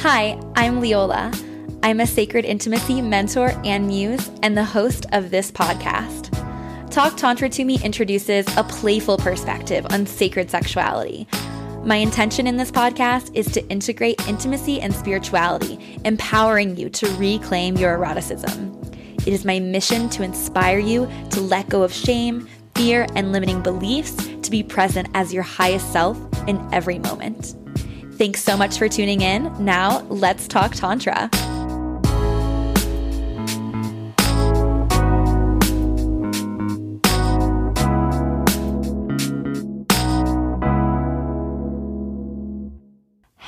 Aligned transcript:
Hi, 0.00 0.38
I'm 0.54 0.80
Leola. 0.80 1.32
I'm 1.82 1.98
a 2.00 2.06
sacred 2.06 2.44
intimacy 2.44 3.02
mentor 3.02 3.52
and 3.64 3.88
muse, 3.88 4.30
and 4.42 4.56
the 4.56 4.62
host 4.62 5.06
of 5.12 5.30
this 5.30 5.50
podcast. 5.50 6.30
Talk 6.90 7.16
Tantra 7.16 7.48
to 7.48 7.64
Me 7.64 7.80
introduces 7.82 8.46
a 8.56 8.62
playful 8.62 9.16
perspective 9.16 9.84
on 9.90 10.06
sacred 10.06 10.48
sexuality. 10.48 11.26
My 11.82 11.96
intention 11.96 12.46
in 12.46 12.56
this 12.56 12.70
podcast 12.70 13.34
is 13.34 13.46
to 13.52 13.66
integrate 13.68 14.28
intimacy 14.28 14.80
and 14.80 14.94
spirituality, 14.94 15.98
empowering 16.04 16.76
you 16.76 16.88
to 16.90 17.08
reclaim 17.16 17.76
your 17.76 17.94
eroticism. 17.94 18.74
It 19.26 19.32
is 19.32 19.44
my 19.44 19.58
mission 19.58 20.08
to 20.10 20.22
inspire 20.22 20.78
you 20.78 21.10
to 21.30 21.40
let 21.40 21.68
go 21.68 21.82
of 21.82 21.92
shame, 21.92 22.48
fear, 22.76 23.06
and 23.16 23.32
limiting 23.32 23.60
beliefs 23.62 24.14
to 24.42 24.50
be 24.52 24.62
present 24.62 25.08
as 25.14 25.34
your 25.34 25.42
highest 25.42 25.92
self 25.92 26.16
in 26.46 26.64
every 26.72 27.00
moment. 27.00 27.56
Thanks 28.16 28.42
so 28.42 28.56
much 28.56 28.78
for 28.78 28.88
tuning 28.88 29.20
in. 29.20 29.52
Now, 29.62 30.00
let's 30.08 30.48
talk 30.48 30.72
Tantra. 30.74 31.28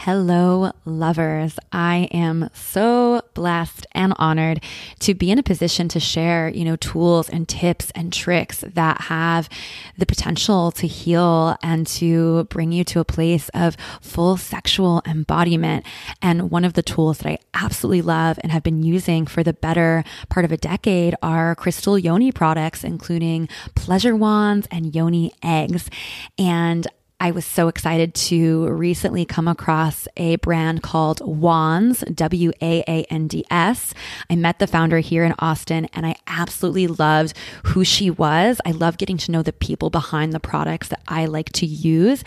Hello, 0.09 0.73
lovers. 0.87 1.59
I 1.71 2.09
am 2.13 2.49
so 2.55 3.21
blessed 3.39 3.87
and 3.93 4.13
honored 4.17 4.61
to 4.99 5.15
be 5.15 5.31
in 5.31 5.39
a 5.39 5.45
position 5.45 5.87
to 5.87 6.01
share, 6.01 6.49
you 6.49 6.65
know, 6.65 6.75
tools 6.75 7.29
and 7.29 7.49
tips 7.49 7.93
and 7.95 8.13
tricks 8.13 8.65
that 8.67 9.03
have 9.03 9.49
the 9.97 10.05
potential 10.05 10.73
to 10.73 10.89
heal 10.89 11.57
and 11.63 11.87
to 11.87 12.43
bring 12.51 12.73
you 12.73 12.83
to 12.83 12.99
a 12.99 13.05
place 13.05 13.49
of 13.51 13.77
full 14.01 14.37
sexual 14.37 15.03
embodiment. 15.07 15.87
And 16.21 16.51
one 16.51 16.65
of 16.65 16.73
the 16.73 16.83
tools 16.83 17.19
that 17.19 17.29
I 17.29 17.39
absolutely 17.55 18.03
love 18.03 18.41
and 18.43 18.51
have 18.51 18.65
been 18.65 18.83
using 18.83 19.25
for 19.25 19.45
the 19.45 19.53
better 19.53 20.03
part 20.29 20.45
of 20.45 20.51
a 20.51 20.57
decade 20.57 21.15
are 21.23 21.55
crystal 21.55 21.97
yoni 21.97 22.33
products, 22.33 22.83
including 22.83 23.49
pleasure 23.77 24.17
wands 24.17 24.67
and 24.73 24.97
yoni 24.97 25.33
eggs. 25.45 25.89
And 26.37 26.89
I 27.21 27.33
was 27.33 27.45
so 27.45 27.67
excited 27.67 28.15
to 28.15 28.69
recently 28.69 29.25
come 29.25 29.49
across 29.49 30.07
a 30.17 30.37
brand 30.37 30.85
called 30.85 31.19
WAANDS, 31.21 32.15
W 32.15 32.53
A 32.63 32.85
A 32.87 33.03
N 33.11 33.27
D 33.27 33.45
S. 33.51 33.93
I 34.31 34.37
met 34.37 34.61
the 34.61 34.69
founder 34.69 35.01
here 35.01 35.25
in 35.25 35.35
Austin 35.41 35.87
and 35.95 36.07
I 36.07 36.15
absolutely 36.29 36.87
loved 36.87 37.37
who 37.65 37.83
she 37.83 38.09
was. 38.09 38.61
I 38.65 38.71
love 38.71 38.99
getting 38.99 39.17
to 39.19 39.33
know 39.33 39.43
the 39.43 39.53
people 39.53 39.91
behind 39.91 40.33
the 40.33 40.39
products 40.39 40.89
that 40.89 41.03
I 41.09 41.27
like 41.27 41.51
to 41.55 41.67
use. 41.67 42.23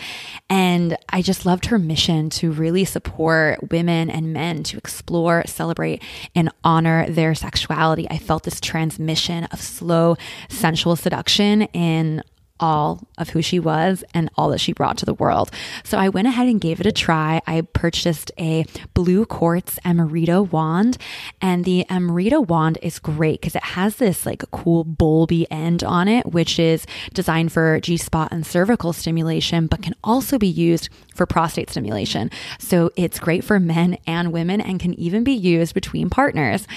And 0.50 0.98
I 1.08 1.22
just 1.22 1.46
loved 1.46 1.66
her 1.66 1.78
mission 1.78 2.28
to 2.30 2.52
really 2.52 2.84
support 2.84 3.70
women 3.70 4.10
and 4.10 4.34
men 4.34 4.62
to 4.64 4.76
explore, 4.76 5.44
celebrate, 5.46 6.02
and 6.34 6.50
honor 6.64 7.08
their 7.08 7.34
sexuality. 7.34 8.06
I 8.10 8.18
felt 8.18 8.42
this 8.42 8.60
transmission 8.60 9.44
of 9.44 9.60
slow, 9.62 10.18
sensual 10.50 10.96
seduction 10.96 11.62
in 11.62 12.22
all 12.62 13.06
of 13.18 13.30
who 13.30 13.42
she 13.42 13.58
was 13.58 14.04
and 14.14 14.30
all 14.36 14.48
that 14.50 14.60
she 14.60 14.72
brought 14.72 14.96
to 14.98 15.04
the 15.04 15.12
world. 15.12 15.50
So 15.82 15.98
I 15.98 16.08
went 16.08 16.28
ahead 16.28 16.46
and 16.48 16.60
gave 16.60 16.80
it 16.80 16.86
a 16.86 16.92
try. 16.92 17.42
I 17.46 17.62
purchased 17.62 18.30
a 18.38 18.64
blue 18.94 19.26
quartz 19.26 19.78
Amrita 19.84 20.42
wand, 20.42 20.96
and 21.40 21.64
the 21.64 21.84
Amrita 21.90 22.40
wand 22.40 22.78
is 22.80 23.00
great 23.00 23.40
because 23.40 23.56
it 23.56 23.64
has 23.64 23.96
this 23.96 24.24
like 24.24 24.48
cool 24.52 24.84
bulby 24.84 25.44
end 25.50 25.82
on 25.82 26.06
it, 26.06 26.32
which 26.32 26.58
is 26.58 26.86
designed 27.12 27.52
for 27.52 27.80
G 27.80 27.96
spot 27.96 28.30
and 28.30 28.46
cervical 28.46 28.92
stimulation, 28.92 29.66
but 29.66 29.82
can 29.82 29.94
also 30.04 30.38
be 30.38 30.46
used 30.46 30.88
for 31.14 31.26
prostate 31.26 31.68
stimulation. 31.68 32.30
So 32.60 32.90
it's 32.94 33.18
great 33.18 33.42
for 33.42 33.58
men 33.58 33.98
and 34.06 34.32
women 34.32 34.60
and 34.60 34.78
can 34.78 34.94
even 34.94 35.24
be 35.24 35.32
used 35.32 35.74
between 35.74 36.10
partners. 36.10 36.68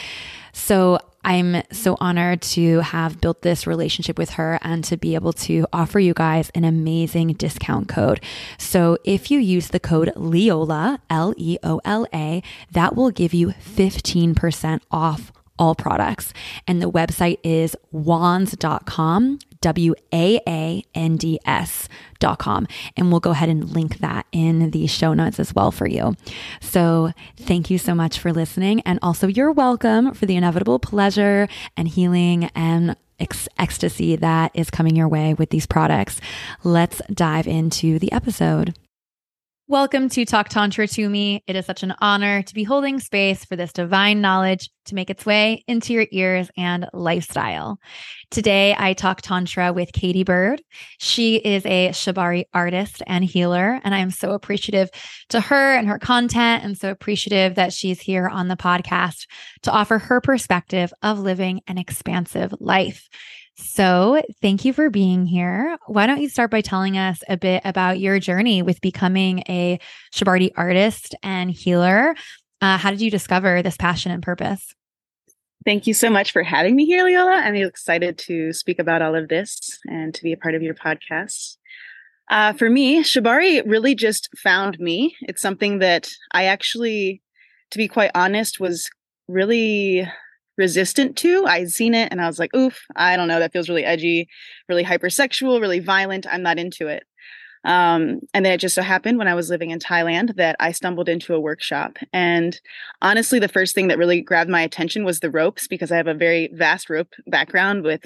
So 0.52 1.00
I'm 1.26 1.64
so 1.72 1.98
honored 2.00 2.44
to 2.54 2.82
have 2.82 3.20
built 3.20 3.42
this 3.42 3.66
relationship 3.66 4.18
with 4.18 4.32
her 4.32 4.60
and 4.62 4.84
to 4.86 4.96
be 4.96 5.16
able 5.16 5.34
to 5.34 5.66
offer 5.74 6.00
you 6.00 6.14
guys 6.14 6.52
an 6.52 6.64
amazing 6.64 7.34
discount 7.34 7.90
code. 7.90 8.22
So 8.60 9.00
if 9.04 9.32
you 9.32 9.40
use 9.40 9.70
the 9.70 9.80
code 9.80 10.14
LEOLA, 10.16 11.00
L 11.10 11.34
E 11.36 11.58
O 11.64 11.82
L 11.84 12.06
A, 12.14 12.44
that 12.72 12.96
will 12.96 13.10
give 13.10 13.34
you 13.34 13.48
15% 13.48 14.82
off 14.92 15.32
all 15.58 15.74
products. 15.74 16.32
And 16.68 16.82
the 16.82 16.92
website 16.92 17.40
is 17.44 17.76
waands.com, 17.92 19.40
W 19.66 19.96
A 20.14 20.40
A 20.48 20.84
N 20.94 21.18
D 21.18 21.40
S 21.44 21.90
dot 22.20 22.38
com. 22.38 22.68
And 22.96 23.10
we'll 23.10 23.20
go 23.20 23.32
ahead 23.32 23.50
and 23.50 23.68
link 23.72 23.98
that 23.98 24.28
in 24.32 24.70
the 24.70 24.86
show 24.86 25.16
notes 25.16 25.40
as 25.40 25.56
well 25.56 25.72
for 25.72 25.88
you. 25.88 26.16
So 26.62 27.12
thank 27.36 27.72
you 27.72 27.80
so 27.80 27.96
much 27.96 28.20
for 28.20 28.32
listening. 28.32 28.82
And 28.82 29.00
also, 29.02 29.26
you're 29.26 29.52
welcome 29.52 30.14
for 30.14 30.28
the 30.28 30.36
inevitable 30.36 30.78
pleasure 30.78 31.48
and 31.76 31.88
healing 31.88 32.52
and 32.54 32.96
ex- 33.20 33.50
ecstasy 33.58 34.16
that 34.18 34.52
is 34.54 34.70
coming 34.70 34.96
your 34.96 35.08
way 35.08 35.34
with 35.34 35.50
these 35.50 35.66
products. 35.66 36.22
Let's 36.64 37.02
dive 37.12 37.48
into 37.48 37.98
the 37.98 38.12
episode. 38.12 38.76
Welcome 39.68 40.10
to 40.10 40.26
Talk 40.26 40.50
Tantra 40.50 40.88
to 40.90 41.10
Me. 41.10 41.44
It 41.48 41.56
is 41.56 41.66
such 41.66 41.82
an 41.82 41.96
honor 42.00 42.44
to 42.44 42.54
be 42.54 42.64
holding 42.64 43.00
space 43.00 43.44
for 43.46 43.56
this 43.56 43.74
divine 43.74 44.22
knowledge 44.22 44.70
to 44.86 44.94
make 44.94 45.10
its 45.10 45.26
way 45.26 45.64
into 45.68 45.92
your 45.92 46.06
ears 46.12 46.52
and 46.56 46.88
lifestyle. 46.94 47.80
Today, 48.30 48.76
I 48.78 48.94
talk 48.94 49.24
Tantra 49.24 49.74
with 49.74 49.92
Kati 49.92 50.24
Bird. 50.24 50.62
She 51.00 51.38
is 51.38 51.66
a 51.66 51.90
Shibari 51.90 52.44
artist 52.54 53.02
and 53.08 53.26
healer, 53.26 53.82
and 53.84 53.96
I 53.96 54.00
am 54.00 54.12
so 54.12 54.34
appreciative 54.34 54.92
to 55.30 55.42
her 55.42 55.76
and 55.76 55.88
her 55.88 55.98
content, 55.98 56.64
and 56.64 56.78
so 56.78 56.92
appreciative 56.92 57.56
that 57.56 57.74
she's 57.74 58.00
here 58.00 58.28
on 58.28 58.50
the 58.50 58.58
podcast 58.58 59.26
to 59.64 59.72
offer 59.72 59.98
her 59.98 60.22
perspective 60.22 60.94
of 61.02 61.18
living 61.18 61.62
an 61.66 61.80
expansive 61.80 62.54
life. 62.60 63.10
So, 63.58 64.22
thank 64.42 64.66
you 64.66 64.74
for 64.74 64.90
being 64.90 65.26
here. 65.26 65.78
Why 65.88 66.08
don't 66.08 66.22
you 66.22 66.28
start 66.28 66.52
by 66.52 66.60
telling 66.60 66.98
us 66.98 67.24
a 67.30 67.38
bit 67.38 67.62
about 67.64 68.00
your 68.00 68.20
journey 68.20 68.62
with 68.62 68.82
becoming 68.82 69.44
a 69.48 69.80
Shibari 70.14 70.52
artist 70.58 71.16
and 71.24 71.50
healer? 71.50 72.16
Uh, 72.62 72.78
how 72.78 72.92
did 72.92 73.00
you 73.00 73.10
discover 73.10 73.62
this 73.62 73.78
passion 73.78 74.12
and 74.12 74.22
purpose? 74.22 74.76
Thank 75.66 75.88
you 75.88 75.94
so 75.94 76.10
much 76.10 76.32
for 76.32 76.44
having 76.44 76.76
me 76.76 76.86
here, 76.86 77.04
Leola. 77.04 77.32
I'm 77.32 77.56
excited 77.56 78.18
to 78.20 78.52
speak 78.52 78.78
about 78.78 79.02
all 79.02 79.16
of 79.16 79.30
this 79.30 79.80
and 79.86 80.14
to 80.14 80.22
be 80.22 80.34
a 80.34 80.38
part 80.38 80.54
of 80.54 80.62
your 80.62 80.76
podcast. 80.76 81.58
Uh, 82.30 82.54
for 82.54 82.70
me, 82.70 83.04
Shibari 83.04 83.64
really 83.66 83.96
just 83.96 84.30
found 84.38 84.80
me. 84.80 85.16
It's 85.22 85.42
something 85.42 85.80
that 85.80 86.10
I 86.34 86.46
actually, 86.46 87.22
to 87.72 87.78
be 87.78 87.88
quite 87.88 88.12
honest, 88.14 88.60
was 88.60 88.90
really 89.28 90.08
resistant 90.58 91.18
to. 91.18 91.46
I'd 91.46 91.72
seen 91.72 91.94
it 91.94 92.12
and 92.12 92.22
I 92.22 92.28
was 92.28 92.40
like, 92.40 92.56
oof, 92.56 92.80
I 92.96 93.16
don't 93.16 93.28
know, 93.28 93.40
that 93.40 93.54
feels 93.54 93.70
really 93.70 93.86
edgy, 93.86 94.28
really 94.70 94.84
hypersexual, 94.84 95.60
really 95.62 95.80
violent. 95.80 96.26
I'm 96.30 96.44
not 96.44 96.60
into 96.60 96.88
it. 96.88 97.04
Um, 97.66 98.20
and 98.34 98.46
then 98.46 98.54
it 98.54 98.60
just 98.60 98.76
so 98.76 98.84
happened 98.84 99.18
when 99.18 99.28
I 99.28 99.34
was 99.34 99.50
living 99.50 99.72
in 99.72 99.80
Thailand 99.80 100.36
that 100.36 100.56
I 100.60 100.72
stumbled 100.72 101.10
into 101.10 101.34
a 101.34 101.40
workshop. 101.40 101.98
And 102.14 102.60
honestly, 103.02 103.40
the 103.40 103.48
first 103.48 103.74
thing 103.74 103.88
that 103.88 103.98
really 103.98 104.22
grabbed 104.22 104.52
my 104.52 104.62
attention 104.62 105.04
was 105.04 105.20
the 105.20 105.32
ropes 105.32 105.68
because 105.68 105.92
I 105.92 105.98
have 105.98 106.08
a 106.08 106.14
very 106.14 106.50
vast 106.54 106.92
rope 106.92 107.14
background 107.26 107.84
with 107.84 108.06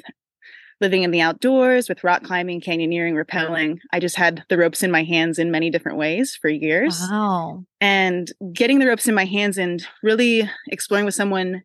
living 0.81 1.03
in 1.03 1.11
the 1.11 1.19
outdoors, 1.19 1.89
with 1.89 2.05
rock 2.05 2.23
climbing, 2.23 2.61
canyoneering, 2.61 3.21
rappelling. 3.21 3.79
I 3.91 3.99
just 3.99 4.15
had 4.15 4.45
the 4.47 4.57
ropes 4.57 4.81
in 4.81 4.91
my 4.91 5.03
hands 5.03 5.37
in 5.37 5.51
many 5.51 5.69
different 5.69 5.97
ways 5.97 6.37
for 6.41 6.49
years. 6.49 7.01
Wow. 7.01 7.65
And 7.81 8.31
getting 8.53 8.79
the 8.79 8.87
ropes 8.87 9.07
in 9.07 9.13
my 9.13 9.25
hands 9.25 9.57
and 9.57 9.85
really 10.01 10.49
exploring 10.69 11.03
with 11.03 11.15
someone 11.15 11.63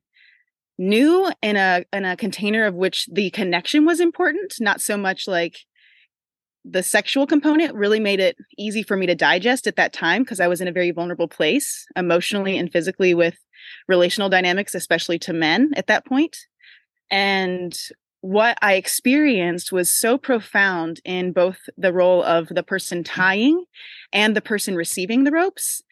new 0.78 1.30
in 1.42 1.56
a 1.56 1.84
in 1.92 2.04
a 2.04 2.16
container 2.16 2.66
of 2.66 2.74
which 2.74 3.06
the 3.12 3.30
connection 3.30 3.84
was 3.84 4.00
important, 4.00 4.54
not 4.60 4.80
so 4.80 4.96
much 4.96 5.28
like 5.28 5.58
the 6.64 6.82
sexual 6.82 7.26
component 7.26 7.74
really 7.74 8.00
made 8.00 8.20
it 8.20 8.36
easy 8.56 8.82
for 8.82 8.96
me 8.96 9.06
to 9.06 9.14
digest 9.14 9.66
at 9.66 9.76
that 9.76 9.92
time 9.92 10.22
because 10.22 10.40
I 10.40 10.48
was 10.48 10.60
in 10.60 10.68
a 10.68 10.72
very 10.72 10.90
vulnerable 10.90 11.28
place 11.28 11.84
emotionally 11.94 12.56
and 12.56 12.72
physically 12.72 13.12
with 13.12 13.36
relational 13.86 14.30
dynamics, 14.30 14.74
especially 14.74 15.18
to 15.20 15.32
men 15.32 15.72
at 15.76 15.88
that 15.88 16.06
point. 16.06 16.36
And 17.10 17.78
what 18.22 18.56
I 18.62 18.74
experienced 18.74 19.72
was 19.72 19.92
so 19.92 20.16
profound 20.16 21.00
in 21.04 21.32
both 21.32 21.58
the 21.76 21.92
role 21.92 22.22
of 22.22 22.48
the 22.48 22.62
person 22.62 23.04
tying 23.04 23.64
and 24.12 24.34
the 24.34 24.40
person 24.40 24.74
receiving 24.74 25.24
the 25.24 25.32
ropes. 25.32 25.82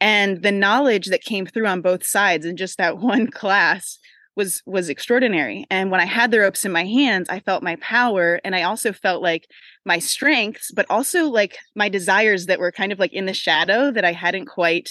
And 0.00 0.42
the 0.42 0.52
knowledge 0.52 1.06
that 1.06 1.22
came 1.22 1.46
through 1.46 1.66
on 1.66 1.80
both 1.80 2.04
sides 2.04 2.46
in 2.46 2.56
just 2.56 2.78
that 2.78 2.98
one 2.98 3.28
class 3.28 3.98
was 4.36 4.62
was 4.66 4.88
extraordinary 4.88 5.66
and 5.70 5.90
when 5.90 6.00
i 6.00 6.04
had 6.04 6.30
the 6.30 6.38
ropes 6.38 6.64
in 6.64 6.72
my 6.72 6.84
hands 6.84 7.28
i 7.28 7.40
felt 7.40 7.62
my 7.62 7.76
power 7.76 8.40
and 8.44 8.54
i 8.54 8.62
also 8.62 8.92
felt 8.92 9.22
like 9.22 9.46
my 9.84 9.98
strengths 9.98 10.70
but 10.72 10.86
also 10.88 11.26
like 11.26 11.56
my 11.74 11.88
desires 11.88 12.46
that 12.46 12.58
were 12.58 12.72
kind 12.72 12.92
of 12.92 12.98
like 12.98 13.12
in 13.12 13.26
the 13.26 13.34
shadow 13.34 13.90
that 13.90 14.04
i 14.04 14.12
hadn't 14.12 14.46
quite 14.46 14.90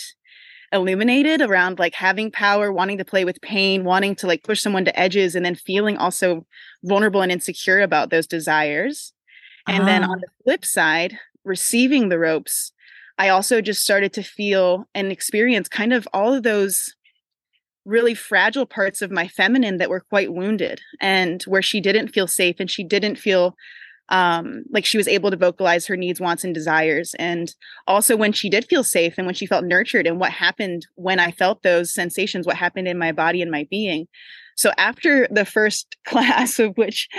illuminated 0.73 1.41
around 1.41 1.79
like 1.79 1.93
having 1.93 2.31
power 2.31 2.71
wanting 2.71 2.97
to 2.97 3.05
play 3.05 3.25
with 3.25 3.41
pain 3.41 3.83
wanting 3.83 4.15
to 4.15 4.27
like 4.27 4.43
push 4.43 4.61
someone 4.61 4.85
to 4.85 4.99
edges 4.99 5.35
and 5.35 5.45
then 5.45 5.55
feeling 5.55 5.97
also 5.97 6.45
vulnerable 6.83 7.21
and 7.21 7.31
insecure 7.31 7.81
about 7.81 8.09
those 8.09 8.27
desires 8.27 9.11
and 9.67 9.83
uh-huh. 9.83 9.85
then 9.85 10.03
on 10.03 10.17
ah. 10.17 10.21
the 10.21 10.43
flip 10.43 10.63
side 10.63 11.17
receiving 11.43 12.09
the 12.09 12.19
ropes 12.19 12.71
I 13.17 13.29
also 13.29 13.61
just 13.61 13.83
started 13.83 14.13
to 14.13 14.23
feel 14.23 14.87
and 14.95 15.11
experience 15.11 15.69
kind 15.69 15.93
of 15.93 16.07
all 16.11 16.33
of 16.33 16.41
those 16.41 16.95
really 17.85 18.13
fragile 18.13 18.65
parts 18.65 19.01
of 19.01 19.11
my 19.11 19.27
feminine 19.27 19.77
that 19.77 19.89
were 19.89 20.01
quite 20.01 20.33
wounded 20.33 20.81
and 20.99 21.43
where 21.43 21.61
she 21.61 21.81
didn't 21.81 22.09
feel 22.09 22.27
safe 22.27 22.57
and 22.59 22.69
she 22.69 22.83
didn't 22.83 23.15
feel 23.15 23.55
um, 24.09 24.63
like 24.69 24.85
she 24.85 24.97
was 24.97 25.07
able 25.07 25.31
to 25.31 25.37
vocalize 25.37 25.87
her 25.87 25.95
needs, 25.95 26.19
wants, 26.19 26.43
and 26.43 26.53
desires. 26.53 27.15
And 27.17 27.55
also 27.87 28.17
when 28.17 28.33
she 28.33 28.49
did 28.49 28.65
feel 28.65 28.83
safe 28.83 29.15
and 29.17 29.25
when 29.25 29.33
she 29.33 29.45
felt 29.45 29.63
nurtured, 29.63 30.05
and 30.05 30.19
what 30.19 30.31
happened 30.31 30.85
when 30.95 31.19
I 31.19 31.31
felt 31.31 31.63
those 31.63 31.93
sensations, 31.93 32.45
what 32.45 32.57
happened 32.57 32.89
in 32.89 32.97
my 32.97 33.13
body 33.13 33.41
and 33.41 33.49
my 33.49 33.67
being. 33.71 34.07
So 34.61 34.71
after 34.77 35.27
the 35.31 35.43
first 35.43 35.97
class, 36.05 36.59
of 36.59 36.77
which 36.77 37.09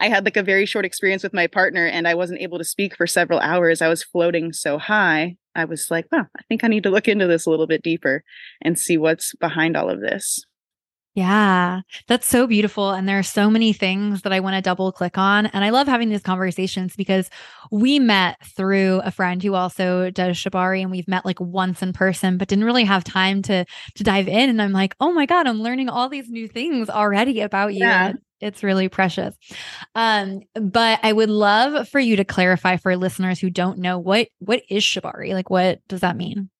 I 0.00 0.08
had 0.08 0.24
like 0.24 0.38
a 0.38 0.42
very 0.42 0.64
short 0.64 0.86
experience 0.86 1.22
with 1.22 1.34
my 1.34 1.46
partner, 1.46 1.84
and 1.84 2.08
I 2.08 2.14
wasn't 2.14 2.40
able 2.40 2.56
to 2.56 2.64
speak 2.64 2.96
for 2.96 3.06
several 3.06 3.38
hours, 3.38 3.82
I 3.82 3.88
was 3.88 4.02
floating 4.02 4.54
so 4.54 4.78
high. 4.78 5.36
I 5.54 5.66
was 5.66 5.90
like, 5.90 6.06
well, 6.10 6.26
I 6.38 6.42
think 6.48 6.64
I 6.64 6.68
need 6.68 6.84
to 6.84 6.90
look 6.90 7.06
into 7.06 7.26
this 7.26 7.44
a 7.44 7.50
little 7.50 7.66
bit 7.66 7.82
deeper 7.82 8.24
and 8.62 8.78
see 8.78 8.96
what's 8.96 9.34
behind 9.34 9.76
all 9.76 9.90
of 9.90 10.00
this. 10.00 10.42
Yeah, 11.16 11.80
that's 12.08 12.26
so 12.26 12.46
beautiful. 12.46 12.90
And 12.90 13.08
there 13.08 13.18
are 13.18 13.22
so 13.22 13.48
many 13.48 13.72
things 13.72 14.20
that 14.20 14.34
I 14.34 14.40
want 14.40 14.54
to 14.54 14.60
double 14.60 14.92
click 14.92 15.16
on. 15.16 15.46
And 15.46 15.64
I 15.64 15.70
love 15.70 15.88
having 15.88 16.10
these 16.10 16.20
conversations 16.20 16.94
because 16.94 17.30
we 17.70 17.98
met 17.98 18.36
through 18.54 19.00
a 19.02 19.10
friend 19.10 19.42
who 19.42 19.54
also 19.54 20.10
does 20.10 20.36
Shibari 20.36 20.82
and 20.82 20.90
we've 20.90 21.08
met 21.08 21.24
like 21.24 21.40
once 21.40 21.80
in 21.80 21.94
person, 21.94 22.36
but 22.36 22.48
didn't 22.48 22.64
really 22.66 22.84
have 22.84 23.02
time 23.02 23.40
to 23.42 23.64
to 23.94 24.04
dive 24.04 24.28
in. 24.28 24.50
And 24.50 24.60
I'm 24.60 24.72
like, 24.72 24.94
oh 25.00 25.10
my 25.10 25.24
God, 25.24 25.46
I'm 25.46 25.62
learning 25.62 25.88
all 25.88 26.10
these 26.10 26.28
new 26.28 26.48
things 26.48 26.90
already 26.90 27.40
about 27.40 27.72
you. 27.72 27.80
Yeah. 27.80 28.12
It's 28.42 28.62
really 28.62 28.90
precious. 28.90 29.34
Um, 29.94 30.42
but 30.52 31.00
I 31.02 31.14
would 31.14 31.30
love 31.30 31.88
for 31.88 31.98
you 31.98 32.16
to 32.16 32.24
clarify 32.26 32.76
for 32.76 32.94
listeners 32.94 33.40
who 33.40 33.48
don't 33.48 33.78
know 33.78 33.98
what 33.98 34.28
what 34.40 34.60
is 34.68 34.82
Shibari? 34.82 35.32
Like 35.32 35.48
what 35.48 35.80
does 35.88 36.00
that 36.00 36.18
mean? 36.18 36.50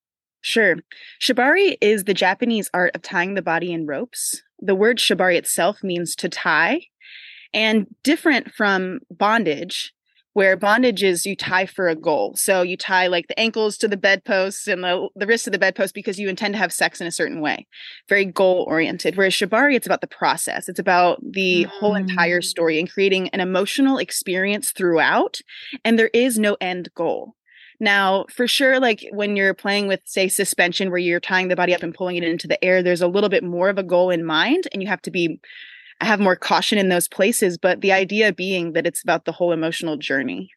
Sure. 0.46 0.76
Shibari 1.20 1.76
is 1.80 2.04
the 2.04 2.14
Japanese 2.14 2.70
art 2.72 2.94
of 2.94 3.02
tying 3.02 3.34
the 3.34 3.42
body 3.42 3.72
in 3.72 3.84
ropes. 3.84 4.44
The 4.60 4.76
word 4.76 4.98
shibari 4.98 5.34
itself 5.36 5.82
means 5.82 6.14
to 6.14 6.28
tie, 6.28 6.82
and 7.52 7.88
different 8.04 8.54
from 8.54 9.00
bondage, 9.10 9.92
where 10.34 10.56
bondage 10.56 11.02
is 11.02 11.26
you 11.26 11.34
tie 11.34 11.66
for 11.66 11.88
a 11.88 11.96
goal. 11.96 12.36
So 12.36 12.62
you 12.62 12.76
tie 12.76 13.08
like 13.08 13.26
the 13.26 13.38
ankles 13.40 13.76
to 13.78 13.88
the 13.88 13.96
bedposts 13.96 14.68
and 14.68 14.84
the, 14.84 15.08
the 15.16 15.26
wrists 15.26 15.46
to 15.46 15.50
the 15.50 15.58
bedpost 15.58 15.94
because 15.94 16.16
you 16.16 16.28
intend 16.28 16.54
to 16.54 16.58
have 16.58 16.72
sex 16.72 17.00
in 17.00 17.08
a 17.08 17.12
certain 17.12 17.40
way, 17.40 17.66
very 18.08 18.24
goal 18.24 18.66
oriented. 18.68 19.16
Whereas 19.16 19.34
shibari, 19.34 19.74
it's 19.74 19.86
about 19.86 20.00
the 20.00 20.06
process, 20.06 20.68
it's 20.68 20.78
about 20.78 21.18
the 21.28 21.64
mm. 21.64 21.66
whole 21.70 21.96
entire 21.96 22.40
mm. 22.40 22.44
story 22.44 22.78
and 22.78 22.88
creating 22.88 23.30
an 23.30 23.40
emotional 23.40 23.98
experience 23.98 24.70
throughout. 24.70 25.40
And 25.84 25.98
there 25.98 26.10
is 26.14 26.38
no 26.38 26.56
end 26.60 26.90
goal. 26.94 27.34
Now, 27.78 28.24
for 28.30 28.46
sure, 28.46 28.80
like 28.80 29.06
when 29.12 29.36
you're 29.36 29.54
playing 29.54 29.86
with, 29.88 30.00
say, 30.04 30.28
suspension, 30.28 30.90
where 30.90 30.98
you're 30.98 31.20
tying 31.20 31.48
the 31.48 31.56
body 31.56 31.74
up 31.74 31.82
and 31.82 31.94
pulling 31.94 32.16
it 32.16 32.24
into 32.24 32.48
the 32.48 32.62
air, 32.64 32.82
there's 32.82 33.02
a 33.02 33.08
little 33.08 33.28
bit 33.28 33.44
more 33.44 33.68
of 33.68 33.78
a 33.78 33.82
goal 33.82 34.10
in 34.10 34.24
mind, 34.24 34.66
and 34.72 34.82
you 34.82 34.88
have 34.88 35.02
to 35.02 35.10
be 35.10 35.40
have 36.00 36.20
more 36.20 36.36
caution 36.36 36.78
in 36.78 36.88
those 36.88 37.08
places. 37.08 37.58
But 37.58 37.80
the 37.80 37.92
idea 37.92 38.32
being 38.32 38.72
that 38.72 38.86
it's 38.86 39.02
about 39.02 39.24
the 39.24 39.32
whole 39.32 39.52
emotional 39.52 39.96
journey. 39.96 40.50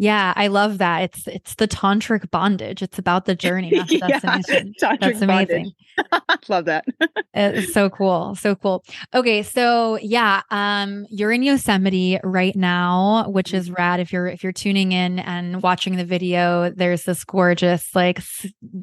Yeah, 0.00 0.32
I 0.34 0.46
love 0.46 0.78
that. 0.78 1.02
It's 1.02 1.26
it's 1.26 1.54
the 1.56 1.68
tantric 1.68 2.30
bondage. 2.30 2.80
It's 2.80 2.98
about 2.98 3.26
the 3.26 3.34
journey, 3.34 3.70
not 3.70 3.86
the 3.86 3.98
destination. 4.08 4.74
yeah, 4.82 4.96
That's 4.98 5.20
amazing. 5.20 5.72
love 6.48 6.64
that. 6.64 6.86
it's 7.34 7.74
so 7.74 7.90
cool. 7.90 8.34
So 8.34 8.54
cool. 8.54 8.82
Okay, 9.12 9.42
so 9.42 9.98
yeah, 10.00 10.40
um 10.50 11.04
you're 11.10 11.30
in 11.32 11.42
Yosemite 11.42 12.18
right 12.24 12.56
now, 12.56 13.28
which 13.28 13.52
is 13.52 13.66
mm-hmm. 13.66 13.74
rad 13.74 14.00
if 14.00 14.10
you're 14.10 14.26
if 14.26 14.42
you're 14.42 14.54
tuning 14.54 14.92
in 14.92 15.18
and 15.18 15.62
watching 15.62 15.96
the 15.96 16.06
video, 16.06 16.70
there's 16.70 17.04
this 17.04 17.22
gorgeous 17.22 17.94
like 17.94 18.22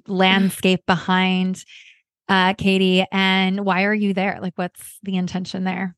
landscape 0.06 0.86
behind 0.86 1.66
uh 2.30 2.54
Kati 2.54 3.08
and 3.12 3.66
why 3.66 3.86
are 3.86 3.94
you 3.94 4.14
there? 4.14 4.38
Like 4.40 4.54
what's 4.56 5.00
the 5.02 5.18
intention 5.18 5.64
there? 5.64 5.96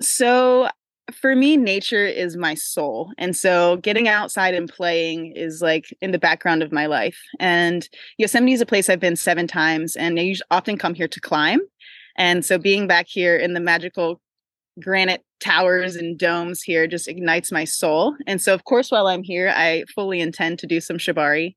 So 0.00 0.68
for 1.14 1.36
me, 1.36 1.56
nature 1.56 2.04
is 2.06 2.36
my 2.36 2.54
soul. 2.54 3.12
And 3.18 3.36
so 3.36 3.76
getting 3.78 4.06
mm-hmm. 4.06 4.22
outside 4.22 4.54
and 4.54 4.68
playing 4.68 5.32
is 5.36 5.62
like 5.62 5.94
in 6.00 6.12
the 6.12 6.18
background 6.18 6.62
of 6.62 6.72
my 6.72 6.86
life. 6.86 7.18
And 7.38 7.88
Yosemite 8.18 8.52
is 8.52 8.60
a 8.60 8.66
place 8.66 8.88
I've 8.88 9.00
been 9.00 9.16
seven 9.16 9.46
times, 9.46 9.96
and 9.96 10.18
I 10.18 10.22
usually 10.22 10.46
often 10.50 10.78
come 10.78 10.94
here 10.94 11.08
to 11.08 11.20
climb. 11.20 11.60
And 12.16 12.44
so 12.44 12.58
being 12.58 12.86
back 12.86 13.06
here 13.08 13.36
in 13.36 13.54
the 13.54 13.60
magical 13.60 14.20
granite 14.80 15.22
towers 15.40 15.96
and 15.96 16.18
domes 16.18 16.62
here 16.62 16.86
just 16.86 17.08
ignites 17.08 17.52
my 17.52 17.64
soul. 17.64 18.16
And 18.26 18.40
so, 18.40 18.54
of 18.54 18.64
course, 18.64 18.90
while 18.90 19.06
I'm 19.06 19.22
here, 19.22 19.52
I 19.54 19.84
fully 19.94 20.20
intend 20.20 20.58
to 20.60 20.66
do 20.66 20.80
some 20.80 20.98
shibari 20.98 21.56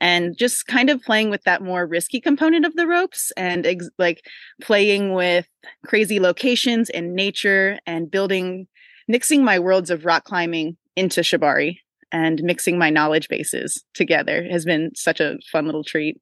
and 0.00 0.36
just 0.36 0.66
kind 0.66 0.90
of 0.90 1.02
playing 1.02 1.30
with 1.30 1.42
that 1.44 1.62
more 1.62 1.86
risky 1.86 2.20
component 2.20 2.64
of 2.64 2.76
the 2.76 2.86
ropes 2.86 3.32
and 3.36 3.66
ex- 3.66 3.90
like 3.98 4.24
playing 4.60 5.14
with 5.14 5.46
crazy 5.84 6.20
locations 6.20 6.90
and 6.90 7.14
nature 7.14 7.78
and 7.86 8.10
building 8.10 8.66
mixing 9.08 9.44
my 9.44 9.58
worlds 9.58 9.90
of 9.90 10.04
rock 10.04 10.24
climbing 10.24 10.76
into 10.94 11.20
Shibari 11.20 11.78
and 12.12 12.42
mixing 12.42 12.78
my 12.78 12.90
knowledge 12.90 13.28
bases 13.28 13.84
together 13.94 14.44
has 14.50 14.64
been 14.64 14.92
such 14.94 15.20
a 15.20 15.36
fun 15.50 15.66
little 15.66 15.84
treat. 15.84 16.20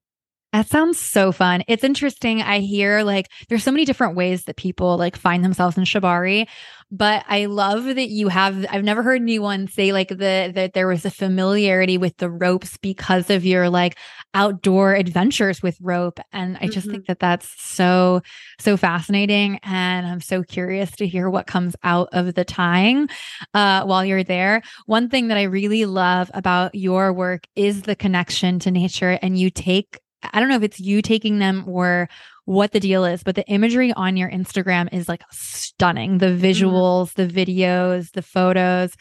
That 0.55 0.69
sounds 0.69 1.01
so 1.01 1.33
fun. 1.33 1.65
It's 1.67 1.83
interesting. 1.83 2.41
I 2.41 2.61
hear 2.61 3.03
like 3.03 3.29
there's 3.49 3.65
so 3.65 3.73
many 3.73 3.85
different 3.85 4.15
ways 4.15 4.45
that 4.45 4.55
people 4.55 4.97
like 4.97 5.17
find 5.17 5.45
themselves 5.45 5.77
in 5.77 5.83
Shibari, 5.83 6.47
but 6.93 7.25
I 7.29 7.47
love 7.47 7.87
that 7.87 8.09
you 8.09 8.29
have 8.29 8.65
I've 8.71 8.85
never 8.85 9.03
heard 9.03 9.21
anyone 9.21 9.67
say 9.67 9.93
like 9.93 10.11
the 10.11 10.53
that 10.55 10.73
there 10.73 10.87
was 10.87 11.05
a 11.05 11.11
familiarity 11.11 11.99
with 11.99 12.17
the 12.19 12.31
ropes 12.31 12.77
because 12.77 13.31
of 13.31 13.45
your 13.45 13.69
like 13.69 13.99
outdoor 14.33 14.95
adventures 14.95 15.61
with 15.61 15.77
rope 15.81 16.21
and 16.33 16.57
I 16.61 16.69
just 16.69 16.87
mm-hmm. 16.87 16.93
think 16.93 17.07
that 17.07 17.19
that's 17.19 17.53
so 17.61 18.23
so 18.61 18.77
fascinating 18.77 19.59
and 19.65 20.07
I'm 20.07 20.21
so 20.21 20.45
curious 20.45 20.93
to 20.93 21.07
hear 21.09 21.29
what 21.29 21.49
comes 21.49 21.75
out 21.83 22.11
of 22.13 22.35
the 22.35 22.45
tying 22.45 23.09
uh 23.55 23.83
while 23.87 24.05
you're 24.05 24.23
there. 24.23 24.63
One 24.87 25.09
thing 25.09 25.27
that 25.29 25.37
I 25.37 25.45
really 25.45 25.85
love 25.85 26.31
about 26.33 26.77
your 26.77 27.13
work 27.13 27.49
is 27.57 27.83
the 27.83 27.97
connection 27.97 28.61
to 28.61 28.71
nature 28.71 29.19
and 29.21 29.37
you 29.37 29.51
take 29.51 29.99
I 30.33 30.41
don't 30.41 30.49
know 30.49 30.57
if 30.57 30.63
it's 30.63 30.81
you 30.81 31.03
taking 31.03 31.39
them 31.39 31.65
or 31.67 32.09
what 32.45 32.73
the 32.73 32.81
deal 32.81 33.05
is, 33.05 33.23
but 33.23 33.35
the 33.35 33.47
imagery 33.47 33.93
on 33.93 34.17
your 34.17 34.31
Instagram 34.31 34.93
is 34.93 35.09
like 35.09 35.23
stunning. 35.31 36.19
The 36.19 36.27
mm-hmm. 36.27 36.45
visuals, 36.45 37.15
mm-hmm. 37.15 37.27
the 37.27 37.47
videos, 37.47 38.13
the 38.13 38.23
photos. 38.23 38.95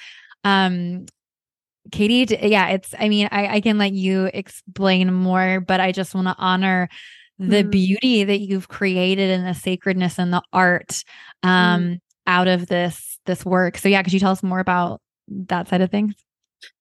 Um, 0.44 1.06
Kati, 1.90 2.38
yeah, 2.50 2.70
it's, 2.70 2.96
I 2.98 3.10
mean, 3.10 3.28
I, 3.32 3.56
I 3.56 3.62
can 3.62 3.78
let 3.78 3.92
you 3.92 4.30
explain 4.34 5.14
more, 5.14 5.60
but 5.60 5.80
I 5.80 5.92
just 5.92 6.16
want 6.16 6.28
to 6.28 6.36
honor 6.38 6.88
the 7.40 7.58
mm-hmm. 7.58 7.70
beauty 7.70 8.24
that 8.24 8.40
you've 8.40 8.70
created 8.70 9.30
and 9.30 9.46
the 9.46 9.54
sacredness 9.54 10.18
and 10.18 10.32
the 10.32 10.42
art 10.54 11.04
um, 11.44 11.82
mm-hmm. 11.82 11.94
out 12.26 12.48
of 12.48 12.68
this, 12.68 13.20
this 13.26 13.44
work. 13.44 13.78
So 13.78 13.90
yeah, 13.90 14.02
could 14.02 14.14
you 14.14 14.20
tell 14.20 14.32
us 14.32 14.44
more 14.44 14.60
about 14.60 15.02
that 15.28 15.68
side 15.68 15.82
of 15.82 15.92
things? 15.92 16.16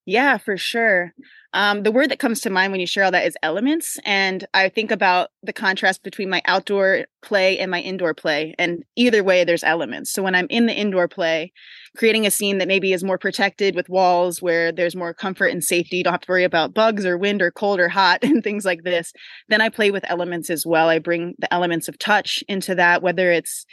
Yeah, 0.04 0.36
for 0.38 0.56
sure. 0.56 1.12
Um, 1.54 1.84
the 1.84 1.92
word 1.92 2.10
that 2.10 2.18
comes 2.18 2.40
to 2.40 2.50
mind 2.50 2.72
when 2.72 2.80
you 2.80 2.86
share 2.86 3.04
all 3.04 3.12
that 3.12 3.26
is 3.26 3.36
elements. 3.42 3.98
And 4.04 4.44
I 4.52 4.68
think 4.68 4.90
about 4.90 5.28
the 5.42 5.52
contrast 5.52 6.02
between 6.02 6.28
my 6.28 6.42
outdoor 6.46 7.04
play 7.22 7.58
and 7.58 7.70
my 7.70 7.80
indoor 7.80 8.12
play. 8.14 8.54
And 8.58 8.82
either 8.96 9.22
way, 9.22 9.44
there's 9.44 9.62
elements. 9.62 10.10
So 10.10 10.22
when 10.22 10.34
I'm 10.34 10.48
in 10.50 10.66
the 10.66 10.74
indoor 10.74 11.06
play, 11.06 11.52
creating 11.96 12.26
a 12.26 12.32
scene 12.32 12.58
that 12.58 12.68
maybe 12.68 12.92
is 12.92 13.04
more 13.04 13.18
protected 13.18 13.76
with 13.76 13.88
walls 13.88 14.42
where 14.42 14.72
there's 14.72 14.96
more 14.96 15.14
comfort 15.14 15.48
and 15.48 15.62
safety, 15.62 15.98
you 15.98 16.04
don't 16.04 16.14
have 16.14 16.22
to 16.22 16.32
worry 16.32 16.44
about 16.44 16.74
bugs 16.74 17.06
or 17.06 17.16
wind 17.18 17.40
or 17.40 17.52
cold 17.52 17.78
or 17.78 17.88
hot 17.88 18.20
and 18.24 18.42
things 18.42 18.64
like 18.64 18.82
this. 18.82 19.12
Then 19.48 19.60
I 19.60 19.68
play 19.68 19.92
with 19.92 20.10
elements 20.10 20.50
as 20.50 20.66
well. 20.66 20.88
I 20.88 20.98
bring 20.98 21.34
the 21.38 21.52
elements 21.52 21.86
of 21.86 21.98
touch 21.98 22.42
into 22.48 22.74
that, 22.74 23.02
whether 23.02 23.30
it's 23.30 23.66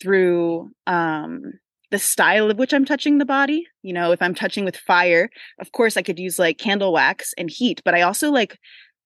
through 0.00 0.70
um, 0.86 1.52
the 1.94 1.98
style 2.00 2.50
of 2.50 2.58
which 2.58 2.74
I'm 2.74 2.84
touching 2.84 3.18
the 3.18 3.24
body. 3.24 3.68
You 3.82 3.92
know, 3.92 4.10
if 4.10 4.20
I'm 4.20 4.34
touching 4.34 4.64
with 4.64 4.76
fire, 4.76 5.30
of 5.60 5.70
course 5.70 5.96
I 5.96 6.02
could 6.02 6.18
use 6.18 6.40
like 6.40 6.58
candle 6.58 6.92
wax 6.92 7.32
and 7.38 7.48
heat, 7.48 7.80
but 7.84 7.94
I 7.94 8.00
also 8.00 8.32
like 8.32 8.58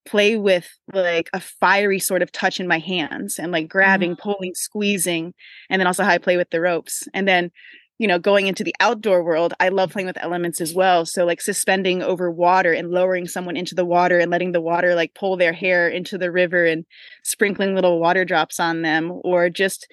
play 0.06 0.38
with 0.38 0.66
like 0.94 1.28
a 1.34 1.40
fiery 1.40 1.98
sort 1.98 2.22
of 2.22 2.32
touch 2.32 2.60
in 2.60 2.66
my 2.66 2.78
hands 2.78 3.38
and 3.38 3.52
like 3.52 3.68
grabbing, 3.68 4.12
mm-hmm. 4.12 4.22
pulling, 4.22 4.54
squeezing, 4.54 5.34
and 5.68 5.78
then 5.78 5.86
also 5.86 6.02
how 6.02 6.12
I 6.12 6.16
play 6.16 6.38
with 6.38 6.48
the 6.48 6.62
ropes. 6.62 7.06
And 7.12 7.28
then, 7.28 7.50
you 7.98 8.08
know, 8.08 8.18
going 8.18 8.46
into 8.46 8.64
the 8.64 8.74
outdoor 8.80 9.22
world, 9.22 9.52
I 9.60 9.68
love 9.68 9.92
playing 9.92 10.06
with 10.06 10.16
elements 10.16 10.58
as 10.58 10.72
well. 10.72 11.04
So 11.04 11.26
like 11.26 11.42
suspending 11.42 12.02
over 12.02 12.30
water 12.30 12.72
and 12.72 12.90
lowering 12.90 13.28
someone 13.28 13.58
into 13.58 13.74
the 13.74 13.84
water 13.84 14.18
and 14.18 14.30
letting 14.30 14.52
the 14.52 14.62
water 14.62 14.94
like 14.94 15.12
pull 15.12 15.36
their 15.36 15.52
hair 15.52 15.90
into 15.90 16.16
the 16.16 16.32
river 16.32 16.64
and 16.64 16.86
sprinkling 17.22 17.74
little 17.74 18.00
water 18.00 18.24
drops 18.24 18.58
on 18.58 18.80
them 18.80 19.12
or 19.24 19.50
just 19.50 19.86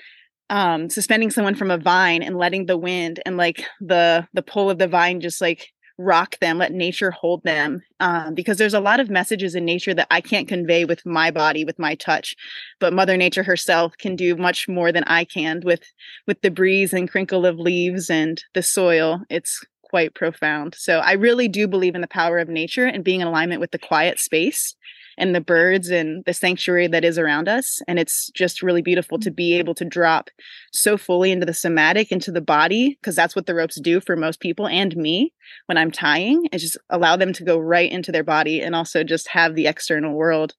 um 0.49 0.89
suspending 0.89 1.31
someone 1.31 1.55
from 1.55 1.71
a 1.71 1.77
vine 1.77 2.21
and 2.21 2.37
letting 2.37 2.65
the 2.65 2.77
wind 2.77 3.21
and 3.25 3.37
like 3.37 3.65
the 3.81 4.27
the 4.33 4.41
pull 4.41 4.69
of 4.69 4.77
the 4.77 4.87
vine 4.87 5.19
just 5.19 5.41
like 5.41 5.71
rock 5.97 6.37
them 6.39 6.57
let 6.57 6.73
nature 6.73 7.09
hold 7.09 7.41
them 7.43 7.81
um, 8.01 8.33
because 8.33 8.57
there's 8.57 8.73
a 8.73 8.81
lot 8.81 8.99
of 8.99 9.09
messages 9.09 9.55
in 9.55 9.63
nature 9.63 9.93
that 9.93 10.07
i 10.11 10.19
can't 10.19 10.47
convey 10.49 10.83
with 10.83 11.05
my 11.05 11.31
body 11.31 11.63
with 11.63 11.79
my 11.79 11.95
touch 11.95 12.35
but 12.81 12.91
mother 12.91 13.15
nature 13.15 13.43
herself 13.43 13.93
can 13.97 14.15
do 14.17 14.35
much 14.35 14.67
more 14.67 14.91
than 14.91 15.05
i 15.05 15.23
can 15.23 15.61
with 15.63 15.83
with 16.27 16.41
the 16.41 16.51
breeze 16.51 16.91
and 16.91 17.09
crinkle 17.09 17.45
of 17.45 17.57
leaves 17.57 18.09
and 18.09 18.43
the 18.53 18.61
soil 18.61 19.21
it's 19.29 19.63
quite 19.95 20.13
profound. 20.13 20.75
So 20.75 20.99
I 20.99 21.13
really 21.13 21.47
do 21.47 21.69
believe 21.69 21.95
in 21.95 22.01
the 22.01 22.07
power 22.07 22.37
of 22.39 22.49
nature 22.49 22.85
and 22.85 23.01
being 23.01 23.21
in 23.21 23.27
alignment 23.27 23.61
with 23.61 23.71
the 23.71 23.79
quiet 23.79 24.19
space 24.19 24.75
and 25.17 25.33
the 25.33 25.41
birds 25.41 25.89
and 25.89 26.23
the 26.25 26.33
sanctuary 26.33 26.87
that 26.87 27.05
is 27.05 27.17
around 27.17 27.47
us. 27.47 27.81
And 27.87 27.99
it's 27.99 28.29
just 28.31 28.61
really 28.61 28.81
beautiful 28.81 29.19
to 29.19 29.31
be 29.31 29.53
able 29.53 29.75
to 29.75 29.85
drop 29.85 30.29
so 30.71 30.97
fully 30.97 31.31
into 31.31 31.45
the 31.45 31.53
somatic, 31.53 32.11
into 32.11 32.31
the 32.31 32.41
body, 32.41 32.97
because 33.01 33.15
that's 33.15 33.35
what 33.35 33.45
the 33.45 33.55
ropes 33.55 33.79
do 33.79 33.99
for 33.99 34.15
most 34.15 34.39
people 34.39 34.67
and 34.67 34.95
me 34.95 35.33
when 35.67 35.77
I'm 35.77 35.91
tying, 35.91 36.47
and 36.51 36.59
just 36.59 36.77
allow 36.89 37.15
them 37.15 37.33
to 37.33 37.43
go 37.43 37.57
right 37.57 37.91
into 37.91 38.11
their 38.11 38.23
body 38.23 38.61
and 38.61 38.75
also 38.75 39.03
just 39.03 39.27
have 39.29 39.55
the 39.55 39.67
external 39.67 40.13
world 40.13 40.53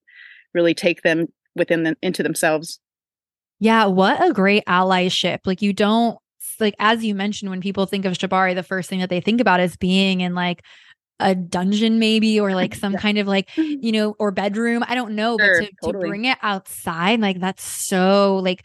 really 0.54 0.74
take 0.74 1.02
them 1.02 1.26
within 1.54 1.82
them 1.82 1.96
into 2.02 2.22
themselves. 2.22 2.78
Yeah, 3.58 3.86
what 3.86 4.22
a 4.24 4.32
great 4.32 4.64
allyship. 4.66 5.40
Like 5.44 5.62
you 5.62 5.72
don't 5.72 6.18
like 6.60 6.74
as 6.78 7.04
you 7.04 7.14
mentioned 7.14 7.50
when 7.50 7.60
people 7.60 7.86
think 7.86 8.04
of 8.04 8.14
shibari 8.14 8.54
the 8.54 8.62
first 8.62 8.88
thing 8.88 9.00
that 9.00 9.10
they 9.10 9.20
think 9.20 9.40
about 9.40 9.60
is 9.60 9.76
being 9.76 10.20
in 10.20 10.34
like 10.34 10.62
a 11.20 11.34
dungeon 11.34 11.98
maybe 11.98 12.38
or 12.38 12.54
like 12.54 12.74
some 12.84 12.92
yeah. 12.92 13.00
kind 13.00 13.18
of 13.18 13.26
like 13.26 13.48
mm-hmm. 13.50 13.84
you 13.84 13.92
know 13.92 14.14
or 14.18 14.30
bedroom 14.30 14.84
i 14.86 14.94
don't 14.94 15.14
know 15.14 15.36
sure, 15.38 15.60
but 15.60 15.66
to, 15.66 15.72
totally. 15.82 16.04
to 16.04 16.08
bring 16.08 16.24
it 16.24 16.38
outside 16.42 17.20
like 17.20 17.40
that's 17.40 17.62
so 17.62 18.36
like 18.36 18.62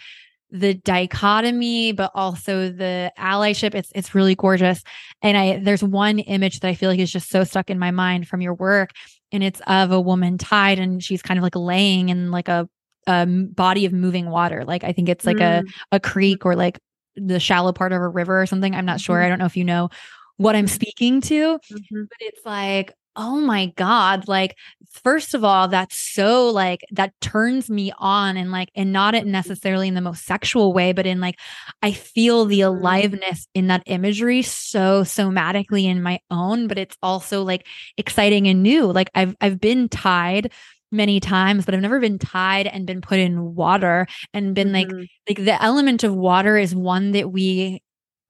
the 0.51 0.73
dichotomy 0.73 1.93
but 1.93 2.11
also 2.13 2.69
the 2.69 3.11
allyship 3.17 3.73
it's 3.73 3.89
it's 3.95 4.13
really 4.13 4.35
gorgeous 4.35 4.83
and 5.21 5.37
i 5.37 5.57
there's 5.63 5.83
one 5.83 6.19
image 6.19 6.59
that 6.59 6.67
i 6.67 6.73
feel 6.73 6.89
like 6.89 6.99
is 6.99 7.11
just 7.11 7.29
so 7.29 7.43
stuck 7.45 7.69
in 7.69 7.79
my 7.79 7.91
mind 7.91 8.27
from 8.27 8.41
your 8.41 8.53
work 8.53 8.89
and 9.31 9.43
it's 9.43 9.61
of 9.67 9.91
a 9.91 10.01
woman 10.01 10.37
tied 10.37 10.77
and 10.77 11.01
she's 11.01 11.21
kind 11.21 11.37
of 11.37 11.43
like 11.43 11.55
laying 11.55 12.09
in 12.09 12.31
like 12.31 12.49
a, 12.49 12.67
a 13.07 13.25
body 13.25 13.85
of 13.85 13.93
moving 13.93 14.29
water 14.29 14.65
like 14.65 14.83
i 14.83 14.91
think 14.91 15.07
it's 15.07 15.25
like 15.25 15.37
mm. 15.37 15.63
a 15.91 15.95
a 15.95 15.99
creek 16.01 16.45
or 16.45 16.53
like 16.53 16.79
the 17.15 17.39
shallow 17.39 17.71
part 17.71 17.93
of 17.93 18.01
a 18.01 18.07
river 18.07 18.41
or 18.41 18.45
something 18.45 18.75
i'm 18.75 18.85
not 18.85 18.97
mm-hmm. 18.97 19.05
sure 19.05 19.23
i 19.23 19.29
don't 19.29 19.39
know 19.39 19.45
if 19.45 19.55
you 19.55 19.63
know 19.63 19.89
what 20.37 20.55
I'm 20.55 20.67
speaking 20.67 21.21
to. 21.21 21.57
Mm-hmm. 21.57 22.03
But 22.03 22.17
it's 22.19 22.45
like, 22.45 22.93
oh 23.15 23.37
my 23.39 23.67
God, 23.75 24.27
like, 24.27 24.55
first 24.89 25.33
of 25.33 25.43
all, 25.43 25.67
that's 25.67 25.97
so 25.97 26.49
like, 26.49 26.81
that 26.91 27.13
turns 27.19 27.69
me 27.69 27.91
on 27.97 28.37
and 28.37 28.51
like, 28.51 28.69
and 28.75 28.93
not 28.93 29.15
it 29.15 29.25
necessarily 29.25 29.87
in 29.87 29.95
the 29.95 30.01
most 30.01 30.25
sexual 30.25 30.73
way, 30.73 30.93
but 30.93 31.05
in 31.05 31.19
like, 31.19 31.37
I 31.81 31.91
feel 31.91 32.45
the 32.45 32.61
mm-hmm. 32.61 32.77
aliveness 32.77 33.47
in 33.53 33.67
that 33.67 33.83
imagery 33.85 34.41
so 34.41 35.03
somatically 35.03 35.85
in 35.85 36.01
my 36.01 36.19
own, 36.29 36.67
but 36.67 36.77
it's 36.77 36.97
also 37.03 37.43
like 37.43 37.67
exciting 37.97 38.47
and 38.47 38.63
new. 38.63 38.91
Like, 38.91 39.09
I've, 39.13 39.35
I've 39.41 39.59
been 39.59 39.89
tied 39.89 40.51
many 40.93 41.21
times 41.21 41.63
but 41.63 41.73
i've 41.73 41.79
never 41.79 42.01
been 42.01 42.19
tied 42.19 42.67
and 42.67 42.85
been 42.85 42.99
put 42.99 43.17
in 43.17 43.55
water 43.55 44.05
and 44.33 44.53
been 44.53 44.73
mm-hmm. 44.73 44.97
like 44.97 45.09
like 45.29 45.45
the 45.45 45.63
element 45.63 46.03
of 46.03 46.13
water 46.13 46.57
is 46.57 46.75
one 46.75 47.11
that 47.11 47.31
we 47.31 47.81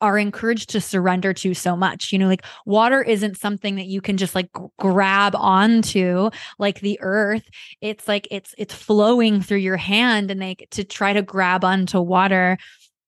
are 0.02 0.18
encouraged 0.18 0.72
to 0.72 0.82
surrender 0.82 1.34
to 1.34 1.54
so 1.54 1.76
much. 1.76 2.12
You 2.12 2.20
know, 2.20 2.28
like 2.28 2.46
water 2.66 3.02
isn't 3.02 3.38
something 3.38 3.76
that 3.76 3.86
you 3.86 4.02
can 4.02 4.18
just 4.18 4.36
like 4.36 4.50
grab 4.80 5.36
onto 5.36 6.30
like 6.60 6.82
the 6.82 7.00
earth. 7.02 7.48
It's 7.80 8.08
like 8.08 8.28
it's 8.32 8.54
it's 8.58 8.74
flowing 8.74 9.42
through 9.42 9.60
your 9.60 9.78
hand 9.78 10.32
and 10.32 10.40
like 10.40 10.68
to 10.72 10.84
try 10.84 11.14
to 11.14 11.22
grab 11.22 11.64
onto 11.64 12.02
water, 12.02 12.58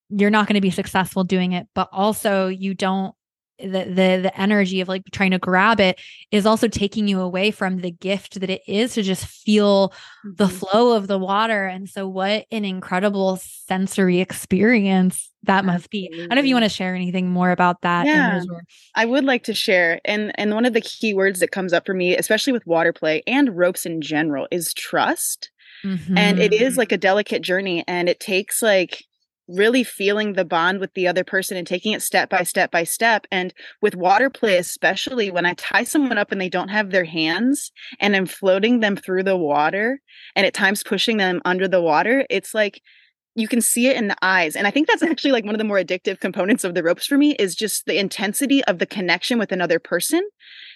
you're 0.09 0.29
not 0.29 0.47
going 0.47 0.55
to 0.55 0.61
be 0.61 0.69
successful 0.69 1.23
doing 1.23 1.53
it, 1.53 1.67
but 1.73 1.89
also 1.91 2.47
you 2.47 2.73
don't 2.73 3.15
the 3.63 3.85
the 3.85 4.19
the 4.21 4.31
energy 4.39 4.81
of 4.81 4.87
like 4.87 5.03
trying 5.11 5.31
to 5.31 5.39
grab 5.39 5.79
it 5.79 5.99
is 6.31 6.45
also 6.45 6.67
taking 6.67 7.07
you 7.07 7.19
away 7.19 7.51
from 7.51 7.77
the 7.77 7.91
gift 7.91 8.39
that 8.39 8.49
it 8.49 8.61
is 8.67 8.93
to 8.93 9.01
just 9.01 9.25
feel 9.25 9.89
mm-hmm. 9.89 10.31
the 10.35 10.47
flow 10.47 10.95
of 10.95 11.07
the 11.07 11.17
water 11.17 11.65
and 11.65 11.89
so 11.89 12.07
what 12.07 12.45
an 12.51 12.65
incredible 12.65 13.37
sensory 13.37 14.19
experience 14.19 15.31
that 15.43 15.65
must 15.65 15.89
be 15.89 16.09
i 16.13 16.17
don't 16.17 16.35
know 16.35 16.39
if 16.39 16.45
you 16.45 16.55
want 16.55 16.65
to 16.65 16.69
share 16.69 16.95
anything 16.95 17.29
more 17.29 17.51
about 17.51 17.81
that 17.81 18.05
yeah 18.05 18.41
i 18.95 19.05
would 19.05 19.23
like 19.23 19.43
to 19.43 19.53
share 19.53 19.99
and 20.05 20.31
and 20.39 20.53
one 20.53 20.65
of 20.65 20.73
the 20.73 20.81
key 20.81 21.13
words 21.13 21.39
that 21.39 21.51
comes 21.51 21.73
up 21.73 21.85
for 21.85 21.93
me 21.93 22.15
especially 22.15 22.53
with 22.53 22.65
water 22.67 22.93
play 22.93 23.23
and 23.27 23.57
ropes 23.57 23.85
in 23.85 24.01
general 24.01 24.47
is 24.51 24.73
trust 24.73 25.51
mm-hmm. 25.83 26.17
and 26.17 26.39
it 26.39 26.53
is 26.53 26.73
mm-hmm. 26.73 26.79
like 26.79 26.91
a 26.91 26.97
delicate 26.97 27.41
journey 27.41 27.83
and 27.87 28.09
it 28.09 28.19
takes 28.19 28.61
like 28.61 29.03
really 29.47 29.83
feeling 29.83 30.33
the 30.33 30.45
bond 30.45 30.79
with 30.79 30.93
the 30.93 31.07
other 31.07 31.23
person 31.23 31.57
and 31.57 31.67
taking 31.67 31.93
it 31.93 32.01
step 32.01 32.29
by 32.29 32.43
step 32.43 32.71
by 32.71 32.83
step. 32.83 33.27
And 33.31 33.53
with 33.81 33.95
water 33.95 34.29
play, 34.29 34.57
especially 34.57 35.31
when 35.31 35.45
I 35.45 35.53
tie 35.55 35.83
someone 35.83 36.17
up 36.17 36.31
and 36.31 36.39
they 36.39 36.49
don't 36.49 36.69
have 36.69 36.91
their 36.91 37.03
hands 37.03 37.71
and 37.99 38.15
I'm 38.15 38.25
floating 38.25 38.79
them 38.79 38.95
through 38.95 39.23
the 39.23 39.37
water 39.37 39.99
and 40.35 40.45
at 40.45 40.53
times 40.53 40.83
pushing 40.83 41.17
them 41.17 41.41
under 41.45 41.67
the 41.67 41.81
water, 41.81 42.25
it's 42.29 42.53
like 42.53 42.81
you 43.35 43.47
can 43.47 43.61
see 43.61 43.87
it 43.87 43.97
in 43.97 44.07
the 44.07 44.15
eyes 44.21 44.55
and 44.55 44.67
i 44.67 44.71
think 44.71 44.87
that's 44.87 45.03
actually 45.03 45.31
like 45.31 45.45
one 45.45 45.55
of 45.55 45.59
the 45.59 45.63
more 45.63 45.77
addictive 45.77 46.19
components 46.19 46.63
of 46.63 46.73
the 46.73 46.83
ropes 46.83 47.05
for 47.05 47.17
me 47.17 47.31
is 47.35 47.55
just 47.55 47.85
the 47.85 47.97
intensity 47.97 48.63
of 48.65 48.79
the 48.79 48.85
connection 48.85 49.39
with 49.39 49.51
another 49.51 49.79
person 49.79 50.27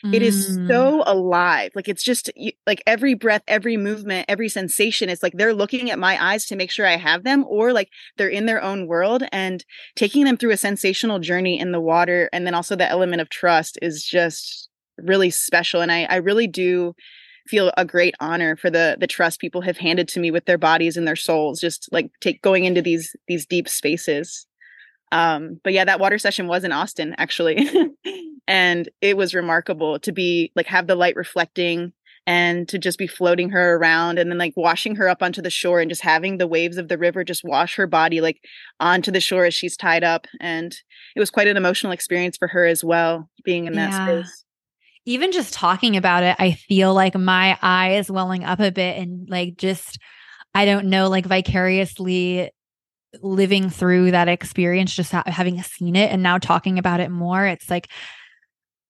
mm. 0.06 0.14
it 0.14 0.22
is 0.22 0.58
mm. 0.58 0.68
so 0.68 1.04
alive 1.06 1.72
like 1.76 1.88
it's 1.88 2.04
just 2.04 2.32
like 2.66 2.82
every 2.86 3.14
breath 3.14 3.44
every 3.48 3.78
movement 3.78 4.26
every 4.28 4.50
sensation 4.50 5.10
it's 5.10 5.24
like 5.24 5.34
they're 5.34 5.54
looking 5.54 5.92
at 5.92 6.00
my 6.00 6.22
eyes 6.24 6.46
to 6.46 6.56
make 6.56 6.72
sure 6.72 6.86
i 6.86 6.98
have 6.98 7.24
them 7.24 7.46
or 7.48 7.74
like 7.74 7.90
they're 8.18 8.28
in 8.28 8.46
their 8.46 8.62
own 8.62 8.88
world 8.88 9.24
and 9.32 9.66
taking 9.96 10.26
them 10.26 10.38
through 10.38 10.52
a 10.52 10.58
sensational 10.58 11.20
journey 11.20 11.60
in 11.60 11.72
the 11.72 11.82
water 11.82 12.30
and 12.34 12.46
then 12.46 12.54
also 12.54 12.76
the 12.76 12.90
element 12.90 13.22
of 13.22 13.30
trust 13.30 13.78
is 13.82 14.04
just 14.04 14.70
really 14.98 15.30
special 15.30 15.82
and 15.82 15.92
i 15.92 16.04
i 16.06 16.16
really 16.16 16.48
do 16.48 16.94
feel 17.48 17.72
a 17.78 17.86
great 17.86 18.16
honor 18.20 18.56
for 18.56 18.70
the 18.70 18.98
the 19.00 19.08
trust 19.08 19.40
people 19.40 19.62
have 19.62 19.78
handed 19.78 20.08
to 20.10 20.20
me 20.20 20.32
with 20.32 20.46
their 20.46 20.58
bodies 20.58 20.98
and 20.98 21.08
their 21.08 21.16
souls 21.16 21.60
just 21.60 21.90
like 21.92 22.10
take 22.22 22.42
going 22.42 22.66
into 22.66 22.82
these 22.82 23.16
these 23.28 23.46
deep 23.46 23.68
spaces. 23.68 24.46
Um 25.12 25.60
but 25.64 25.74
yeah 25.74 25.86
that 25.86 26.00
water 26.00 26.18
session 26.18 26.48
was 26.48 26.64
in 26.64 26.72
austin 26.72 27.16
actually. 27.18 27.70
And 28.48 28.88
it 29.02 29.18
was 29.18 29.36
remarkable 29.36 30.00
to 30.00 30.12
be 30.12 30.52
like 30.56 30.68
have 30.68 30.88
the 30.88 30.96
light 30.96 31.16
reflecting 31.16 31.92
and 32.26 32.68
to 32.70 32.78
just 32.78 32.98
be 32.98 33.08
floating 33.08 33.50
her 33.50 33.76
around 33.76 34.20
and 34.20 34.32
then 34.32 34.38
like 34.38 34.54
washing 34.56 34.96
her 34.96 35.08
up 35.08 35.22
onto 35.22 35.42
the 35.42 35.50
shore 35.50 35.80
and 35.80 35.90
just 35.90 36.02
having 36.02 36.38
the 36.38 36.48
waves 36.48 36.78
of 36.78 36.88
the 36.88 36.98
river 36.98 37.24
just 37.24 37.44
wash 37.44 37.76
her 37.76 37.88
body 37.88 38.22
like 38.22 38.42
onto 38.80 39.12
the 39.12 39.22
shore 39.22 39.46
as 39.46 39.54
she's 39.54 39.78
tied 39.78 40.04
up. 40.04 40.28
And 40.40 40.76
it 41.16 41.20
was 41.20 41.30
quite 41.30 41.48
an 41.48 41.58
emotional 41.58 41.92
experience 41.92 42.38
for 42.38 42.48
her 42.48 42.66
as 42.66 42.84
well 42.84 43.30
being 43.44 43.66
in 43.68 43.74
that 43.74 43.92
yeah. 43.92 44.22
space 44.22 44.46
even 45.08 45.32
just 45.32 45.54
talking 45.54 45.96
about 45.96 46.24
it, 46.24 46.36
I 46.38 46.52
feel 46.52 46.94
like 46.94 47.16
my 47.16 47.58
eyes 47.62 48.12
welling 48.12 48.44
up 48.44 48.60
a 48.60 48.72
bit 48.72 48.98
and 48.98 49.28
like 49.30 49.56
just, 49.56 50.00
I 50.54 50.66
don't 50.66 50.88
know, 50.88 51.08
like 51.08 51.26
vicariously 51.26 52.52
living 53.22 53.70
through 53.70 54.12
that 54.12 54.28
experience, 54.28 54.94
just 54.94 55.14
ha- 55.14 55.24
having 55.26 55.64
seen 55.64 55.96
it 55.96 56.12
and 56.12 56.22
now 56.22 56.38
talking 56.38 56.78
about 56.78 57.00
it 57.00 57.10
more. 57.10 57.46
It's 57.46 57.70
like, 57.70 57.88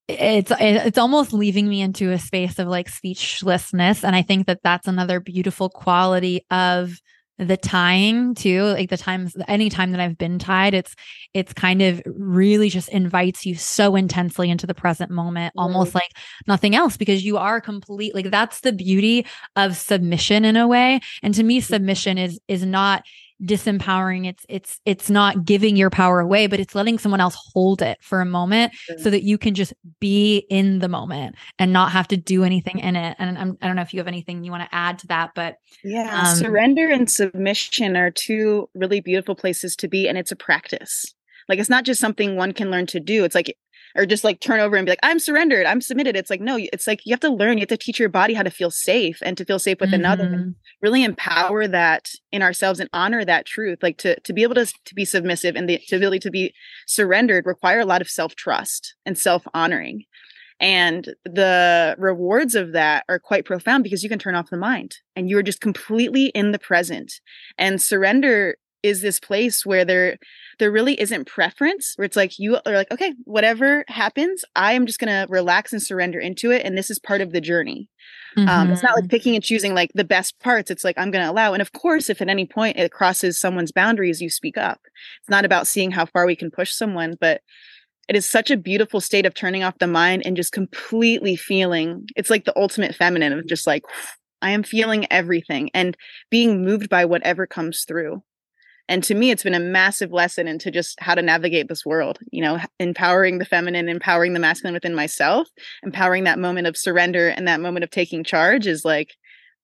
it's 0.07 0.51
it's 0.59 0.97
almost 0.97 1.33
leaving 1.33 1.67
me 1.67 1.81
into 1.81 2.11
a 2.11 2.17
space 2.17 2.59
of 2.59 2.67
like 2.69 2.87
speechlessness 2.87 4.05
and 4.05 4.15
i 4.15 4.21
think 4.21 4.47
that 4.47 4.61
that's 4.63 4.87
another 4.87 5.19
beautiful 5.19 5.69
quality 5.69 6.45
of 6.49 7.01
the 7.39 7.57
tying 7.57 8.33
too 8.33 8.63
like 8.63 8.89
the 8.89 8.97
times 8.97 9.35
any 9.47 9.69
time 9.69 9.91
that 9.91 9.99
i've 9.99 10.17
been 10.17 10.39
tied 10.39 10.73
it's 10.73 10.95
it's 11.33 11.53
kind 11.53 11.81
of 11.81 12.01
really 12.05 12.67
just 12.67 12.89
invites 12.89 13.45
you 13.45 13.53
so 13.53 13.95
intensely 13.95 14.49
into 14.49 14.65
the 14.65 14.73
present 14.73 15.11
moment 15.11 15.53
mm. 15.55 15.61
almost 15.61 15.93
like 15.93 16.11
nothing 16.47 16.75
else 16.75 16.97
because 16.97 17.23
you 17.23 17.37
are 17.37 17.61
complete 17.61 18.15
like 18.15 18.31
that's 18.31 18.61
the 18.61 18.73
beauty 18.73 19.25
of 19.55 19.75
submission 19.75 20.45
in 20.45 20.57
a 20.57 20.67
way 20.67 20.99
and 21.21 21.35
to 21.35 21.43
me 21.43 21.59
submission 21.61 22.17
is 22.17 22.39
is 22.47 22.65
not 22.65 23.03
disempowering. 23.43 24.27
It's 24.27 24.45
it's 24.49 24.79
it's 24.85 25.09
not 25.09 25.45
giving 25.45 25.75
your 25.75 25.89
power 25.89 26.19
away 26.19 26.47
but 26.47 26.59
it's 26.59 26.73
letting 26.73 26.97
someone 26.97 27.21
else 27.21 27.37
hold 27.53 27.81
it 27.81 27.97
for 28.01 28.21
a 28.21 28.25
moment 28.25 28.73
so 28.97 29.09
that 29.09 29.23
you 29.23 29.37
can 29.37 29.53
just 29.53 29.73
be 29.99 30.45
in 30.49 30.79
the 30.79 30.89
moment 30.89 31.35
and 31.59 31.71
not 31.71 31.91
have 31.91 32.07
to 32.09 32.17
do 32.17 32.43
anything 32.43 32.79
in 32.79 32.95
it. 32.95 33.15
And 33.19 33.37
I'm, 33.37 33.57
i 33.61 33.65
do 33.65 33.69
not 33.69 33.75
know 33.75 33.81
if 33.81 33.93
you 33.93 33.99
have 33.99 34.07
anything 34.07 34.43
you 34.43 34.51
want 34.51 34.63
to 34.63 34.75
add 34.75 34.99
to 34.99 35.07
that 35.07 35.31
but 35.35 35.57
yeah 35.83 36.23
um, 36.27 36.35
surrender 36.35 36.89
and 36.89 37.09
submission 37.09 37.95
are 37.95 38.11
two 38.11 38.69
really 38.73 39.01
beautiful 39.01 39.35
places 39.35 39.75
to 39.77 39.87
be 39.87 40.07
and 40.07 40.17
it's 40.17 40.31
a 40.31 40.35
practice. 40.35 41.13
Like 41.47 41.59
it's 41.59 41.69
not 41.69 41.85
just 41.85 42.01
something 42.01 42.35
one 42.35 42.53
can 42.53 42.71
learn 42.71 42.87
to 42.87 42.99
do. 42.99 43.23
It's 43.23 43.35
like 43.35 43.55
or 43.95 44.05
just 44.05 44.23
like 44.23 44.39
turn 44.39 44.59
over 44.59 44.75
and 44.75 44.85
be 44.85 44.91
like 44.91 44.99
i'm 45.03 45.19
surrendered. 45.19 45.65
I'm 45.65 45.81
submitted. 45.81 46.15
It's 46.15 46.29
like 46.29 46.41
no 46.41 46.57
it's 46.57 46.87
like 46.87 47.01
you 47.05 47.11
have 47.11 47.19
to 47.21 47.29
learn. 47.29 47.57
You 47.57 47.61
have 47.61 47.69
to 47.69 47.77
teach 47.77 47.99
your 47.99 48.09
body 48.09 48.33
how 48.33 48.43
to 48.43 48.49
feel 48.49 48.71
safe 48.71 49.19
and 49.21 49.37
to 49.37 49.45
feel 49.45 49.59
safe 49.59 49.79
with 49.79 49.89
mm-hmm. 49.89 50.01
another 50.01 50.53
really 50.81 51.03
empower 51.03 51.67
that 51.67 52.09
in 52.31 52.41
ourselves 52.41 52.79
and 52.79 52.89
honor 52.93 53.25
that 53.25 53.45
truth. 53.45 53.79
Like 53.81 53.97
to 53.99 54.19
to 54.21 54.33
be 54.33 54.43
able 54.43 54.55
to 54.55 54.65
to 54.65 54.95
be 54.95 55.05
submissive 55.05 55.55
and 55.55 55.69
the 55.69 55.81
ability 55.91 56.19
to 56.19 56.31
be 56.31 56.53
surrendered 56.87 57.45
require 57.45 57.79
a 57.79 57.85
lot 57.85 58.01
of 58.01 58.09
self-trust 58.09 58.95
and 59.05 59.17
self-honoring. 59.17 60.03
And 60.59 61.13
the 61.23 61.95
rewards 61.99 62.55
of 62.55 62.71
that 62.71 63.03
are 63.07 63.19
quite 63.19 63.45
profound 63.45 63.83
because 63.83 64.01
you 64.01 64.09
can 64.09 64.17
turn 64.17 64.35
off 64.35 64.49
the 64.49 64.57
mind 64.57 64.95
and 65.15 65.29
you're 65.29 65.43
just 65.43 65.61
completely 65.61 66.27
in 66.27 66.51
the 66.51 66.59
present. 66.59 67.13
And 67.57 67.81
surrender 67.81 68.55
is 68.83 69.01
this 69.01 69.19
place 69.19 69.65
where 69.65 69.85
there 69.85 70.17
there 70.59 70.71
really 70.71 70.99
isn't 70.99 71.25
preference 71.25 71.93
where 71.95 72.05
it's 72.05 72.15
like 72.15 72.39
you 72.39 72.55
are 72.65 72.73
like 72.73 72.91
okay 72.91 73.13
whatever 73.23 73.83
happens 73.87 74.43
i 74.55 74.73
am 74.73 74.85
just 74.85 74.99
going 74.99 75.09
to 75.09 75.31
relax 75.31 75.73
and 75.73 75.81
surrender 75.81 76.19
into 76.19 76.51
it 76.51 76.63
and 76.65 76.77
this 76.77 76.89
is 76.89 76.99
part 76.99 77.21
of 77.21 77.31
the 77.31 77.41
journey 77.41 77.89
mm-hmm. 78.37 78.47
um, 78.47 78.69
it's 78.69 78.83
not 78.83 78.95
like 78.95 79.03
mm-hmm. 79.03 79.09
picking 79.09 79.35
and 79.35 79.43
choosing 79.43 79.73
like 79.73 79.91
the 79.93 80.03
best 80.03 80.39
parts 80.39 80.71
it's 80.71 80.83
like 80.83 80.97
i'm 80.97 81.11
going 81.11 81.23
to 81.23 81.31
allow 81.31 81.53
and 81.53 81.61
of 81.61 81.73
course 81.73 82.09
if 82.09 82.21
at 82.21 82.29
any 82.29 82.45
point 82.45 82.77
it 82.77 82.91
crosses 82.91 83.39
someone's 83.39 83.71
boundaries 83.71 84.21
you 84.21 84.29
speak 84.29 84.57
up 84.57 84.79
it's 85.19 85.29
not 85.29 85.45
about 85.45 85.67
seeing 85.67 85.91
how 85.91 86.05
far 86.05 86.25
we 86.25 86.35
can 86.35 86.51
push 86.51 86.73
someone 86.73 87.15
but 87.19 87.41
it 88.07 88.15
is 88.15 88.25
such 88.25 88.49
a 88.49 88.57
beautiful 88.57 89.01
state 89.01 89.25
of 89.25 89.33
turning 89.33 89.63
off 89.63 89.79
the 89.79 89.87
mind 89.87 90.21
and 90.25 90.37
just 90.37 90.53
completely 90.53 91.35
feeling 91.35 92.07
it's 92.15 92.29
like 92.29 92.45
the 92.45 92.57
ultimate 92.57 92.95
feminine 92.95 93.33
of 93.33 93.47
just 93.47 93.67
like 93.67 93.83
i 94.41 94.51
am 94.51 94.63
feeling 94.63 95.05
everything 95.11 95.69
and 95.73 95.97
being 96.29 96.63
moved 96.63 96.89
by 96.89 97.03
whatever 97.05 97.45
comes 97.45 97.83
through 97.83 98.21
and 98.89 99.03
to 99.03 99.15
me 99.15 99.31
it's 99.31 99.43
been 99.43 99.53
a 99.53 99.59
massive 99.59 100.11
lesson 100.11 100.47
into 100.47 100.71
just 100.71 100.99
how 100.99 101.15
to 101.15 101.21
navigate 101.21 101.67
this 101.67 101.85
world 101.85 102.19
you 102.31 102.41
know 102.41 102.59
empowering 102.79 103.37
the 103.37 103.45
feminine 103.45 103.89
empowering 103.89 104.33
the 104.33 104.39
masculine 104.39 104.73
within 104.73 104.95
myself 104.95 105.47
empowering 105.83 106.23
that 106.23 106.39
moment 106.39 106.67
of 106.67 106.77
surrender 106.77 107.29
and 107.29 107.47
that 107.47 107.61
moment 107.61 107.83
of 107.83 107.89
taking 107.89 108.23
charge 108.23 108.67
is 108.67 108.85
like 108.85 109.15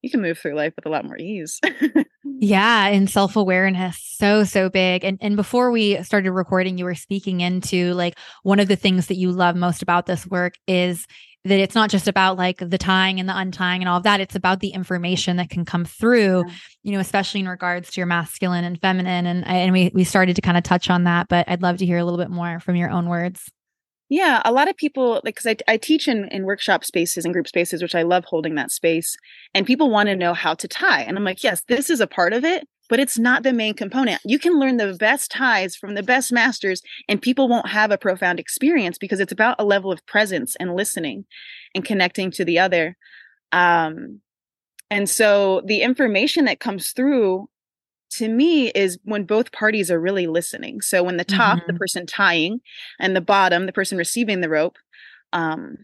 you 0.04 0.10
can 0.10 0.22
move 0.22 0.38
through 0.38 0.54
life 0.54 0.74
with 0.76 0.86
a 0.86 0.90
lot 0.90 1.06
more 1.06 1.18
ease 1.18 1.60
yeah 2.24 2.88
and 2.88 3.10
self-awareness 3.10 3.98
so 4.18 4.44
so 4.44 4.70
big 4.70 5.04
and 5.04 5.18
and 5.22 5.36
before 5.36 5.72
we 5.72 6.02
started 6.04 6.32
recording 6.32 6.78
you 6.78 6.86
were 6.86 6.94
speaking 6.94 7.42
into 7.42 7.94
like 7.94 8.16
one 8.44 8.60
of 8.60 8.68
the 8.68 8.76
things 8.76 9.08
that 9.08 9.16
you 9.16 9.32
love 9.32 9.56
most 9.56 9.82
about 9.82 10.06
this 10.06 10.28
work 10.28 10.56
is 10.68 11.08
that 11.46 11.60
it's 11.60 11.76
not 11.76 11.90
just 11.90 12.08
about 12.08 12.38
like 12.38 12.58
the 12.58 12.78
tying 12.78 13.20
and 13.20 13.28
the 13.28 13.38
untying 13.38 13.82
and 13.82 13.90
all 13.90 13.98
of 13.98 14.04
that 14.04 14.20
it's 14.20 14.36
about 14.36 14.60
the 14.60 14.70
information 14.70 15.38
that 15.38 15.50
can 15.50 15.66
come 15.66 15.86
through 15.86 16.44
yeah. 16.46 16.54
you 16.84 16.92
know 16.92 17.00
especially 17.00 17.40
in 17.40 17.48
regards 17.48 17.90
to 17.90 18.00
your 18.02 18.06
masculine 18.06 18.66
and 18.66 18.80
feminine 18.82 19.26
and 19.26 19.48
and 19.48 19.72
we 19.72 19.90
we 19.94 20.04
started 20.04 20.36
to 20.36 20.42
kind 20.42 20.58
of 20.58 20.64
touch 20.64 20.90
on 20.90 21.06
that 21.06 21.28
but 21.30 21.48
i'd 21.50 21.62
love 21.62 21.78
to 21.78 21.86
hear 21.86 21.98
a 21.98 22.04
little 22.04 22.20
bit 22.20 22.30
more 22.30 22.60
from 22.60 22.76
your 22.76 22.90
own 22.90 23.08
words 23.08 23.50
yeah 24.13 24.41
a 24.46 24.51
lot 24.51 24.70
of 24.70 24.77
people 24.77 25.22
like 25.24 25.36
because 25.36 25.48
I, 25.48 25.74
I 25.74 25.77
teach 25.77 26.08
in, 26.08 26.27
in 26.29 26.43
workshop 26.43 26.86
spaces 26.86 27.25
and 27.25 27.34
group 27.34 27.48
spaces 27.48 27.82
which 27.82 27.96
i 27.96 28.03
love 28.03 28.25
holding 28.25 28.55
that 28.55 28.72
space 28.72 29.17
and 29.53 29.65
people 29.65 29.89
want 29.89 30.08
to 30.08 30.15
know 30.15 30.34
how 30.34 30.53
to 30.53 30.67
tie 30.67 31.01
and 31.01 31.17
i'm 31.17 31.24
like 31.24 31.43
yes 31.43 31.63
this 31.67 31.89
is 31.89 32.00
a 32.00 32.08
part 32.08 32.34
of 32.34 32.43
it 32.43 32.67
but 32.89 33.00
it's 33.00 33.17
not 33.17 33.43
the 33.43 33.53
main 33.53 33.74
component. 33.74 34.22
You 34.25 34.38
can 34.38 34.60
learn 34.60 34.77
the 34.77 34.93
best 34.93 35.32
ties 35.32 35.75
from 35.75 35.96
the 35.96 36.03
best 36.03 36.32
masters, 36.32 36.82
and 37.08 37.22
people 37.22 37.48
won't 37.48 37.70
have 37.70 37.91
a 37.91 37.98
profound 37.98 38.39
experience 38.39 38.98
because 38.98 39.20
it's 39.20 39.32
about 39.32 39.55
a 39.58 39.65
level 39.65 39.91
of 39.91 40.05
presence 40.05 40.55
and 40.60 40.75
listening 40.75 41.25
and 41.74 41.86
connecting 41.86 42.29
to 42.32 42.46
the 42.46 42.60
other. 42.60 42.96
Um, 43.51 44.20
and 44.91 45.10
so 45.10 45.62
the 45.65 45.82
information 45.82 46.46
that 46.46 46.60
comes 46.60 46.91
through 46.91 47.50
to 48.17 48.27
me 48.27 48.70
is 48.70 48.98
when 49.03 49.24
both 49.24 49.51
parties 49.51 49.89
are 49.91 50.00
really 50.00 50.27
listening. 50.27 50.82
So 50.82 51.03
when 51.03 51.17
the 51.17 51.25
top, 51.25 51.60
mm-hmm. 51.60 51.72
the 51.72 51.79
person 51.79 52.05
tying, 52.05 52.62
and 53.00 53.15
the 53.15 53.22
bottom, 53.22 53.65
the 53.65 53.74
person 53.74 53.98
receiving 53.98 54.41
the 54.41 54.50
rope, 54.50 54.77
um, 55.32 55.77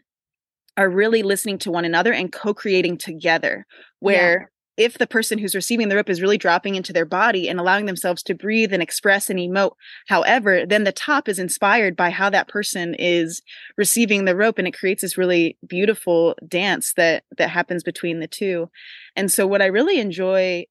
are 0.77 0.89
really 0.89 1.23
listening 1.23 1.57
to 1.59 1.71
one 1.71 1.85
another 1.85 2.13
and 2.13 2.31
co-creating 2.31 2.97
together, 2.97 3.65
where 3.99 4.49
if 4.79 4.97
the 4.97 5.07
person 5.07 5.37
who's 5.37 5.55
receiving 5.55 5.89
the 5.89 5.95
rope 5.97 6.09
is 6.09 6.21
really 6.21 6.37
dropping 6.37 6.75
into 6.75 6.93
their 6.93 7.05
body 7.05 7.49
and 7.49 7.59
allowing 7.59 7.85
themselves 7.85 8.23
to 8.23 8.33
breathe 8.33 8.71
and 8.71 8.81
express 8.81 9.29
and 9.29 9.37
emote 9.37 9.73
however 10.07 10.65
then 10.65 10.85
the 10.85 10.91
top 10.91 11.27
is 11.27 11.37
inspired 11.37 11.97
by 11.97 12.09
how 12.09 12.29
that 12.29 12.47
person 12.47 12.95
is 12.97 13.41
receiving 13.77 14.23
the 14.23 14.35
rope 14.35 14.57
and 14.57 14.67
it 14.67 14.77
creates 14.77 15.01
this 15.01 15.17
really 15.17 15.57
beautiful 15.67 16.33
dance 16.47 16.93
that 16.93 17.25
that 17.37 17.49
happens 17.49 17.83
between 17.83 18.19
the 18.21 18.27
two 18.27 18.69
and 19.17 19.31
so 19.31 19.45
what 19.45 19.61
i 19.61 19.65
really 19.65 19.99
enjoy 19.99 20.63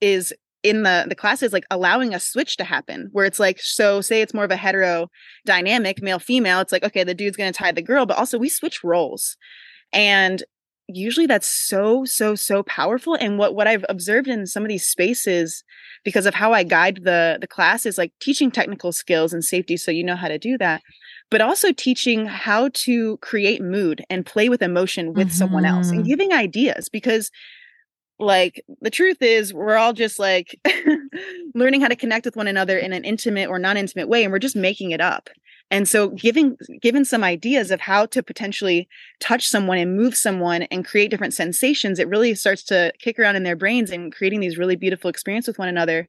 is 0.00 0.32
in 0.62 0.82
the 0.82 1.06
the 1.08 1.14
classes 1.14 1.52
like 1.52 1.66
allowing 1.70 2.14
a 2.14 2.20
switch 2.20 2.56
to 2.56 2.64
happen 2.64 3.08
where 3.12 3.24
it's 3.24 3.38
like 3.38 3.60
so 3.60 4.00
say 4.00 4.20
it's 4.20 4.34
more 4.34 4.44
of 4.44 4.50
a 4.50 4.56
hetero 4.56 5.08
dynamic 5.44 6.02
male 6.02 6.18
female 6.18 6.60
it's 6.60 6.72
like 6.72 6.84
okay 6.84 7.04
the 7.04 7.14
dude's 7.14 7.36
going 7.36 7.52
to 7.52 7.56
tie 7.56 7.72
the 7.72 7.82
girl 7.82 8.06
but 8.06 8.18
also 8.18 8.38
we 8.38 8.48
switch 8.48 8.82
roles 8.82 9.36
and 9.92 10.42
usually 10.88 11.26
that's 11.26 11.48
so 11.48 12.04
so 12.04 12.34
so 12.34 12.62
powerful 12.62 13.14
and 13.14 13.38
what 13.38 13.54
what 13.54 13.66
i've 13.66 13.84
observed 13.88 14.28
in 14.28 14.46
some 14.46 14.62
of 14.62 14.68
these 14.68 14.86
spaces 14.86 15.64
because 16.04 16.26
of 16.26 16.34
how 16.34 16.52
i 16.52 16.62
guide 16.62 17.00
the 17.02 17.38
the 17.40 17.46
class 17.46 17.84
is 17.84 17.98
like 17.98 18.12
teaching 18.20 18.50
technical 18.50 18.92
skills 18.92 19.32
and 19.32 19.44
safety 19.44 19.76
so 19.76 19.90
you 19.90 20.04
know 20.04 20.16
how 20.16 20.28
to 20.28 20.38
do 20.38 20.56
that 20.56 20.82
but 21.30 21.40
also 21.40 21.72
teaching 21.72 22.26
how 22.26 22.68
to 22.72 23.16
create 23.18 23.60
mood 23.60 24.04
and 24.08 24.24
play 24.24 24.48
with 24.48 24.62
emotion 24.62 25.12
with 25.12 25.28
mm-hmm. 25.28 25.36
someone 25.36 25.64
else 25.64 25.88
and 25.88 26.00
mm-hmm. 26.00 26.08
giving 26.08 26.32
ideas 26.32 26.88
because 26.88 27.30
like 28.18 28.64
the 28.80 28.90
truth 28.90 29.20
is 29.20 29.52
we're 29.52 29.76
all 29.76 29.92
just 29.92 30.18
like 30.18 30.58
learning 31.54 31.80
how 31.80 31.88
to 31.88 31.96
connect 31.96 32.24
with 32.24 32.36
one 32.36 32.48
another 32.48 32.78
in 32.78 32.92
an 32.92 33.04
intimate 33.04 33.48
or 33.48 33.58
non-intimate 33.58 34.08
way 34.08 34.24
and 34.24 34.32
we're 34.32 34.38
just 34.38 34.56
making 34.56 34.90
it 34.90 35.00
up. 35.00 35.28
And 35.70 35.88
so 35.88 36.10
giving 36.10 36.56
given 36.80 37.04
some 37.04 37.24
ideas 37.24 37.70
of 37.70 37.80
how 37.80 38.06
to 38.06 38.22
potentially 38.22 38.88
touch 39.20 39.48
someone 39.48 39.78
and 39.78 39.96
move 39.96 40.16
someone 40.16 40.62
and 40.64 40.84
create 40.84 41.10
different 41.10 41.34
sensations 41.34 41.98
it 41.98 42.08
really 42.08 42.34
starts 42.34 42.62
to 42.64 42.92
kick 43.00 43.18
around 43.18 43.36
in 43.36 43.42
their 43.42 43.56
brains 43.56 43.90
and 43.90 44.14
creating 44.14 44.40
these 44.40 44.58
really 44.58 44.76
beautiful 44.76 45.10
experiences 45.10 45.48
with 45.48 45.58
one 45.58 45.68
another. 45.68 46.08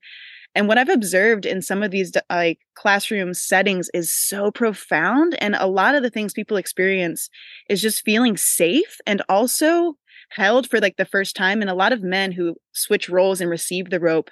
And 0.56 0.68
what 0.68 0.78
i've 0.78 0.90
observed 0.90 1.46
in 1.46 1.62
some 1.62 1.84
of 1.84 1.92
these 1.92 2.14
like 2.30 2.60
classroom 2.76 3.34
settings 3.34 3.90
is 3.94 4.14
so 4.14 4.52
profound 4.52 5.36
and 5.42 5.56
a 5.56 5.68
lot 5.68 5.96
of 5.96 6.04
the 6.04 6.10
things 6.10 6.34
people 6.34 6.58
experience 6.58 7.30
is 7.68 7.82
just 7.82 8.06
feeling 8.06 8.38
safe 8.38 9.00
and 9.06 9.22
also 9.28 9.98
held 10.30 10.70
for 10.70 10.80
like 10.80 10.98
the 10.98 11.06
first 11.06 11.36
time 11.36 11.62
and 11.62 11.70
a 11.70 11.76
lot 11.76 11.94
of 11.94 12.04
men 12.04 12.32
who 12.32 12.56
switch 12.74 13.10
roles 13.10 13.42
and 13.42 13.50
receive 13.50 13.90
the 13.90 14.00
rope 14.00 14.30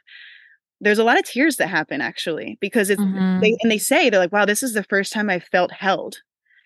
there's 0.82 1.00
a 1.00 1.04
lot 1.04 1.18
of 1.18 1.26
tears 1.26 1.58
that 1.58 1.68
happen 1.68 2.02
actually 2.02 2.58
because 2.60 2.90
it's 2.90 3.02
mm-hmm. 3.02 3.40
they 3.40 3.56
and 3.62 3.72
they 3.72 3.78
say 3.78 4.10
they're 4.10 4.20
like 4.20 4.32
wow 4.32 4.46
this 4.46 4.64
is 4.64 4.74
the 4.74 4.84
first 4.84 5.14
time 5.14 5.30
i 5.30 5.40
felt 5.40 5.72
held 5.72 6.18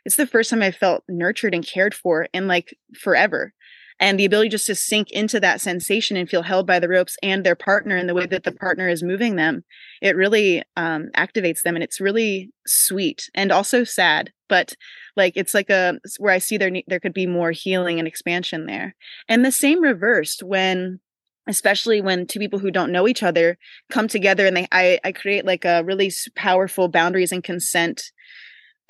it's 0.06 0.16
the 0.16 0.28
first 0.28 0.50
time 0.50 0.62
i 0.62 0.72
felt 0.72 1.04
nurtured 1.08 1.54
and 1.54 1.66
cared 1.66 1.94
for 1.94 2.28
in 2.34 2.48
like 2.48 2.76
forever 3.00 3.54
and 4.00 4.20
the 4.20 4.26
ability 4.26 4.50
just 4.50 4.66
to 4.68 4.76
sink 4.76 5.12
into 5.12 5.40
that 5.40 5.62
sensation 5.62 6.18
and 6.18 6.30
feel 6.30 6.44
held 6.44 6.66
by 6.66 6.80
the 6.80 6.90
ropes 6.90 7.18
and 7.22 7.46
their 7.46 7.56
partner 7.56 7.96
and 7.96 8.08
the 8.08 8.14
way 8.14 8.26
that 8.26 8.44
the 8.44 8.52
partner 8.52 8.88
is 8.88 9.04
moving 9.04 9.36
them 9.36 9.64
it 10.02 10.16
really 10.16 10.64
um, 10.76 11.10
activates 11.16 11.62
them 11.62 11.76
and 11.76 11.84
it's 11.84 12.02
really 12.02 12.52
sweet 12.66 13.30
and 13.34 13.52
also 13.52 13.84
sad 13.84 14.32
but 14.48 14.74
like 15.16 15.34
it's 15.36 15.54
like 15.54 15.70
a 15.70 16.00
where 16.18 16.34
i 16.34 16.38
see 16.38 16.58
there 16.58 16.72
there 16.88 17.00
could 17.00 17.14
be 17.14 17.28
more 17.28 17.52
healing 17.52 18.00
and 18.00 18.08
expansion 18.08 18.66
there. 18.66 18.96
And 19.30 19.46
the 19.46 19.52
same 19.52 19.82
reversed 19.82 20.44
when 20.44 21.00
especially 21.48 22.00
when 22.00 22.28
two 22.28 22.40
people 22.40 22.60
who 22.60 22.70
don't 22.70 22.92
know 22.92 23.08
each 23.08 23.24
other 23.24 23.58
come 23.90 24.08
together 24.08 24.46
and 24.46 24.58
they 24.58 24.68
I, 24.72 25.00
I 25.04 25.12
create 25.12 25.46
like 25.46 25.66
a 25.66 25.84
really 25.84 26.12
powerful 26.36 26.88
boundaries 26.88 27.32
and 27.32 27.44
consent 27.44 28.12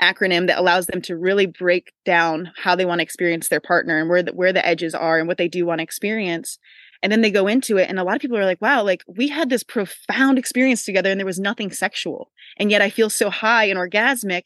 acronym 0.01 0.47
that 0.47 0.59
allows 0.59 0.88
them 0.88 1.01
to 1.01 1.17
really 1.17 1.45
break 1.45 1.91
down 2.05 2.51
how 2.57 2.75
they 2.75 2.85
want 2.85 2.99
to 2.99 3.03
experience 3.03 3.49
their 3.49 3.59
partner 3.59 3.99
and 3.99 4.09
where 4.09 4.23
the, 4.23 4.31
where 4.31 4.53
the 4.53 4.65
edges 4.65 4.95
are 4.95 5.19
and 5.19 5.27
what 5.27 5.38
they 5.38 5.47
do 5.47 5.65
want 5.65 5.79
to 5.79 5.83
experience 5.83 6.57
and 7.01 7.13
then 7.13 7.21
they 7.21 7.31
go 7.31 7.47
into 7.47 7.77
it 7.77 7.89
and 7.89 7.97
a 7.97 8.03
lot 8.03 8.15
of 8.15 8.21
people 8.21 8.38
are 8.38 8.45
like 8.45 8.62
wow 8.62 8.83
like 8.83 9.03
we 9.07 9.27
had 9.27 9.49
this 9.49 9.63
profound 9.63 10.38
experience 10.38 10.83
together 10.83 11.09
and 11.09 11.19
there 11.19 11.25
was 11.25 11.39
nothing 11.39 11.71
sexual 11.71 12.31
and 12.57 12.71
yet 12.71 12.81
i 12.81 12.89
feel 12.89 13.09
so 13.09 13.29
high 13.29 13.65
and 13.65 13.79
orgasmic 13.79 14.43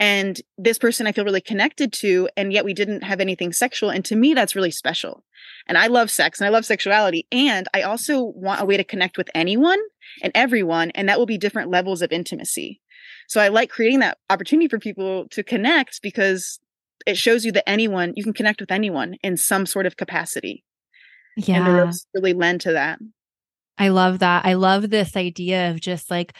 and 0.00 0.40
this 0.58 0.78
person 0.78 1.06
I 1.06 1.12
feel 1.12 1.24
really 1.24 1.40
connected 1.40 1.92
to, 1.94 2.28
and 2.36 2.52
yet 2.52 2.64
we 2.64 2.74
didn't 2.74 3.04
have 3.04 3.20
anything 3.20 3.52
sexual. 3.52 3.90
And 3.90 4.04
to 4.06 4.16
me, 4.16 4.34
that's 4.34 4.56
really 4.56 4.70
special. 4.70 5.24
And 5.68 5.78
I 5.78 5.86
love 5.86 6.10
sex 6.10 6.40
and 6.40 6.46
I 6.46 6.50
love 6.50 6.64
sexuality. 6.64 7.26
And 7.30 7.68
I 7.72 7.82
also 7.82 8.22
want 8.22 8.60
a 8.60 8.64
way 8.64 8.76
to 8.76 8.84
connect 8.84 9.16
with 9.16 9.30
anyone 9.34 9.78
and 10.22 10.32
everyone, 10.34 10.90
and 10.92 11.08
that 11.08 11.18
will 11.18 11.26
be 11.26 11.38
different 11.38 11.70
levels 11.70 12.02
of 12.02 12.12
intimacy. 12.12 12.80
So 13.28 13.40
I 13.40 13.48
like 13.48 13.70
creating 13.70 14.00
that 14.00 14.18
opportunity 14.30 14.68
for 14.68 14.78
people 14.78 15.26
to 15.30 15.42
connect 15.42 16.02
because 16.02 16.58
it 17.06 17.16
shows 17.16 17.44
you 17.44 17.52
that 17.52 17.68
anyone, 17.68 18.12
you 18.16 18.22
can 18.22 18.32
connect 18.32 18.60
with 18.60 18.70
anyone 18.70 19.16
in 19.22 19.36
some 19.36 19.66
sort 19.66 19.86
of 19.86 19.96
capacity. 19.96 20.64
Yeah. 21.36 21.58
And 21.58 21.66
the 21.66 21.72
ropes 21.72 22.06
really 22.14 22.32
lend 22.32 22.60
to 22.62 22.72
that. 22.72 22.98
I 23.76 23.88
love 23.88 24.20
that. 24.20 24.46
I 24.46 24.54
love 24.54 24.90
this 24.90 25.16
idea 25.16 25.70
of 25.70 25.80
just 25.80 26.10
like 26.10 26.34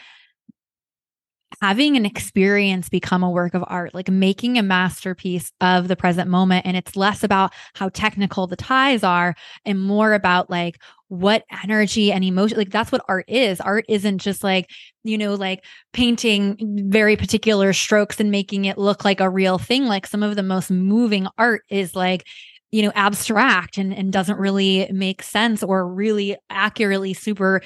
having 1.61 1.97
an 1.97 2.07
experience 2.07 2.89
become 2.89 3.23
a 3.23 3.31
work 3.31 3.55
of 3.55 3.65
art, 3.67 3.95
like 3.95 4.09
making 4.09 4.59
a 4.59 4.63
masterpiece 4.63 5.53
of 5.61 5.89
the 5.89 5.97
present 5.97 6.29
moment. 6.29 6.67
And 6.67 6.77
it's 6.77 6.97
less 6.97 7.23
about 7.23 7.53
how 7.75 7.89
technical 7.91 8.47
the 8.47 8.57
ties 8.57 9.05
are 9.05 9.35
and 9.65 9.81
more 9.81 10.15
about 10.15 10.51
like 10.51 10.81
what 11.21 11.45
energy 11.63 12.13
and 12.13 12.25
emotion, 12.25 12.59
like 12.59 12.71
that's 12.71 12.93
what 12.93 13.05
art 13.09 13.25
is. 13.29 13.61
Art 13.61 13.85
isn't 13.89 14.19
just 14.19 14.45
like, 14.45 14.71
you 15.05 15.17
know, 15.19 15.35
like 15.35 15.65
painting 15.93 16.57
very 16.91 17.17
particular 17.17 17.73
strokes 17.73 18.21
and 18.21 18.31
making 18.31 18.65
it 18.65 18.79
look 18.79 19.05
like 19.05 19.21
a 19.21 19.31
real 19.31 19.59
thing. 19.59 19.87
Like 19.87 20.07
some 20.07 20.23
of 20.23 20.37
the 20.37 20.43
most 20.43 20.71
moving 20.71 21.27
art 21.39 21.63
is 21.69 21.95
like, 21.95 22.25
you 22.73 22.83
know 22.83 22.91
abstract 22.97 23.79
and, 23.79 23.95
and 23.95 24.13
doesn't 24.13 24.37
really 24.37 24.89
make 24.93 25.23
sense 25.23 25.63
or 25.63 25.87
really 25.87 26.37
accurately 26.51 27.15
super 27.15 27.63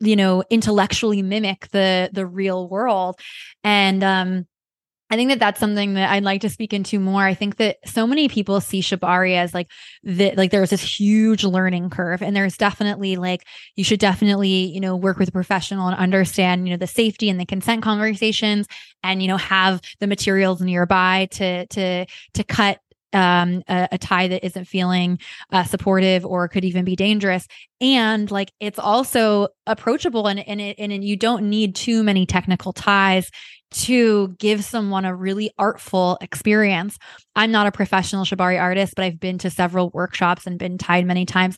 you 0.00 0.14
know 0.14 0.44
intellectually 0.50 1.22
mimic 1.22 1.68
the 1.70 2.10
the 2.12 2.26
real 2.26 2.68
world 2.68 3.18
and 3.64 4.04
um 4.04 4.46
I 5.10 5.16
think 5.16 5.30
that 5.30 5.40
that's 5.40 5.58
something 5.58 5.94
that 5.94 6.10
I'd 6.10 6.22
like 6.22 6.40
to 6.42 6.48
speak 6.48 6.72
into 6.72 7.00
more. 7.00 7.24
I 7.24 7.34
think 7.34 7.56
that 7.56 7.78
so 7.84 8.06
many 8.06 8.28
people 8.28 8.60
see 8.60 8.80
Shibari 8.80 9.34
as 9.34 9.52
like 9.52 9.68
the 10.04 10.32
like 10.36 10.52
there's 10.52 10.70
this 10.70 11.00
huge 11.00 11.42
learning 11.42 11.90
curve, 11.90 12.22
and 12.22 12.34
there's 12.34 12.56
definitely 12.56 13.16
like 13.16 13.44
you 13.74 13.82
should 13.82 13.98
definitely 13.98 14.66
you 14.72 14.80
know 14.80 14.94
work 14.94 15.18
with 15.18 15.28
a 15.28 15.32
professional 15.32 15.88
and 15.88 15.96
understand 15.96 16.68
you 16.68 16.74
know 16.74 16.78
the 16.78 16.86
safety 16.86 17.28
and 17.28 17.40
the 17.40 17.44
consent 17.44 17.82
conversations, 17.82 18.68
and 19.02 19.20
you 19.20 19.26
know 19.26 19.36
have 19.36 19.80
the 19.98 20.06
materials 20.06 20.60
nearby 20.60 21.26
to 21.32 21.66
to 21.66 22.06
to 22.34 22.44
cut 22.44 22.78
um, 23.12 23.64
a, 23.68 23.88
a, 23.90 23.98
tie 23.98 24.28
that 24.28 24.44
isn't 24.46 24.66
feeling 24.66 25.18
uh, 25.50 25.64
supportive 25.64 26.24
or 26.24 26.46
could 26.46 26.64
even 26.64 26.84
be 26.84 26.94
dangerous. 26.94 27.48
And 27.80 28.30
like 28.30 28.52
it's 28.60 28.78
also 28.78 29.48
approachable 29.66 30.28
and 30.28 30.38
and 30.38 30.60
it, 30.60 30.78
and 30.78 31.02
you 31.02 31.16
don't 31.16 31.50
need 31.50 31.74
too 31.74 32.04
many 32.04 32.26
technical 32.26 32.72
ties 32.72 33.30
to 33.72 34.28
give 34.38 34.64
someone 34.64 35.04
a 35.04 35.14
really 35.14 35.52
artful 35.58 36.18
experience. 36.20 36.98
I'm 37.36 37.52
not 37.52 37.66
a 37.66 37.72
professional 37.72 38.24
shibari 38.24 38.60
artist, 38.60 38.94
but 38.96 39.04
I've 39.04 39.20
been 39.20 39.38
to 39.38 39.50
several 39.50 39.90
workshops 39.90 40.46
and 40.46 40.58
been 40.58 40.78
tied 40.78 41.06
many 41.06 41.24
times. 41.24 41.56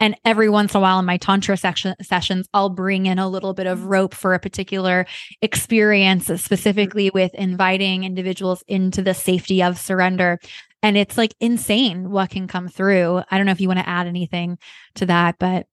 And 0.00 0.14
every 0.24 0.48
once 0.48 0.74
in 0.74 0.78
a 0.78 0.80
while 0.80 1.00
in 1.00 1.04
my 1.04 1.16
tantra 1.16 1.56
section 1.56 1.94
sessions, 2.02 2.46
I'll 2.54 2.70
bring 2.70 3.06
in 3.06 3.18
a 3.18 3.28
little 3.28 3.54
bit 3.54 3.66
of 3.66 3.86
rope 3.86 4.14
for 4.14 4.34
a 4.34 4.38
particular 4.38 5.06
experience, 5.42 6.26
specifically 6.42 7.10
with 7.10 7.34
inviting 7.34 8.04
individuals 8.04 8.62
into 8.68 9.02
the 9.02 9.14
safety 9.14 9.62
of 9.62 9.78
surrender. 9.78 10.38
And 10.82 10.96
it's 10.96 11.18
like 11.18 11.34
insane 11.40 12.10
what 12.10 12.30
can 12.30 12.46
come 12.46 12.68
through. 12.68 13.22
I 13.30 13.36
don't 13.36 13.46
know 13.46 13.52
if 13.52 13.60
you 13.60 13.66
want 13.66 13.80
to 13.80 13.88
add 13.88 14.06
anything 14.06 14.58
to 14.94 15.06
that, 15.06 15.34
but 15.40 15.66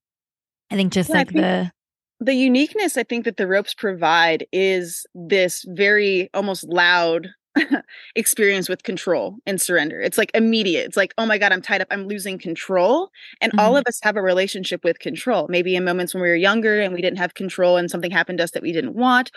I 0.71 0.75
think 0.75 0.93
just 0.93 1.09
yeah, 1.09 1.15
like 1.17 1.27
think- 1.29 1.41
the 1.41 1.71
the 2.19 2.33
uniqueness 2.33 2.97
I 2.97 3.03
think 3.03 3.25
that 3.25 3.37
the 3.37 3.47
ropes 3.47 3.73
provide 3.73 4.45
is 4.51 5.05
this 5.13 5.65
very 5.67 6.29
almost 6.33 6.63
loud 6.63 7.29
experience 8.15 8.67
with 8.69 8.83
control 8.83 9.37
and 9.45 9.61
surrender. 9.61 10.01
It's 10.01 10.17
like 10.17 10.31
immediate. 10.33 10.85
It's 10.85 10.97
like, 10.97 11.13
oh 11.17 11.25
my 11.25 11.37
God, 11.37 11.51
I'm 11.51 11.61
tied 11.61 11.81
up. 11.81 11.87
I'm 11.91 12.07
losing 12.07 12.37
control. 12.37 13.09
And 13.41 13.51
mm-hmm. 13.51 13.59
all 13.59 13.77
of 13.77 13.83
us 13.87 13.99
have 14.03 14.17
a 14.17 14.21
relationship 14.21 14.83
with 14.83 14.99
control. 14.99 15.47
Maybe 15.49 15.75
in 15.75 15.85
moments 15.85 16.13
when 16.13 16.21
we 16.21 16.29
were 16.29 16.35
younger 16.35 16.81
and 16.81 16.93
we 16.93 17.01
didn't 17.01 17.17
have 17.17 17.33
control 17.33 17.77
and 17.77 17.89
something 17.89 18.11
happened 18.11 18.39
to 18.39 18.43
us 18.43 18.51
that 18.51 18.63
we 18.63 18.71
didn't 18.71 18.95
want, 18.95 19.31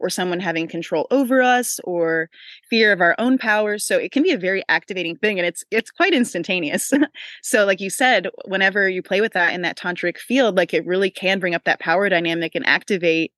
or 0.00 0.10
someone 0.10 0.40
having 0.40 0.68
control 0.68 1.06
over 1.10 1.42
us 1.42 1.80
or 1.84 2.28
fear 2.68 2.92
of 2.92 3.00
our 3.00 3.14
own 3.18 3.38
powers 3.38 3.84
so 3.84 3.98
it 3.98 4.12
can 4.12 4.22
be 4.22 4.32
a 4.32 4.38
very 4.38 4.62
activating 4.68 5.16
thing 5.16 5.38
and 5.38 5.46
it's 5.46 5.64
it's 5.70 5.90
quite 5.90 6.14
instantaneous. 6.14 6.92
So 7.42 7.64
like 7.64 7.80
you 7.80 7.90
said 7.90 8.28
whenever 8.46 8.88
you 8.88 9.02
play 9.02 9.20
with 9.20 9.32
that 9.32 9.54
in 9.54 9.62
that 9.62 9.78
tantric 9.78 10.18
field 10.18 10.56
like 10.56 10.74
it 10.74 10.86
really 10.86 11.10
can 11.10 11.38
bring 11.38 11.54
up 11.54 11.64
that 11.64 11.80
power 11.80 12.08
dynamic 12.08 12.54
and 12.54 12.66
activate 12.66 13.32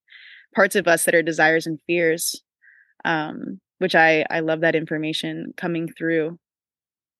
parts 0.54 0.74
of 0.74 0.88
us 0.88 1.04
that 1.04 1.14
are 1.14 1.22
desires 1.22 1.66
and 1.66 1.80
fears 1.87 2.42
um 3.04 3.61
which 3.78 3.94
i 3.94 4.24
i 4.30 4.40
love 4.40 4.61
that 4.61 4.74
information 4.74 5.52
coming 5.56 5.88
through 5.88 6.38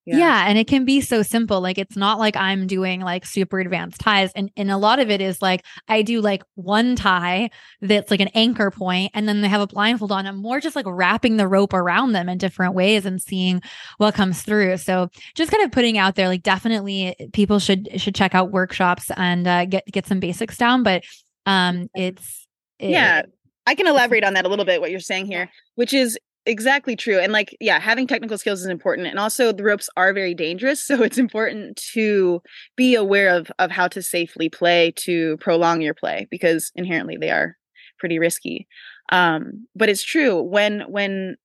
yeah. 0.09 0.17
yeah. 0.17 0.45
And 0.49 0.57
it 0.57 0.67
can 0.67 0.85
be 0.85 1.01
so 1.01 1.23
simple. 1.23 1.61
Like 1.61 1.79
it's 1.79 1.97
not 1.97 2.19
like 2.19 2.37
I'm 2.37 2.67
doing 2.67 3.01
like 3.01 3.27
super 3.27 3.61
advanced 3.61 4.01
ties. 4.01 4.33
And 4.35 4.51
and 4.57 4.71
a 4.71 4.77
lot 4.77 5.01
of 5.01 5.11
it 5.11 5.21
is 5.21 5.43
like 5.43 5.65
I 5.89 6.03
do 6.03 6.21
like 6.21 6.43
one 6.55 6.97
tie 6.97 7.51
that's 7.81 8.11
like 8.11 8.21
an 8.21 8.29
anchor 8.29 8.71
point, 8.71 9.11
and 9.15 9.29
then 9.29 9.43
they 9.43 9.49
have 9.49 9.61
a 9.61 9.67
blindfold 9.67 10.13
on. 10.13 10.27
I'm 10.27 10.37
more 10.37 10.61
just 10.61 10.77
like 10.77 10.87
wrapping 10.89 11.37
the 11.37 11.49
rope 11.49 11.75
around 11.75 12.13
them 12.13 12.29
in 12.29 12.39
different 12.39 12.75
ways 12.75 13.05
and 13.05 13.21
seeing 13.21 13.61
what 13.99 14.15
comes 14.15 14.43
through. 14.43 14.79
So 14.79 15.09
just 15.35 15.51
kind 15.51 15.65
of 15.65 15.73
putting 15.73 15.99
out 15.99 16.15
there, 16.15 16.29
like 16.29 16.43
definitely 16.43 17.15
people 17.33 17.59
should 17.59 17.89
should 18.01 18.15
check 18.15 18.35
out 18.35 18.51
workshops 18.51 19.11
and 19.17 19.47
uh, 19.47 19.65
get 19.67 19.85
get 19.87 20.07
some 20.07 20.21
basics 20.21 20.57
down. 20.57 20.83
But 20.83 21.05
um 21.47 21.89
it's 21.95 22.47
it, 22.79 22.91
yeah. 22.91 23.23
I 23.67 23.75
can 23.75 23.87
elaborate 23.87 24.25
on 24.25 24.33
that 24.33 24.47
a 24.47 24.49
little 24.49 24.65
bit 24.65 24.81
what 24.81 24.91
you're 24.91 24.99
saying 24.99 25.27
here, 25.27 25.51
which 25.75 25.93
is 25.93 26.19
exactly 26.47 26.97
true 26.97 27.19
and 27.19 27.33
like 27.33 27.57
yeah 27.61 27.79
having 27.79 28.07
technical 28.07 28.39
skills 28.39 28.61
is 28.61 28.67
important 28.67 29.07
and 29.07 29.19
also 29.19 29.53
the 29.53 29.63
ropes 29.63 29.91
are 29.97 30.15
very 30.15 30.35
dangerous 30.35 30.83
so 30.85 31.03
it's 31.03 31.19
important 31.19 31.77
to 31.77 32.41
be 32.77 32.95
aware 32.95 33.29
of 33.29 33.51
of 33.59 33.71
how 33.71 33.87
to 33.89 34.03
safely 34.03 34.49
play 34.49 34.93
to 34.97 35.37
prolong 35.39 35.83
your 35.83 35.95
play 35.95 36.27
because 36.31 36.73
inherently 36.75 37.17
they 37.17 37.31
are 37.31 37.57
pretty 37.99 38.19
risky. 38.19 38.67
Um 39.11 39.67
but 39.75 39.89
it's 39.89 40.03
true 40.03 40.41
when 40.43 40.83
when 40.89 41.37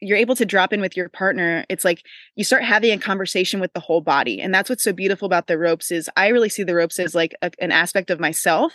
you're 0.00 0.18
able 0.18 0.36
to 0.36 0.44
drop 0.44 0.72
in 0.74 0.80
with 0.80 0.94
your 0.94 1.08
partner 1.08 1.64
it's 1.70 1.84
like 1.86 2.02
you 2.36 2.44
start 2.44 2.62
having 2.62 2.92
a 2.92 2.98
conversation 2.98 3.60
with 3.60 3.72
the 3.72 3.80
whole 3.80 4.02
body 4.02 4.38
and 4.40 4.52
that's 4.52 4.68
what's 4.68 4.84
so 4.84 4.92
beautiful 4.92 5.24
about 5.24 5.46
the 5.46 5.56
ropes 5.56 5.90
is 5.90 6.10
i 6.18 6.28
really 6.28 6.50
see 6.50 6.62
the 6.62 6.74
ropes 6.74 6.98
as 6.98 7.14
like 7.14 7.34
a, 7.40 7.50
an 7.60 7.72
aspect 7.72 8.10
of 8.10 8.20
myself 8.20 8.74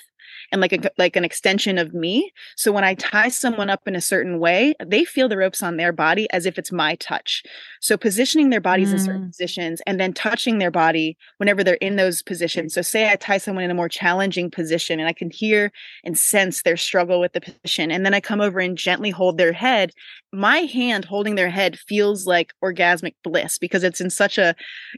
and 0.52 0.62
like 0.62 0.74
a, 0.74 0.92
like 0.98 1.16
an 1.16 1.26
extension 1.26 1.78
of 1.78 1.94
me. 1.94 2.32
So 2.56 2.72
when 2.72 2.84
I 2.84 2.96
tie 2.96 3.30
someone 3.30 3.70
up 3.70 3.88
in 3.88 3.96
a 3.96 4.02
certain 4.02 4.40
way, 4.40 4.74
they 4.86 5.06
feel 5.06 5.30
the 5.30 5.38
ropes 5.38 5.64
on 5.64 5.78
their 5.78 5.92
body 5.92 6.28
as 6.32 6.46
if 6.46 6.58
it's 6.58 6.72
my 6.72 6.96
touch. 6.96 7.44
So 7.82 7.98
positioning 7.98 8.50
their 8.50 8.62
bodies 8.62 8.90
mm. 8.90 8.94
in 8.94 9.00
certain 9.00 9.24
mm. 9.24 9.30
positions 9.30 9.82
and 9.86 10.00
then 10.00 10.14
touching 10.14 10.58
their 10.58 10.72
body 10.72 11.18
whenever 11.38 11.64
they're 11.64 11.76
in 11.76 11.96
those 11.96 12.22
positions. 12.22 12.74
So 12.74 12.82
say 12.82 13.10
I 13.10 13.16
tie 13.16 13.38
someone 13.38 13.64
in 13.64 13.72
a 13.72 13.76
more 13.76 13.90
challenging 13.90 14.50
position 14.52 15.00
and 15.00 15.08
I 15.08 15.14
can 15.14 15.30
hear 15.30 15.72
and 16.04 16.18
sense 16.18 16.62
their 16.62 16.78
struggle 16.78 17.20
with 17.20 17.34
the 17.34 17.42
position 17.42 17.92
and 17.92 18.06
then 18.06 18.14
I 18.14 18.20
come 18.20 18.42
over 18.42 18.60
and 18.60 18.78
gently 18.78 19.10
hold 19.10 19.38
their 19.38 19.54
head 19.54 19.92
my 20.36 20.60
hand 20.60 21.06
holding 21.06 21.36
their 21.36 21.50
head 21.50 21.80
feels 21.80 22.28
like 22.28 22.54
orgasmic 22.64 23.16
bliss 23.24 23.58
because 23.58 23.84
it's 23.84 24.02
in 24.02 24.10
such 24.10 24.38
a 24.38 24.56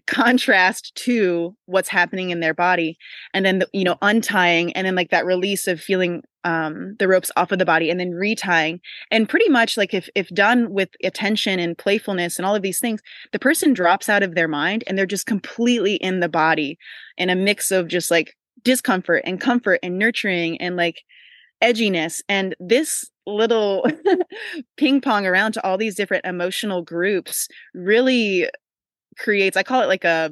contrast 0.08 0.94
to 0.96 1.56
what's 1.66 1.90
happening 1.90 2.32
in 2.32 2.40
their 2.40 2.54
body 2.54 2.98
and 3.34 3.46
then 3.46 3.60
the, 3.60 3.70
you 3.72 3.84
know 3.84 3.98
untying 4.02 4.74
and 4.74 4.86
then 4.86 4.96
like 4.96 5.12
that 5.12 5.26
release 5.28 5.68
of 5.68 5.80
feeling 5.80 6.24
um, 6.44 6.96
the 6.98 7.08
ropes 7.08 7.30
off 7.36 7.52
of 7.52 7.60
the 7.60 7.66
body 7.66 7.90
and 7.90 8.00
then 8.00 8.12
retying. 8.12 8.80
And 9.12 9.28
pretty 9.28 9.50
much 9.50 9.78
like 9.78 9.94
if 9.94 10.10
if 10.16 10.30
done 10.30 10.72
with 10.72 10.90
attention 11.04 11.60
and 11.60 11.78
playfulness 11.78 12.38
and 12.38 12.46
all 12.46 12.56
of 12.56 12.62
these 12.62 12.80
things 12.80 13.02
the 13.34 13.40
person 13.40 13.74
drops 13.74 14.08
out 14.10 14.24
of 14.24 14.34
their 14.34 14.48
mind 14.48 14.84
and 14.88 14.98
they're 14.98 15.06
just 15.06 15.26
completely 15.26 15.96
in 15.96 16.22
the 16.22 16.30
body 16.30 16.78
in 17.18 17.30
a 17.30 17.36
mix 17.36 17.72
of 17.72 17.88
just 17.88 18.10
like 18.10 18.34
discomfort 18.64 19.22
and 19.26 19.42
comfort 19.42 19.80
and 19.84 20.00
nurturing 20.00 20.60
and 20.62 20.76
like 20.78 21.04
edginess. 21.62 22.22
And 22.30 22.56
this 22.60 23.10
little 23.26 23.86
ping 24.78 25.02
pong 25.02 25.28
around 25.28 25.52
to 25.54 25.66
all 25.66 25.78
these 25.78 25.96
different 25.96 26.26
emotional 26.26 26.82
groups 26.82 27.50
really 27.74 28.50
creates 29.18 29.58
i 29.58 29.64
call 29.64 29.82
it 29.82 29.88
like 29.88 30.06
a 30.06 30.32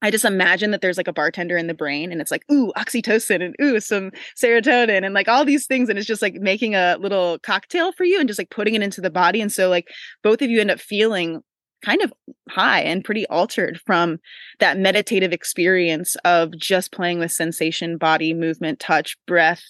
I 0.00 0.10
just 0.10 0.24
imagine 0.24 0.70
that 0.70 0.80
there's 0.80 0.96
like 0.96 1.08
a 1.08 1.12
bartender 1.12 1.56
in 1.56 1.66
the 1.66 1.74
brain 1.74 2.12
and 2.12 2.20
it's 2.20 2.30
like, 2.30 2.44
ooh, 2.50 2.72
oxytocin 2.76 3.44
and 3.44 3.56
ooh, 3.60 3.80
some 3.80 4.12
serotonin 4.40 5.04
and 5.04 5.12
like 5.12 5.28
all 5.28 5.44
these 5.44 5.66
things. 5.66 5.88
And 5.88 5.98
it's 5.98 6.06
just 6.06 6.22
like 6.22 6.34
making 6.34 6.74
a 6.74 6.96
little 7.00 7.38
cocktail 7.40 7.92
for 7.92 8.04
you 8.04 8.20
and 8.20 8.28
just 8.28 8.38
like 8.38 8.50
putting 8.50 8.74
it 8.74 8.82
into 8.82 9.00
the 9.00 9.10
body. 9.10 9.40
And 9.40 9.50
so, 9.50 9.68
like, 9.68 9.88
both 10.22 10.40
of 10.40 10.50
you 10.50 10.60
end 10.60 10.70
up 10.70 10.80
feeling 10.80 11.42
kind 11.84 12.00
of 12.02 12.12
high 12.48 12.80
and 12.80 13.04
pretty 13.04 13.26
altered 13.26 13.80
from 13.86 14.18
that 14.60 14.78
meditative 14.78 15.32
experience 15.32 16.16
of 16.24 16.56
just 16.56 16.92
playing 16.92 17.18
with 17.18 17.32
sensation, 17.32 17.98
body 17.98 18.34
movement, 18.34 18.80
touch, 18.80 19.16
breath, 19.26 19.62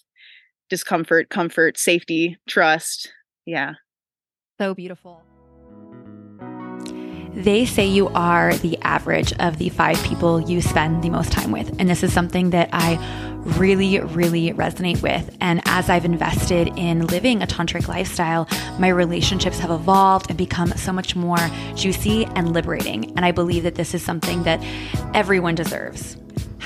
discomfort, 0.68 1.30
comfort, 1.30 1.78
safety, 1.78 2.36
trust. 2.46 3.12
Yeah. 3.46 3.74
So 4.58 4.74
beautiful. 4.74 5.22
They 7.34 7.64
say 7.64 7.86
you 7.86 8.08
are 8.08 8.54
the 8.54 8.78
average 8.82 9.32
of 9.34 9.58
the 9.58 9.68
five 9.68 10.02
people 10.02 10.40
you 10.40 10.60
spend 10.60 11.02
the 11.02 11.10
most 11.10 11.32
time 11.32 11.50
with. 11.50 11.74
And 11.78 11.88
this 11.88 12.02
is 12.02 12.12
something 12.12 12.50
that 12.50 12.70
I 12.72 12.98
really, 13.56 14.00
really 14.00 14.50
resonate 14.52 15.02
with. 15.02 15.36
And 15.40 15.62
as 15.64 15.88
I've 15.88 16.04
invested 16.04 16.68
in 16.76 17.06
living 17.06 17.42
a 17.42 17.46
tantric 17.46 17.88
lifestyle, 17.88 18.48
my 18.78 18.88
relationships 18.88 19.58
have 19.60 19.70
evolved 19.70 20.28
and 20.28 20.36
become 20.36 20.72
so 20.72 20.92
much 20.92 21.16
more 21.16 21.38
juicy 21.74 22.24
and 22.34 22.52
liberating. 22.52 23.12
And 23.16 23.24
I 23.24 23.32
believe 23.32 23.62
that 23.62 23.76
this 23.76 23.94
is 23.94 24.02
something 24.02 24.42
that 24.42 24.62
everyone 25.14 25.54
deserves. 25.54 26.16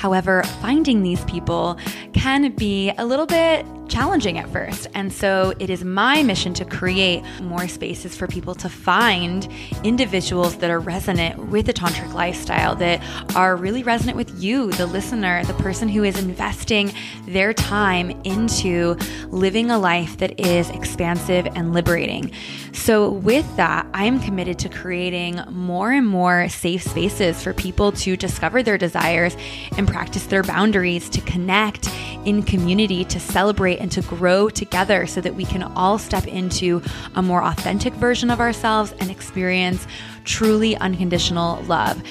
However, 0.03 0.43
finding 0.61 1.01
these 1.01 1.23
people 1.23 1.77
can 2.11 2.51
be 2.51 2.91
a 2.97 3.05
little 3.05 3.25
bit 3.25 3.65
challenging 3.87 4.37
at 4.37 4.49
first. 4.49 4.87
And 4.93 5.13
so 5.13 5.53
it 5.59 5.69
is 5.69 5.85
my 5.85 6.23
mission 6.23 6.53
to 6.55 6.65
create 6.65 7.23
more 7.41 7.69
spaces 7.69 8.13
for 8.13 8.27
people 8.27 8.53
to 8.55 8.67
find 8.67 9.47
individuals 9.85 10.57
that 10.57 10.69
are 10.69 10.79
resonant 10.79 11.47
with 11.47 11.67
the 11.67 11.73
tantric 11.73 12.13
lifestyle, 12.13 12.75
that 12.75 13.01
are 13.35 13.55
really 13.55 13.83
resonant 13.83 14.17
with 14.17 14.43
you, 14.43 14.71
the 14.71 14.87
listener, 14.87 15.45
the 15.45 15.53
person 15.53 15.87
who 15.87 16.03
is 16.03 16.19
investing 16.21 16.91
their 17.25 17.53
time 17.53 18.09
into 18.25 18.97
living 19.29 19.71
a 19.71 19.79
life 19.79 20.17
that 20.17 20.37
is 20.37 20.69
expansive 20.71 21.47
and 21.55 21.71
liberating. 21.71 22.29
So, 22.83 23.09
with 23.09 23.55
that, 23.55 23.87
I 23.93 24.03
am 24.03 24.19
committed 24.19 24.59
to 24.59 24.67
creating 24.67 25.39
more 25.49 25.93
and 25.93 26.05
more 26.05 26.49
safe 26.49 26.83
spaces 26.83 27.41
for 27.41 27.53
people 27.53 27.93
to 27.93 28.17
discover 28.17 28.61
their 28.61 28.77
desires 28.77 29.37
and 29.77 29.87
practice 29.87 30.25
their 30.25 30.43
boundaries, 30.43 31.07
to 31.11 31.21
connect 31.21 31.87
in 32.25 32.43
community, 32.43 33.05
to 33.05 33.21
celebrate 33.21 33.77
and 33.77 33.89
to 33.93 34.01
grow 34.01 34.49
together 34.49 35.07
so 35.07 35.21
that 35.21 35.33
we 35.33 35.45
can 35.45 35.63
all 35.63 35.97
step 35.97 36.27
into 36.27 36.81
a 37.15 37.21
more 37.21 37.41
authentic 37.41 37.93
version 37.93 38.29
of 38.29 38.41
ourselves 38.41 38.93
and 38.99 39.09
experience 39.09 39.87
truly 40.25 40.75
unconditional 40.75 41.63
love. 41.63 42.03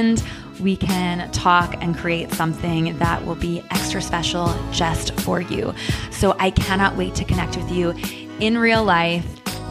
we 0.60 0.76
can 0.76 1.30
talk 1.32 1.76
and 1.82 1.98
create 1.98 2.32
something 2.32 2.98
that 3.00 3.26
will 3.26 3.36
be 3.36 3.64
extra 3.72 4.02
special 4.02 4.54
just 4.72 5.20
for 5.22 5.42
you. 5.42 5.74
So 6.12 6.36
I 6.40 6.52
cannot 6.52 6.96
wait 6.96 7.16
to 7.16 7.26
connect 7.26 7.58
with 7.58 7.72
you 7.72 7.94
in 8.40 8.58
real 8.58 8.84
life. 8.84 9.26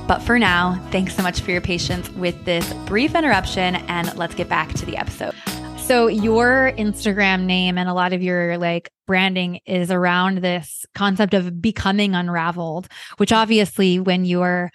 But 0.09 0.21
for 0.21 0.39
now, 0.39 0.81
thanks 0.91 1.15
so 1.15 1.23
much 1.23 1.41
for 1.41 1.53
your 1.53 1.61
patience 1.61 2.11
with 2.11 2.45
this 2.45 2.71
brief 2.87 3.15
interruption, 3.15 3.77
and 3.77 4.15
let's 4.17 4.35
get 4.35 4.49
back 4.49 4.73
to 4.75 4.85
the 4.85 4.97
episode. 4.97 5.35
So, 5.79 6.07
your 6.09 6.73
Instagram 6.77 7.45
name 7.45 7.79
and 7.79 7.89
a 7.89 7.95
lot 7.95 8.13
of 8.13 8.23
your 8.23 8.59
like 8.59 8.91
branding 9.07 9.61
is 9.65 9.91
around 9.91 10.39
this 10.39 10.87
concept 10.95 11.35
of 11.35 11.61
becoming 11.61 12.15
unraveled, 12.15 12.89
which 13.19 13.33
obviously, 13.33 14.01
when 14.01 14.25
you're 14.25 14.71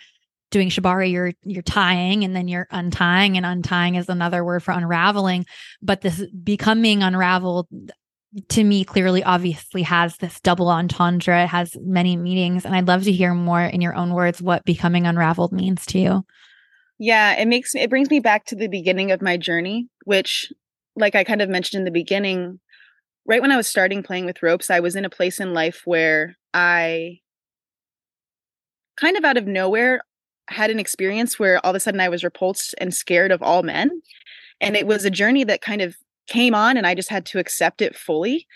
doing 0.49 0.69
shibari 0.69 1.11
you're 1.11 1.33
you're 1.43 1.61
tying 1.61 2.23
and 2.23 2.35
then 2.35 2.47
you're 2.47 2.67
untying 2.71 3.37
and 3.37 3.45
untying 3.45 3.95
is 3.95 4.09
another 4.09 4.43
word 4.43 4.63
for 4.63 4.71
unraveling. 4.71 5.45
But 5.81 6.01
this 6.01 6.23
becoming 6.43 7.03
unraveled 7.03 7.67
to 8.49 8.63
me 8.63 8.83
clearly 8.83 9.23
obviously 9.23 9.83
has 9.83 10.17
this 10.17 10.39
double 10.41 10.69
entendre. 10.69 11.43
It 11.43 11.47
has 11.47 11.75
many 11.81 12.17
meanings 12.17 12.65
and 12.65 12.75
i'd 12.75 12.87
love 12.87 13.03
to 13.03 13.11
hear 13.11 13.33
more 13.33 13.61
in 13.61 13.81
your 13.81 13.95
own 13.95 14.13
words 14.13 14.41
what 14.41 14.65
becoming 14.65 15.05
unraveled 15.05 15.51
means 15.51 15.85
to 15.87 15.99
you. 15.99 16.25
Yeah 16.99 17.33
it 17.33 17.47
makes 17.47 17.73
me 17.73 17.81
it 17.81 17.89
brings 17.89 18.09
me 18.09 18.19
back 18.19 18.45
to 18.45 18.55
the 18.55 18.67
beginning 18.67 19.11
of 19.11 19.21
my 19.21 19.37
journey 19.37 19.87
which 20.05 20.51
like 20.95 21.15
i 21.15 21.23
kind 21.23 21.41
of 21.41 21.49
mentioned 21.49 21.79
in 21.79 21.85
the 21.85 21.91
beginning 21.91 22.59
right 23.25 23.41
when 23.41 23.51
i 23.51 23.57
was 23.57 23.67
starting 23.67 24.03
playing 24.03 24.25
with 24.25 24.41
ropes 24.41 24.69
i 24.69 24.79
was 24.79 24.95
in 24.95 25.05
a 25.05 25.09
place 25.09 25.39
in 25.39 25.53
life 25.53 25.81
where 25.85 26.35
i 26.53 27.19
kind 28.99 29.15
of 29.15 29.23
out 29.23 29.37
of 29.37 29.45
nowhere 29.45 30.01
had 30.49 30.69
an 30.69 30.79
experience 30.79 31.37
where 31.37 31.63
all 31.65 31.71
of 31.71 31.75
a 31.75 31.79
sudden 31.79 31.99
I 31.99 32.09
was 32.09 32.23
repulsed 32.23 32.75
and 32.79 32.93
scared 32.93 33.31
of 33.31 33.41
all 33.41 33.63
men. 33.63 34.01
And 34.61 34.75
it 34.75 34.87
was 34.87 35.05
a 35.05 35.09
journey 35.09 35.43
that 35.43 35.61
kind 35.61 35.81
of 35.81 35.95
came 36.27 36.55
on 36.55 36.77
and 36.77 36.85
I 36.87 36.95
just 36.95 37.09
had 37.09 37.25
to 37.27 37.39
accept 37.39 37.81
it 37.81 37.95
fully 37.95 38.47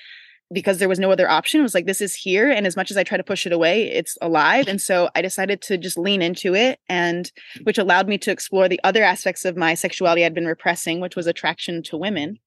because 0.53 0.79
there 0.79 0.89
was 0.89 0.99
no 0.99 1.11
other 1.11 1.29
option. 1.29 1.59
It 1.59 1.63
was 1.63 1.73
like, 1.73 1.85
this 1.85 2.01
is 2.01 2.13
here. 2.13 2.51
And 2.51 2.67
as 2.67 2.75
much 2.75 2.91
as 2.91 2.97
I 2.97 3.03
try 3.03 3.17
to 3.17 3.23
push 3.23 3.45
it 3.45 3.53
away, 3.53 3.89
it's 3.89 4.17
alive. 4.21 4.67
And 4.67 4.81
so 4.81 5.09
I 5.15 5.21
decided 5.21 5.61
to 5.63 5.77
just 5.77 5.97
lean 5.97 6.21
into 6.21 6.53
it 6.53 6.79
and 6.89 7.31
which 7.63 7.77
allowed 7.77 8.07
me 8.07 8.17
to 8.19 8.31
explore 8.31 8.67
the 8.67 8.79
other 8.83 9.03
aspects 9.03 9.45
of 9.45 9.55
my 9.55 9.73
sexuality 9.73 10.25
I'd 10.25 10.33
been 10.33 10.45
repressing, 10.45 10.99
which 10.99 11.15
was 11.15 11.27
attraction 11.27 11.81
to 11.83 11.97
women. 11.97 12.37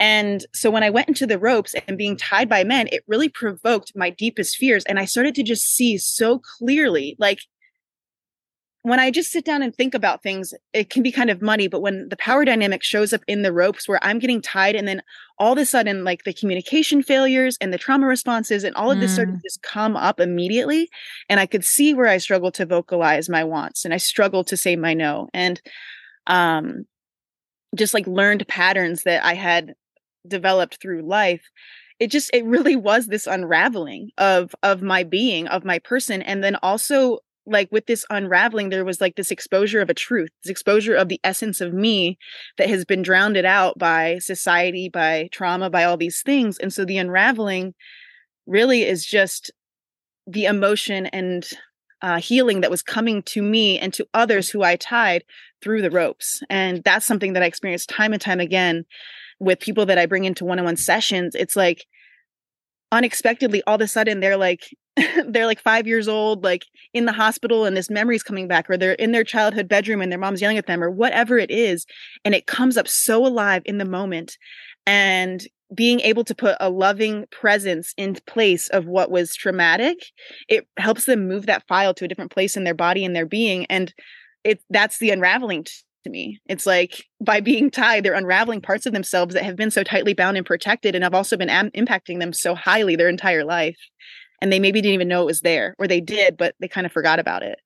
And 0.00 0.44
so 0.54 0.70
when 0.70 0.84
I 0.84 0.90
went 0.90 1.08
into 1.08 1.26
the 1.26 1.38
ropes 1.38 1.74
and 1.86 1.98
being 1.98 2.16
tied 2.16 2.48
by 2.48 2.64
men, 2.64 2.88
it 2.92 3.02
really 3.08 3.28
provoked 3.28 3.92
my 3.96 4.10
deepest 4.10 4.56
fears. 4.56 4.84
And 4.84 4.98
I 4.98 5.06
started 5.06 5.34
to 5.36 5.42
just 5.42 5.74
see 5.74 5.98
so 5.98 6.40
clearly, 6.58 7.16
like 7.18 7.40
when 8.88 9.00
I 9.00 9.10
just 9.10 9.30
sit 9.30 9.44
down 9.44 9.62
and 9.62 9.74
think 9.74 9.94
about 9.94 10.22
things, 10.22 10.54
it 10.72 10.90
can 10.90 11.02
be 11.02 11.10
kind 11.10 11.30
of 11.30 11.42
muddy. 11.42 11.68
But 11.68 11.80
when 11.80 12.08
the 12.08 12.16
power 12.16 12.44
dynamic 12.44 12.82
shows 12.82 13.12
up 13.12 13.22
in 13.26 13.42
the 13.42 13.52
ropes 13.52 13.88
where 13.88 13.98
I'm 14.02 14.18
getting 14.18 14.40
tied, 14.40 14.76
and 14.76 14.86
then 14.86 15.02
all 15.38 15.52
of 15.52 15.58
a 15.58 15.66
sudden, 15.66 16.04
like 16.04 16.24
the 16.24 16.32
communication 16.32 17.02
failures 17.02 17.56
and 17.60 17.72
the 17.72 17.78
trauma 17.78 18.06
responses 18.06 18.64
and 18.64 18.74
all 18.76 18.90
of 18.90 19.00
this 19.00 19.12
mm. 19.12 19.14
started 19.14 19.34
to 19.34 19.40
just 19.42 19.62
come 19.62 19.96
up 19.96 20.20
immediately. 20.20 20.88
And 21.28 21.40
I 21.40 21.46
could 21.46 21.64
see 21.64 21.94
where 21.94 22.08
I 22.08 22.18
struggled 22.18 22.54
to 22.54 22.66
vocalize 22.66 23.28
my 23.28 23.44
wants 23.44 23.84
and 23.84 23.94
I 23.94 23.98
struggled 23.98 24.46
to 24.48 24.56
say 24.56 24.76
my 24.76 24.94
no. 24.94 25.28
And 25.32 25.60
um, 26.26 26.84
just 27.74 27.94
like 27.94 28.06
learned 28.06 28.46
patterns 28.48 29.02
that 29.04 29.24
I 29.24 29.34
had 29.34 29.74
developed 30.26 30.80
through 30.80 31.02
life 31.02 31.42
it 32.00 32.10
just 32.10 32.30
it 32.32 32.44
really 32.44 32.76
was 32.76 33.06
this 33.06 33.26
unraveling 33.26 34.10
of 34.18 34.54
of 34.62 34.82
my 34.82 35.02
being 35.02 35.46
of 35.48 35.64
my 35.64 35.78
person 35.78 36.22
and 36.22 36.44
then 36.44 36.56
also 36.56 37.18
like 37.50 37.68
with 37.72 37.86
this 37.86 38.04
unraveling 38.10 38.68
there 38.68 38.84
was 38.84 39.00
like 39.00 39.16
this 39.16 39.30
exposure 39.30 39.80
of 39.80 39.88
a 39.88 39.94
truth 39.94 40.30
this 40.42 40.50
exposure 40.50 40.94
of 40.94 41.08
the 41.08 41.20
essence 41.24 41.60
of 41.60 41.72
me 41.72 42.18
that 42.58 42.68
has 42.68 42.84
been 42.84 43.02
drowned 43.02 43.36
out 43.44 43.78
by 43.78 44.18
society 44.18 44.88
by 44.88 45.28
trauma 45.32 45.70
by 45.70 45.84
all 45.84 45.96
these 45.96 46.22
things. 46.22 46.58
And 46.58 46.72
so 46.72 46.84
the 46.84 46.98
unraveling 46.98 47.74
really 48.46 48.82
is 48.82 49.04
just 49.04 49.50
the 50.26 50.44
emotion 50.44 51.06
and 51.06 51.48
uh, 52.00 52.20
healing 52.20 52.60
that 52.60 52.70
was 52.70 52.82
coming 52.82 53.22
to 53.22 53.42
me 53.42 53.78
and 53.78 53.92
to 53.92 54.06
others 54.14 54.48
who 54.48 54.62
i 54.62 54.76
tied 54.76 55.24
through 55.62 55.82
the 55.82 55.90
ropes. 55.90 56.40
And 56.48 56.82
that's 56.84 57.06
something 57.06 57.32
that 57.32 57.42
i 57.42 57.46
experienced 57.46 57.88
time 57.88 58.12
and 58.12 58.22
time 58.22 58.40
again 58.40 58.84
with 59.40 59.60
people 59.60 59.86
that 59.86 59.98
i 59.98 60.06
bring 60.06 60.24
into 60.24 60.44
one-on-one 60.44 60.76
sessions. 60.76 61.34
It's 61.34 61.56
like 61.56 61.86
unexpectedly 62.90 63.62
all 63.66 63.74
of 63.74 63.80
a 63.80 63.88
sudden 63.88 64.20
they're 64.20 64.36
like 64.36 64.74
they're 65.26 65.46
like 65.46 65.60
five 65.60 65.86
years 65.86 66.08
old, 66.08 66.44
like 66.44 66.66
in 66.94 67.04
the 67.04 67.12
hospital, 67.12 67.64
and 67.64 67.76
this 67.76 67.90
memory's 67.90 68.22
coming 68.22 68.48
back, 68.48 68.68
or 68.68 68.76
they're 68.76 68.92
in 68.92 69.12
their 69.12 69.24
childhood 69.24 69.68
bedroom 69.68 70.00
and 70.00 70.10
their 70.10 70.18
mom's 70.18 70.40
yelling 70.40 70.58
at 70.58 70.66
them, 70.66 70.82
or 70.82 70.90
whatever 70.90 71.38
it 71.38 71.50
is. 71.50 71.86
And 72.24 72.34
it 72.34 72.46
comes 72.46 72.76
up 72.76 72.88
so 72.88 73.24
alive 73.26 73.62
in 73.64 73.78
the 73.78 73.84
moment. 73.84 74.36
And 74.86 75.46
being 75.74 76.00
able 76.00 76.24
to 76.24 76.34
put 76.34 76.56
a 76.60 76.70
loving 76.70 77.26
presence 77.30 77.92
in 77.98 78.16
place 78.26 78.68
of 78.68 78.86
what 78.86 79.10
was 79.10 79.34
traumatic, 79.34 79.98
it 80.48 80.66
helps 80.78 81.04
them 81.04 81.28
move 81.28 81.46
that 81.46 81.66
file 81.68 81.92
to 81.94 82.06
a 82.06 82.08
different 82.08 82.30
place 82.30 82.56
in 82.56 82.64
their 82.64 82.74
body 82.74 83.04
and 83.04 83.14
their 83.14 83.26
being. 83.26 83.66
And 83.66 83.92
it 84.44 84.60
that's 84.70 84.98
the 84.98 85.10
unraveling 85.10 85.66
to 86.04 86.10
me. 86.10 86.40
It's 86.46 86.64
like 86.64 87.04
by 87.20 87.40
being 87.40 87.70
tied, 87.70 88.04
they're 88.04 88.14
unraveling 88.14 88.62
parts 88.62 88.86
of 88.86 88.94
themselves 88.94 89.34
that 89.34 89.44
have 89.44 89.56
been 89.56 89.70
so 89.70 89.82
tightly 89.82 90.14
bound 90.14 90.38
and 90.38 90.46
protected 90.46 90.94
and 90.94 91.04
have 91.04 91.14
also 91.14 91.36
been 91.36 91.50
am- 91.50 91.70
impacting 91.72 92.18
them 92.18 92.32
so 92.32 92.54
highly 92.54 92.96
their 92.96 93.08
entire 93.10 93.44
life 93.44 93.76
and 94.40 94.52
they 94.52 94.60
maybe 94.60 94.80
didn't 94.80 94.94
even 94.94 95.08
know 95.08 95.22
it 95.22 95.26
was 95.26 95.40
there 95.40 95.74
or 95.78 95.86
they 95.86 96.00
did 96.00 96.36
but 96.36 96.54
they 96.60 96.68
kind 96.68 96.86
of 96.86 96.92
forgot 96.92 97.18
about 97.18 97.42
it. 97.42 97.58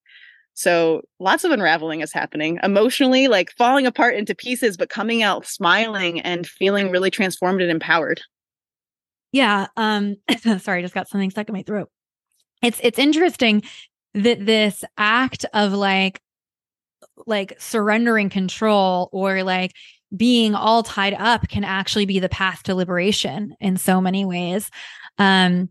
So 0.54 1.02
lots 1.18 1.44
of 1.44 1.50
unraveling 1.50 2.02
is 2.02 2.12
happening. 2.12 2.58
Emotionally 2.62 3.26
like 3.28 3.52
falling 3.56 3.86
apart 3.86 4.16
into 4.16 4.34
pieces 4.34 4.76
but 4.76 4.90
coming 4.90 5.22
out 5.22 5.46
smiling 5.46 6.20
and 6.20 6.46
feeling 6.46 6.90
really 6.90 7.10
transformed 7.10 7.62
and 7.62 7.70
empowered. 7.70 8.20
Yeah 9.32 9.68
um 9.76 10.16
sorry 10.60 10.82
just 10.82 10.94
got 10.94 11.08
something 11.08 11.30
stuck 11.30 11.48
in 11.48 11.54
my 11.54 11.62
throat. 11.62 11.88
It's 12.62 12.80
it's 12.82 12.98
interesting 12.98 13.62
that 14.14 14.44
this 14.44 14.84
act 14.98 15.44
of 15.54 15.72
like 15.72 16.20
like 17.26 17.60
surrendering 17.60 18.28
control 18.30 19.08
or 19.12 19.42
like 19.42 19.72
being 20.14 20.54
all 20.54 20.82
tied 20.82 21.14
up 21.14 21.48
can 21.48 21.64
actually 21.64 22.06
be 22.06 22.18
the 22.18 22.28
path 22.28 22.62
to 22.64 22.74
liberation 22.74 23.54
in 23.60 23.76
so 23.76 24.00
many 24.00 24.24
ways. 24.24 24.70
Um 25.18 25.70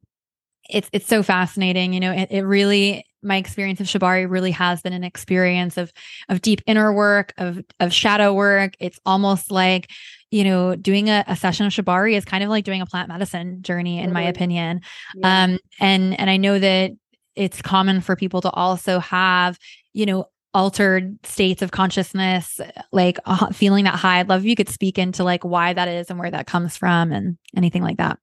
it's 0.71 0.89
it's 0.93 1.07
so 1.07 1.21
fascinating. 1.21 1.93
You 1.93 1.99
know, 1.99 2.11
it, 2.11 2.29
it 2.31 2.41
really 2.41 3.05
my 3.23 3.37
experience 3.37 3.79
of 3.79 3.87
Shibari 3.87 4.29
really 4.29 4.51
has 4.51 4.81
been 4.81 4.93
an 4.93 5.03
experience 5.03 5.77
of 5.77 5.91
of 6.29 6.41
deep 6.41 6.61
inner 6.65 6.93
work, 6.93 7.33
of 7.37 7.63
of 7.79 7.93
shadow 7.93 8.33
work. 8.33 8.73
It's 8.79 8.99
almost 9.05 9.51
like, 9.51 9.89
you 10.31 10.43
know, 10.43 10.75
doing 10.75 11.09
a, 11.09 11.23
a 11.27 11.35
session 11.35 11.65
of 11.65 11.73
Shibari 11.73 12.15
is 12.15 12.25
kind 12.25 12.43
of 12.43 12.49
like 12.49 12.65
doing 12.65 12.81
a 12.81 12.85
plant 12.85 13.09
medicine 13.09 13.61
journey, 13.61 13.99
in 13.99 14.11
my 14.11 14.23
opinion. 14.23 14.81
Yeah. 15.15 15.43
Um, 15.43 15.59
and 15.79 16.19
and 16.19 16.29
I 16.29 16.37
know 16.37 16.57
that 16.57 16.91
it's 17.35 17.61
common 17.61 18.01
for 18.01 18.15
people 18.15 18.41
to 18.41 18.49
also 18.51 18.99
have, 18.99 19.57
you 19.93 20.05
know, 20.05 20.25
altered 20.53 21.17
states 21.25 21.61
of 21.61 21.71
consciousness, 21.71 22.59
like 22.91 23.17
uh, 23.25 23.51
feeling 23.51 23.85
that 23.85 23.95
high. 23.95 24.19
I'd 24.19 24.29
love 24.29 24.41
if 24.41 24.47
you 24.47 24.55
could 24.55 24.69
speak 24.69 24.97
into 24.97 25.23
like 25.23 25.43
why 25.43 25.73
that 25.73 25.87
is 25.87 26.09
and 26.09 26.19
where 26.19 26.31
that 26.31 26.47
comes 26.47 26.75
from 26.75 27.11
and 27.11 27.37
anything 27.55 27.83
like 27.83 27.97
that. 27.97 28.19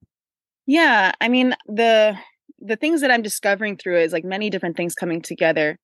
Yeah, 0.67 1.13
I 1.21 1.29
mean 1.29 1.55
the 1.67 2.19
the 2.61 2.77
things 2.77 3.01
that 3.01 3.11
I'm 3.11 3.23
discovering 3.23 3.77
through 3.77 4.01
is 4.01 4.13
like 4.13 4.25
many 4.25 4.51
different 4.51 4.77
things 4.77 4.95
coming 4.95 5.23
together. 5.23 5.79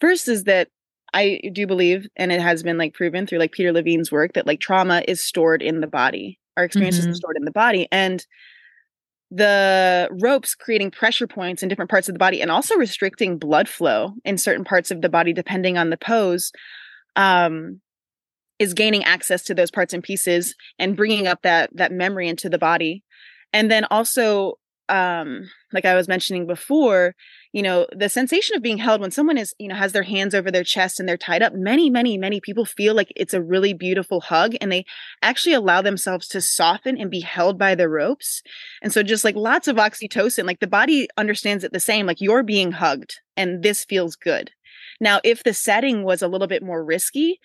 First 0.00 0.28
is 0.28 0.44
that 0.44 0.68
I 1.12 1.40
do 1.52 1.66
believe, 1.66 2.06
and 2.16 2.30
it 2.30 2.40
has 2.40 2.62
been 2.62 2.78
like 2.78 2.94
proven 2.94 3.26
through 3.26 3.38
like 3.38 3.52
Peter 3.52 3.72
Levine's 3.72 4.12
work, 4.12 4.34
that 4.34 4.46
like 4.46 4.60
trauma 4.60 5.02
is 5.08 5.24
stored 5.24 5.62
in 5.62 5.80
the 5.80 5.86
body. 5.86 6.38
Our 6.56 6.64
experiences 6.64 7.02
mm-hmm. 7.02 7.12
are 7.12 7.16
stored 7.16 7.36
in 7.36 7.44
the 7.44 7.50
body. 7.50 7.88
And 7.90 8.24
the 9.30 10.08
ropes 10.20 10.54
creating 10.54 10.90
pressure 10.90 11.26
points 11.26 11.62
in 11.62 11.68
different 11.68 11.90
parts 11.90 12.08
of 12.08 12.14
the 12.14 12.18
body 12.18 12.40
and 12.40 12.50
also 12.50 12.76
restricting 12.76 13.38
blood 13.38 13.68
flow 13.68 14.12
in 14.24 14.38
certain 14.38 14.64
parts 14.64 14.90
of 14.90 15.02
the 15.02 15.08
body, 15.08 15.32
depending 15.32 15.78
on 15.78 15.90
the 15.90 15.96
pose, 15.96 16.52
um, 17.16 17.80
is 18.58 18.74
gaining 18.74 19.04
access 19.04 19.42
to 19.44 19.54
those 19.54 19.70
parts 19.70 19.94
and 19.94 20.02
pieces 20.02 20.54
and 20.78 20.96
bringing 20.96 21.26
up 21.26 21.42
that 21.42 21.70
that 21.74 21.92
memory 21.92 22.28
into 22.28 22.48
the 22.48 22.58
body. 22.58 23.02
And 23.52 23.70
then 23.70 23.84
also 23.90 24.58
um 24.90 25.48
like 25.72 25.84
i 25.84 25.94
was 25.94 26.08
mentioning 26.08 26.46
before 26.46 27.14
you 27.52 27.62
know 27.62 27.86
the 27.96 28.08
sensation 28.08 28.56
of 28.56 28.62
being 28.62 28.78
held 28.78 29.00
when 29.00 29.10
someone 29.10 29.38
is 29.38 29.54
you 29.58 29.68
know 29.68 29.74
has 29.74 29.92
their 29.92 30.02
hands 30.02 30.34
over 30.34 30.50
their 30.50 30.64
chest 30.64 31.00
and 31.00 31.08
they're 31.08 31.16
tied 31.16 31.42
up 31.42 31.54
many 31.54 31.88
many 31.88 32.18
many 32.18 32.40
people 32.40 32.64
feel 32.64 32.94
like 32.94 33.12
it's 33.16 33.34
a 33.34 33.42
really 33.42 33.72
beautiful 33.72 34.20
hug 34.20 34.54
and 34.60 34.70
they 34.70 34.84
actually 35.22 35.54
allow 35.54 35.82
themselves 35.82 36.28
to 36.28 36.40
soften 36.40 36.98
and 36.98 37.10
be 37.10 37.20
held 37.20 37.58
by 37.58 37.74
the 37.74 37.88
ropes. 37.88 38.42
And 38.82 38.92
so 38.92 39.02
just 39.02 39.24
like 39.24 39.36
lots 39.36 39.68
of 39.68 39.76
oxytocin 39.76 40.44
like 40.44 40.60
the 40.60 40.66
body 40.66 41.08
understands 41.16 41.64
it 41.64 41.72
the 41.72 41.80
same 41.80 42.06
like 42.06 42.20
you're 42.20 42.42
being 42.42 42.72
hugged 42.72 43.20
and 43.36 43.62
this 43.62 43.84
feels 43.84 44.16
good. 44.16 44.50
Now, 45.00 45.20
if 45.24 45.42
the 45.42 45.54
setting 45.54 46.04
was 46.04 46.20
a 46.20 46.28
little 46.28 46.46
bit 46.46 46.62
more 46.62 46.84
risky, 46.84 47.40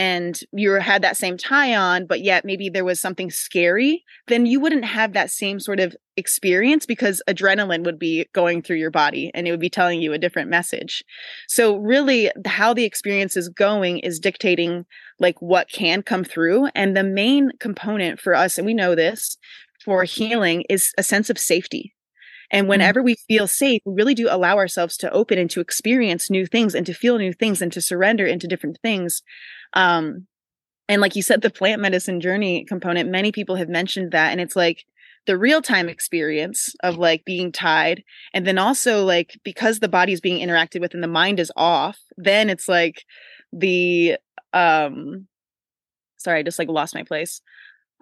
and 0.00 0.40
you 0.52 0.72
had 0.72 1.02
that 1.02 1.18
same 1.18 1.36
tie 1.36 1.76
on, 1.76 2.06
but 2.06 2.22
yet 2.22 2.42
maybe 2.42 2.70
there 2.70 2.86
was 2.86 2.98
something 2.98 3.30
scary, 3.30 4.02
then 4.28 4.46
you 4.46 4.58
wouldn't 4.58 4.86
have 4.86 5.12
that 5.12 5.30
same 5.30 5.60
sort 5.60 5.78
of 5.78 5.94
experience 6.16 6.86
because 6.86 7.22
adrenaline 7.28 7.84
would 7.84 7.98
be 7.98 8.26
going 8.32 8.62
through 8.62 8.78
your 8.78 8.90
body 8.90 9.30
and 9.34 9.46
it 9.46 9.50
would 9.50 9.60
be 9.60 9.68
telling 9.68 10.00
you 10.00 10.14
a 10.14 10.18
different 10.18 10.48
message. 10.48 11.04
So, 11.48 11.76
really, 11.76 12.30
how 12.46 12.72
the 12.72 12.84
experience 12.84 13.36
is 13.36 13.50
going 13.50 13.98
is 13.98 14.18
dictating 14.18 14.86
like 15.18 15.42
what 15.42 15.68
can 15.68 16.02
come 16.02 16.24
through. 16.24 16.68
And 16.74 16.96
the 16.96 17.04
main 17.04 17.50
component 17.60 18.20
for 18.20 18.34
us, 18.34 18.56
and 18.56 18.64
we 18.66 18.72
know 18.72 18.94
this 18.94 19.36
for 19.84 20.04
healing, 20.04 20.64
is 20.70 20.94
a 20.96 21.02
sense 21.02 21.28
of 21.28 21.38
safety. 21.38 21.92
And 22.50 22.64
mm-hmm. 22.64 22.70
whenever 22.70 23.02
we 23.02 23.16
feel 23.28 23.46
safe, 23.46 23.82
we 23.84 23.94
really 23.94 24.14
do 24.14 24.28
allow 24.30 24.56
ourselves 24.56 24.96
to 24.98 25.10
open 25.10 25.38
and 25.38 25.50
to 25.50 25.60
experience 25.60 26.30
new 26.30 26.46
things 26.46 26.74
and 26.74 26.86
to 26.86 26.94
feel 26.94 27.18
new 27.18 27.32
things 27.32 27.62
and 27.62 27.72
to 27.72 27.80
surrender 27.80 28.26
into 28.26 28.48
different 28.48 28.78
things. 28.82 29.22
Um, 29.72 30.26
and 30.88 31.00
like 31.00 31.14
you 31.14 31.22
said, 31.22 31.42
the 31.42 31.50
plant 31.50 31.80
medicine 31.80 32.20
journey 32.20 32.64
component, 32.64 33.10
many 33.10 33.30
people 33.30 33.56
have 33.56 33.68
mentioned 33.68 34.12
that. 34.12 34.32
And 34.32 34.40
it's 34.40 34.56
like 34.56 34.84
the 35.26 35.38
real 35.38 35.62
time 35.62 35.88
experience 35.88 36.74
of 36.82 36.96
like 36.96 37.24
being 37.24 37.52
tied. 37.52 38.02
And 38.34 38.46
then 38.46 38.58
also, 38.58 39.04
like, 39.04 39.38
because 39.44 39.78
the 39.78 39.88
body 39.88 40.12
is 40.12 40.20
being 40.20 40.44
interacted 40.44 40.80
with 40.80 40.94
and 40.94 41.02
the 41.02 41.08
mind 41.08 41.38
is 41.38 41.52
off, 41.56 41.98
then 42.16 42.50
it's 42.50 42.68
like 42.68 43.04
the, 43.52 44.16
um, 44.52 45.28
sorry, 46.16 46.40
I 46.40 46.42
just 46.42 46.58
like 46.58 46.68
lost 46.68 46.94
my 46.94 47.04
place. 47.04 47.40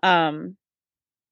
Um, 0.03 0.57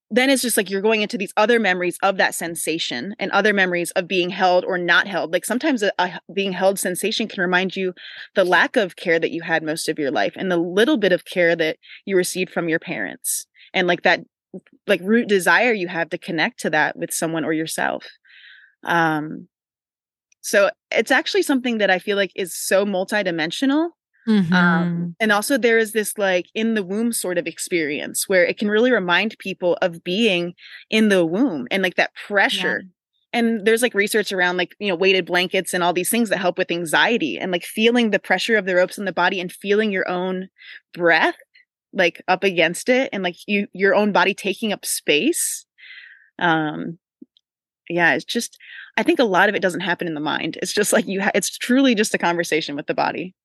then 0.09 0.29
it's 0.29 0.41
just 0.41 0.55
like 0.55 0.69
you're 0.69 0.81
going 0.81 1.01
into 1.01 1.17
these 1.17 1.33
other 1.35 1.59
memories 1.59 1.97
of 2.01 2.17
that 2.17 2.33
sensation 2.33 3.13
and 3.19 3.29
other 3.31 3.53
memories 3.53 3.91
of 3.91 4.07
being 4.07 4.29
held 4.29 4.63
or 4.63 4.77
not 4.77 5.05
held. 5.05 5.33
Like 5.33 5.43
sometimes 5.43 5.83
a, 5.83 5.91
a, 5.99 6.19
being 6.33 6.53
held 6.53 6.79
sensation 6.79 7.27
can 7.27 7.41
remind 7.41 7.75
you 7.75 7.93
the 8.33 8.45
lack 8.45 8.77
of 8.77 8.95
care 8.95 9.19
that 9.19 9.31
you 9.31 9.41
had 9.41 9.63
most 9.63 9.89
of 9.89 9.99
your 9.99 10.11
life 10.11 10.33
and 10.37 10.49
the 10.49 10.57
little 10.57 10.97
bit 10.97 11.11
of 11.11 11.25
care 11.25 11.55
that 11.57 11.77
you 12.05 12.15
received 12.15 12.51
from 12.51 12.69
your 12.69 12.79
parents 12.79 13.47
and 13.73 13.85
like 13.87 14.03
that 14.03 14.21
like 14.87 15.01
root 15.03 15.27
desire 15.27 15.73
you 15.73 15.89
have 15.89 16.09
to 16.09 16.17
connect 16.17 16.59
to 16.61 16.69
that 16.69 16.97
with 16.97 17.13
someone 17.13 17.43
or 17.43 17.51
yourself. 17.51 18.05
Um 18.85 19.49
so 20.39 20.69
it's 20.91 21.11
actually 21.11 21.41
something 21.41 21.79
that 21.79 21.91
I 21.91 21.99
feel 21.99 22.15
like 22.15 22.31
is 22.33 22.55
so 22.55 22.85
multidimensional 22.85 23.89
mm-hmm. 24.27 24.53
Um, 24.53 25.15
and 25.19 25.31
also, 25.31 25.57
there 25.57 25.77
is 25.77 25.93
this 25.93 26.17
like 26.17 26.47
in 26.53 26.73
the 26.73 26.83
womb 26.83 27.11
sort 27.11 27.37
of 27.37 27.47
experience 27.47 28.27
where 28.27 28.45
it 28.45 28.57
can 28.57 28.69
really 28.69 28.91
remind 28.91 29.37
people 29.39 29.77
of 29.81 30.03
being 30.03 30.53
in 30.89 31.09
the 31.09 31.25
womb 31.25 31.67
and 31.71 31.83
like 31.83 31.95
that 31.95 32.11
pressure. 32.27 32.83
Yeah. 32.83 32.91
And 33.33 33.65
there's 33.65 33.81
like 33.81 33.93
research 33.93 34.31
around 34.31 34.57
like, 34.57 34.75
you 34.79 34.87
know, 34.87 34.95
weighted 34.95 35.25
blankets 35.25 35.73
and 35.73 35.83
all 35.83 35.93
these 35.93 36.09
things 36.09 36.29
that 36.29 36.37
help 36.37 36.57
with 36.57 36.71
anxiety 36.71 37.37
and 37.37 37.51
like 37.51 37.63
feeling 37.63 38.09
the 38.09 38.19
pressure 38.19 38.55
of 38.55 38.65
the 38.65 38.75
ropes 38.75 38.97
in 38.97 39.05
the 39.05 39.11
body 39.11 39.39
and 39.39 39.51
feeling 39.51 39.91
your 39.91 40.07
own 40.09 40.49
breath 40.93 41.35
like 41.93 42.21
up 42.27 42.43
against 42.43 42.89
it 42.89 43.09
and 43.11 43.23
like 43.23 43.35
you 43.47 43.67
your 43.73 43.95
own 43.95 44.11
body 44.11 44.33
taking 44.33 44.71
up 44.71 44.85
space. 44.85 45.65
Um, 46.39 46.99
yeah, 47.89 48.13
it's 48.13 48.25
just 48.25 48.57
I 48.97 49.03
think 49.03 49.19
a 49.19 49.23
lot 49.23 49.49
of 49.49 49.55
it 49.55 49.61
doesn't 49.61 49.81
happen 49.81 50.07
in 50.07 50.13
the 50.13 50.19
mind. 50.19 50.57
It's 50.61 50.73
just 50.73 50.93
like 50.93 51.07
you 51.07 51.21
ha- 51.21 51.31
it's 51.35 51.57
truly 51.57 51.95
just 51.95 52.13
a 52.13 52.17
conversation 52.17 52.75
with 52.75 52.87
the 52.87 52.93
body. 52.93 53.35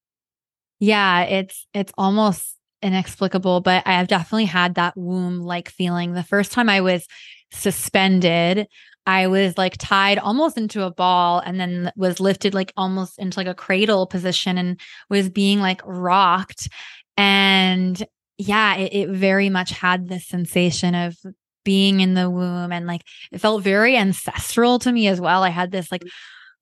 Yeah, 0.83 1.23
it's 1.23 1.65
it's 1.73 1.93
almost 1.97 2.57
inexplicable, 2.83 3.61
but 3.61 3.85
I 3.87 3.93
have 3.93 4.09
definitely 4.09 4.47
had 4.47 4.75
that 4.75 4.97
womb 4.97 5.39
like 5.39 5.69
feeling. 5.69 6.13
The 6.13 6.25
first 6.25 6.51
time 6.51 6.69
I 6.69 6.81
was 6.81 7.07
suspended, 7.53 8.67
I 9.07 9.29
was 9.29 9.57
like 9.57 9.77
tied 9.79 10.19
almost 10.19 10.59
into 10.59 10.83
a 10.83 10.91
ball 10.91 11.39
and 11.39 11.61
then 11.61 11.93
was 11.95 12.19
lifted 12.19 12.53
like 12.53 12.73
almost 12.77 13.17
into 13.21 13.39
like 13.39 13.47
a 13.47 13.55
cradle 13.55 14.09
position 14.09 14.59
and 14.59 14.81
was 15.09 15.31
being 15.31 15.61
like 15.61 15.81
rocked. 15.85 16.69
And 17.17 18.05
yeah, 18.37 18.75
it, 18.75 18.93
it 18.93 19.09
very 19.09 19.51
much 19.51 19.71
had 19.71 20.09
this 20.09 20.27
sensation 20.27 20.97
of 20.97 21.17
being 21.65 22.01
in 22.01 22.15
the 22.15 22.29
womb 22.29 22.73
and 22.73 22.89
like 22.89 23.03
it 23.31 23.39
felt 23.39 23.63
very 23.63 23.97
ancestral 23.97 24.81
to 24.81 24.91
me 24.91 25.07
as 25.07 25.21
well. 25.21 25.45
I 25.45 25.51
had 25.51 25.71
this 25.71 25.93
like 25.93 26.03
mm. 26.03 26.11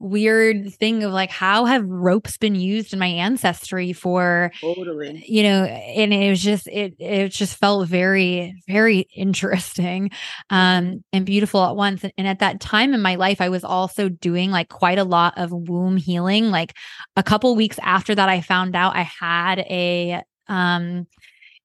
Weird 0.01 0.73
thing 0.75 1.05
of 1.05 1.13
like 1.13 1.31
how 1.31 1.67
have 1.67 1.85
ropes 1.87 2.39
been 2.39 2.55
used 2.55 2.95
in 2.95 2.99
my 2.99 3.07
ancestry 3.07 3.93
for 3.93 4.51
totally. 4.59 5.23
you 5.29 5.43
know 5.43 5.65
and 5.65 6.15
it 6.15 6.31
was 6.31 6.43
just 6.43 6.67
it 6.69 6.95
it 6.99 7.29
just 7.29 7.59
felt 7.59 7.87
very 7.87 8.55
very 8.67 9.01
interesting 9.15 10.11
um 10.49 11.05
and 11.13 11.27
beautiful 11.27 11.63
at 11.63 11.77
once. 11.77 12.03
And, 12.03 12.15
and 12.17 12.27
at 12.27 12.39
that 12.39 12.61
time 12.61 12.95
in 12.95 13.03
my 13.03 13.17
life 13.17 13.43
i 13.43 13.51
was 13.51 13.63
also 13.63 14.09
doing 14.09 14.51
like 14.51 14.71
quite 14.71 14.99
a 14.99 15.05
lot 15.05 15.35
of 15.37 15.53
womb 15.53 15.99
healing. 15.99 16.51
Like 16.51 16.75
a 17.17 17.23
couple 17.23 17.55
weeks 17.55 17.79
after 17.83 18.15
that 18.15 18.29
i 18.29 18.41
found 18.41 18.75
out 18.75 18.97
i 18.97 19.03
had 19.03 19.59
a 19.61 20.23
um 20.49 21.07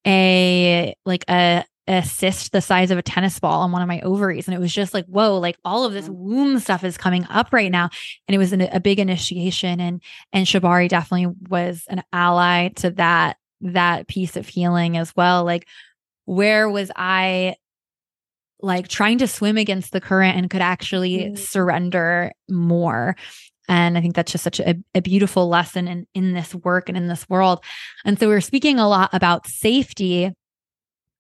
a 0.05 0.93
like 1.05 1.23
a 1.29 1.63
a 1.87 2.03
cyst 2.03 2.51
the 2.51 2.61
size 2.61 2.89
of 2.89 2.97
a 2.97 3.03
tennis 3.03 3.39
ball 3.39 3.61
on 3.61 3.71
one 3.71 3.81
of 3.81 3.87
my 3.87 4.01
ovaries. 4.01 4.47
And 4.47 4.55
it 4.55 4.59
was 4.59 4.73
just 4.73 4.93
like, 4.93 5.05
whoa, 5.05 5.37
like 5.37 5.57
all 5.63 5.85
of 5.85 5.93
this 5.93 6.09
mm. 6.09 6.15
womb 6.15 6.59
stuff 6.59 6.83
is 6.83 6.97
coming 6.97 7.25
up 7.29 7.53
right 7.53 7.71
now. 7.71 7.89
And 8.27 8.35
it 8.35 8.39
was 8.39 8.53
an, 8.53 8.61
a 8.61 8.79
big 8.79 8.99
initiation. 8.99 9.79
And, 9.79 10.01
and 10.33 10.47
Shibari 10.47 10.89
definitely 10.89 11.35
was 11.47 11.83
an 11.87 12.03
ally 12.11 12.69
to 12.77 12.91
that, 12.91 13.37
that 13.61 14.07
piece 14.07 14.35
of 14.35 14.47
healing 14.47 14.97
as 14.97 15.15
well. 15.15 15.43
Like, 15.43 15.67
where 16.25 16.67
was 16.69 16.91
I 16.95 17.55
like 18.61 18.87
trying 18.87 19.19
to 19.19 19.27
swim 19.27 19.57
against 19.57 19.91
the 19.91 20.01
current 20.01 20.37
and 20.37 20.49
could 20.49 20.61
actually 20.61 21.19
mm. 21.19 21.37
surrender 21.37 22.31
more? 22.49 23.15
And 23.67 23.97
I 23.97 24.01
think 24.01 24.15
that's 24.15 24.31
just 24.31 24.43
such 24.43 24.59
a, 24.59 24.75
a, 24.93 25.01
beautiful 25.01 25.49
lesson 25.49 25.87
in, 25.87 26.05
in 26.13 26.33
this 26.33 26.53
work 26.53 26.87
and 26.87 26.95
in 26.95 27.07
this 27.07 27.27
world. 27.27 27.63
And 28.05 28.19
so 28.19 28.27
we're 28.27 28.41
speaking 28.41 28.77
a 28.77 28.87
lot 28.87 29.09
about 29.11 29.47
safety 29.47 30.31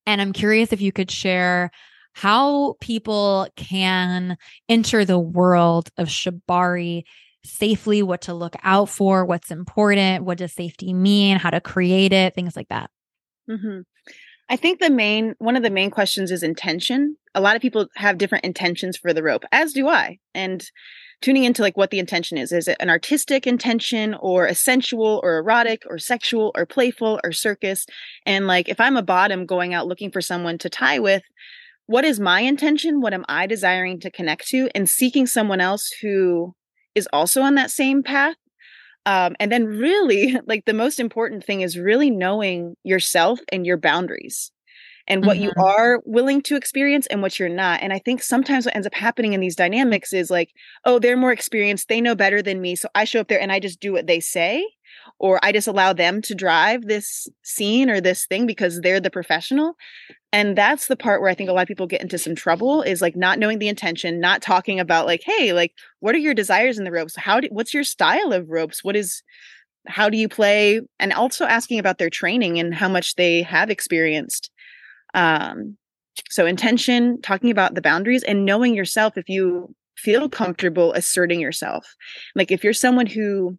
and 0.05 0.21
I'm 0.21 0.33
curious 0.33 0.71
if 0.71 0.81
you 0.81 0.91
could 0.91 1.11
share 1.11 1.71
how 2.13 2.75
people 2.79 3.47
can 3.55 4.37
enter 4.69 5.03
the 5.03 5.19
world 5.19 5.89
of 5.97 6.07
Shibari 6.07 7.03
safely, 7.43 8.01
what 8.01 8.21
to 8.21 8.33
look 8.33 8.55
out 8.63 8.89
for, 8.89 9.25
what's 9.25 9.51
important, 9.51 10.23
what 10.23 10.37
does 10.37 10.53
safety 10.53 10.93
mean, 10.93 11.37
how 11.37 11.49
to 11.49 11.61
create 11.61 12.13
it, 12.13 12.33
things 12.33 12.55
like 12.55 12.69
that. 12.69 12.89
Mm-hmm. 13.49 13.81
I 14.47 14.55
think 14.55 14.79
the 14.79 14.89
main 14.89 15.35
one 15.39 15.55
of 15.55 15.63
the 15.63 15.69
main 15.69 15.89
questions 15.89 16.31
is 16.31 16.43
intention. 16.43 17.17
A 17.33 17.41
lot 17.41 17.55
of 17.55 17.61
people 17.61 17.87
have 17.95 18.17
different 18.17 18.45
intentions 18.45 18.97
for 18.97 19.11
the 19.13 19.23
rope, 19.23 19.43
as 19.51 19.73
do 19.73 19.87
I. 19.87 20.19
And 20.33 20.63
tuning 21.21 21.43
into 21.43 21.61
like 21.61 21.77
what 21.77 21.91
the 21.91 21.99
intention 21.99 22.37
is. 22.37 22.51
Is 22.51 22.67
it 22.67 22.77
an 22.79 22.89
artistic 22.89 23.47
intention 23.47 24.15
or 24.15 24.45
a 24.45 24.55
sensual 24.55 25.19
or 25.23 25.37
erotic 25.37 25.83
or 25.89 25.97
sexual 25.97 26.51
or 26.55 26.65
playful 26.65 27.19
or 27.23 27.31
circus? 27.31 27.85
And 28.25 28.47
like 28.47 28.69
if 28.69 28.79
I'm 28.79 28.97
a 28.97 29.03
bottom 29.03 29.45
going 29.45 29.73
out 29.73 29.87
looking 29.87 30.11
for 30.11 30.21
someone 30.21 30.57
to 30.59 30.69
tie 30.69 30.99
with, 30.99 31.23
what 31.87 32.05
is 32.05 32.19
my 32.19 32.41
intention? 32.41 33.01
What 33.01 33.13
am 33.13 33.25
I 33.29 33.47
desiring 33.47 33.99
to 34.01 34.11
connect 34.11 34.47
to? 34.49 34.69
And 34.73 34.89
seeking 34.89 35.27
someone 35.27 35.61
else 35.61 35.91
who 36.01 36.53
is 36.95 37.07
also 37.13 37.41
on 37.41 37.55
that 37.55 37.71
same 37.71 38.01
path. 38.03 38.35
Um, 39.05 39.35
and 39.39 39.51
then 39.51 39.65
really 39.65 40.39
like 40.47 40.65
the 40.65 40.73
most 40.73 40.99
important 40.99 41.43
thing 41.43 41.61
is 41.61 41.77
really 41.77 42.09
knowing 42.09 42.75
yourself 42.83 43.39
and 43.51 43.65
your 43.65 43.77
boundaries 43.77 44.51
and 45.07 45.25
what 45.25 45.37
mm-hmm. 45.37 45.45
you 45.45 45.53
are 45.57 46.01
willing 46.05 46.41
to 46.41 46.55
experience 46.55 47.05
and 47.07 47.21
what 47.21 47.39
you're 47.39 47.49
not. 47.49 47.81
And 47.81 47.93
I 47.93 47.99
think 47.99 48.23
sometimes 48.23 48.65
what 48.65 48.75
ends 48.75 48.87
up 48.87 48.95
happening 48.95 49.33
in 49.33 49.39
these 49.39 49.55
dynamics 49.55 50.13
is 50.13 50.31
like, 50.31 50.51
oh, 50.83 50.99
they're 50.99 51.17
more 51.17 51.31
experienced, 51.31 51.87
they 51.87 52.01
know 52.01 52.15
better 52.15 52.41
than 52.41 52.61
me. 52.61 52.75
So 52.75 52.89
I 52.95 53.05
show 53.05 53.19
up 53.19 53.27
there 53.27 53.41
and 53.41 53.51
I 53.51 53.59
just 53.59 53.79
do 53.79 53.93
what 53.93 54.07
they 54.07 54.19
say, 54.19 54.65
or 55.19 55.39
I 55.43 55.51
just 55.51 55.67
allow 55.67 55.93
them 55.93 56.21
to 56.23 56.35
drive 56.35 56.87
this 56.87 57.27
scene 57.43 57.89
or 57.89 58.01
this 58.01 58.25
thing 58.25 58.47
because 58.47 58.81
they're 58.81 58.99
the 58.99 59.11
professional. 59.11 59.75
And 60.33 60.57
that's 60.57 60.87
the 60.87 60.97
part 60.97 61.21
where 61.21 61.29
I 61.29 61.35
think 61.35 61.49
a 61.49 61.53
lot 61.53 61.61
of 61.61 61.67
people 61.67 61.87
get 61.87 62.01
into 62.01 62.17
some 62.17 62.35
trouble 62.35 62.81
is 62.81 63.01
like 63.01 63.15
not 63.15 63.39
knowing 63.39 63.59
the 63.59 63.69
intention, 63.69 64.19
not 64.19 64.41
talking 64.41 64.79
about 64.79 65.05
like, 65.05 65.21
hey, 65.23 65.53
like, 65.53 65.71
what 65.99 66.15
are 66.15 66.19
your 66.19 66.33
desires 66.33 66.77
in 66.77 66.83
the 66.83 66.91
ropes? 66.91 67.15
How 67.15 67.39
do, 67.39 67.47
what's 67.51 67.73
your 67.73 67.83
style 67.85 68.33
of 68.33 68.49
ropes? 68.49 68.83
What 68.83 68.95
is, 68.95 69.21
how 69.87 70.09
do 70.09 70.17
you 70.17 70.27
play? 70.27 70.81
And 70.99 71.13
also 71.13 71.45
asking 71.45 71.79
about 71.79 71.99
their 71.99 72.09
training 72.09 72.59
and 72.59 72.73
how 72.73 72.89
much 72.89 73.15
they 73.15 73.43
have 73.43 73.69
experienced 73.69 74.49
um, 75.15 75.77
so 76.29 76.45
intention, 76.45 77.21
talking 77.21 77.49
about 77.49 77.73
the 77.73 77.81
boundaries 77.81 78.23
and 78.23 78.45
knowing 78.45 78.75
yourself 78.75 79.17
if 79.17 79.27
you 79.27 79.73
feel 79.97 80.29
comfortable 80.29 80.93
asserting 80.93 81.39
yourself. 81.39 81.95
Like 82.35 82.51
if 82.51 82.63
you're 82.63 82.73
someone 82.73 83.07
who 83.07 83.57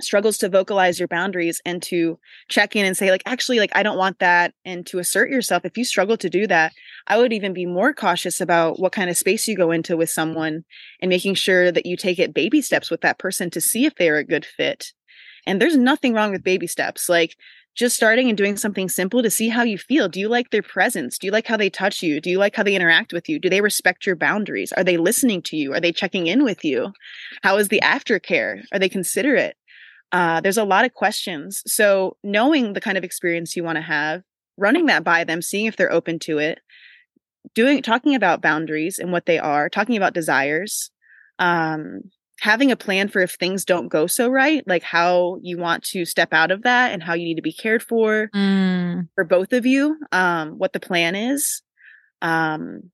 struggles 0.00 0.38
to 0.38 0.48
vocalize 0.48 0.98
your 0.98 1.08
boundaries 1.08 1.60
and 1.64 1.82
to 1.82 2.18
check 2.48 2.76
in 2.76 2.86
and 2.86 2.96
say 2.96 3.10
like 3.10 3.22
actually 3.26 3.58
like 3.58 3.72
I 3.74 3.82
don't 3.82 3.98
want 3.98 4.20
that 4.20 4.54
and 4.64 4.86
to 4.86 5.00
assert 5.00 5.28
yourself 5.28 5.64
if 5.64 5.76
you 5.76 5.84
struggle 5.84 6.16
to 6.18 6.30
do 6.30 6.46
that 6.46 6.72
I 7.08 7.18
would 7.18 7.32
even 7.32 7.52
be 7.52 7.66
more 7.66 7.92
cautious 7.92 8.40
about 8.40 8.78
what 8.78 8.92
kind 8.92 9.10
of 9.10 9.16
space 9.16 9.48
you 9.48 9.56
go 9.56 9.72
into 9.72 9.96
with 9.96 10.08
someone 10.08 10.64
and 11.02 11.08
making 11.08 11.34
sure 11.34 11.72
that 11.72 11.84
you 11.84 11.96
take 11.96 12.20
it 12.20 12.32
baby 12.32 12.62
steps 12.62 12.92
with 12.92 13.00
that 13.00 13.18
person 13.18 13.50
to 13.50 13.60
see 13.60 13.86
if 13.86 13.96
they're 13.96 14.18
a 14.18 14.24
good 14.24 14.46
fit 14.46 14.92
and 15.46 15.60
there's 15.60 15.76
nothing 15.76 16.14
wrong 16.14 16.32
with 16.32 16.44
baby 16.44 16.66
steps 16.66 17.08
like 17.08 17.36
just 17.74 17.94
starting 17.94 18.28
and 18.28 18.36
doing 18.36 18.56
something 18.56 18.88
simple 18.88 19.22
to 19.22 19.30
see 19.30 19.48
how 19.48 19.62
you 19.62 19.78
feel. 19.78 20.08
Do 20.08 20.18
you 20.18 20.28
like 20.28 20.50
their 20.50 20.62
presence? 20.62 21.16
Do 21.16 21.28
you 21.28 21.32
like 21.32 21.46
how 21.46 21.56
they 21.56 21.70
touch 21.70 22.02
you? 22.02 22.20
Do 22.20 22.28
you 22.28 22.38
like 22.38 22.56
how 22.56 22.64
they 22.64 22.74
interact 22.74 23.12
with 23.12 23.28
you? 23.28 23.38
Do 23.38 23.48
they 23.48 23.60
respect 23.60 24.04
your 24.04 24.16
boundaries? 24.16 24.72
Are 24.72 24.82
they 24.82 24.96
listening 24.96 25.42
to 25.42 25.56
you? 25.56 25.72
Are 25.72 25.80
they 25.80 25.92
checking 25.92 26.26
in 26.26 26.42
with 26.42 26.64
you? 26.64 26.92
How 27.42 27.56
is 27.56 27.68
the 27.68 27.80
aftercare? 27.84 28.64
Are 28.72 28.80
they 28.80 28.88
considerate? 28.88 29.56
uh, 30.12 30.40
there's 30.40 30.58
a 30.58 30.64
lot 30.64 30.84
of 30.84 30.94
questions. 30.94 31.62
So 31.66 32.16
knowing 32.22 32.72
the 32.72 32.80
kind 32.80 32.96
of 32.96 33.04
experience 33.04 33.56
you 33.56 33.64
want 33.64 33.76
to 33.76 33.82
have, 33.82 34.22
running 34.56 34.86
that 34.86 35.04
by 35.04 35.24
them, 35.24 35.42
seeing 35.42 35.66
if 35.66 35.76
they're 35.76 35.92
open 35.92 36.18
to 36.20 36.38
it, 36.38 36.60
doing 37.54 37.82
talking 37.82 38.14
about 38.14 38.42
boundaries 38.42 38.98
and 38.98 39.12
what 39.12 39.26
they 39.26 39.38
are, 39.38 39.68
talking 39.68 39.96
about 39.96 40.14
desires, 40.14 40.90
um, 41.38 42.02
having 42.40 42.70
a 42.70 42.76
plan 42.76 43.08
for 43.08 43.20
if 43.20 43.32
things 43.34 43.64
don't 43.64 43.88
go 43.88 44.06
so 44.06 44.28
right, 44.28 44.62
like 44.66 44.82
how 44.82 45.38
you 45.42 45.58
want 45.58 45.82
to 45.82 46.04
step 46.04 46.32
out 46.32 46.50
of 46.50 46.62
that 46.62 46.92
and 46.92 47.02
how 47.02 47.14
you 47.14 47.24
need 47.24 47.34
to 47.36 47.42
be 47.42 47.52
cared 47.52 47.82
for 47.82 48.30
Mm. 48.34 49.08
for 49.14 49.24
both 49.24 49.52
of 49.52 49.66
you, 49.66 49.96
um, 50.12 50.52
what 50.52 50.72
the 50.72 50.80
plan 50.80 51.14
is. 51.16 51.62
Um, 52.22 52.90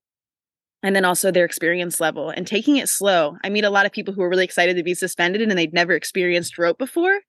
and 0.83 0.95
then 0.95 1.05
also 1.07 1.31
their 1.31 1.47
experience 1.47 1.99
level 1.99 2.29
and 2.29 2.47
taking 2.47 2.77
it 2.77 2.89
slow. 2.91 3.37
I 3.43 3.49
meet 3.49 3.65
a 3.65 3.71
lot 3.71 3.87
of 3.87 3.93
people 3.93 4.13
who 4.13 4.23
are 4.23 4.29
really 4.29 4.45
excited 4.45 4.77
to 4.77 4.83
be 4.83 4.95
suspended 4.95 5.41
and 5.41 5.51
they've 5.53 5.73
never 5.73 5.93
experienced 5.95 6.59
rope 6.59 6.77
before. 6.79 7.21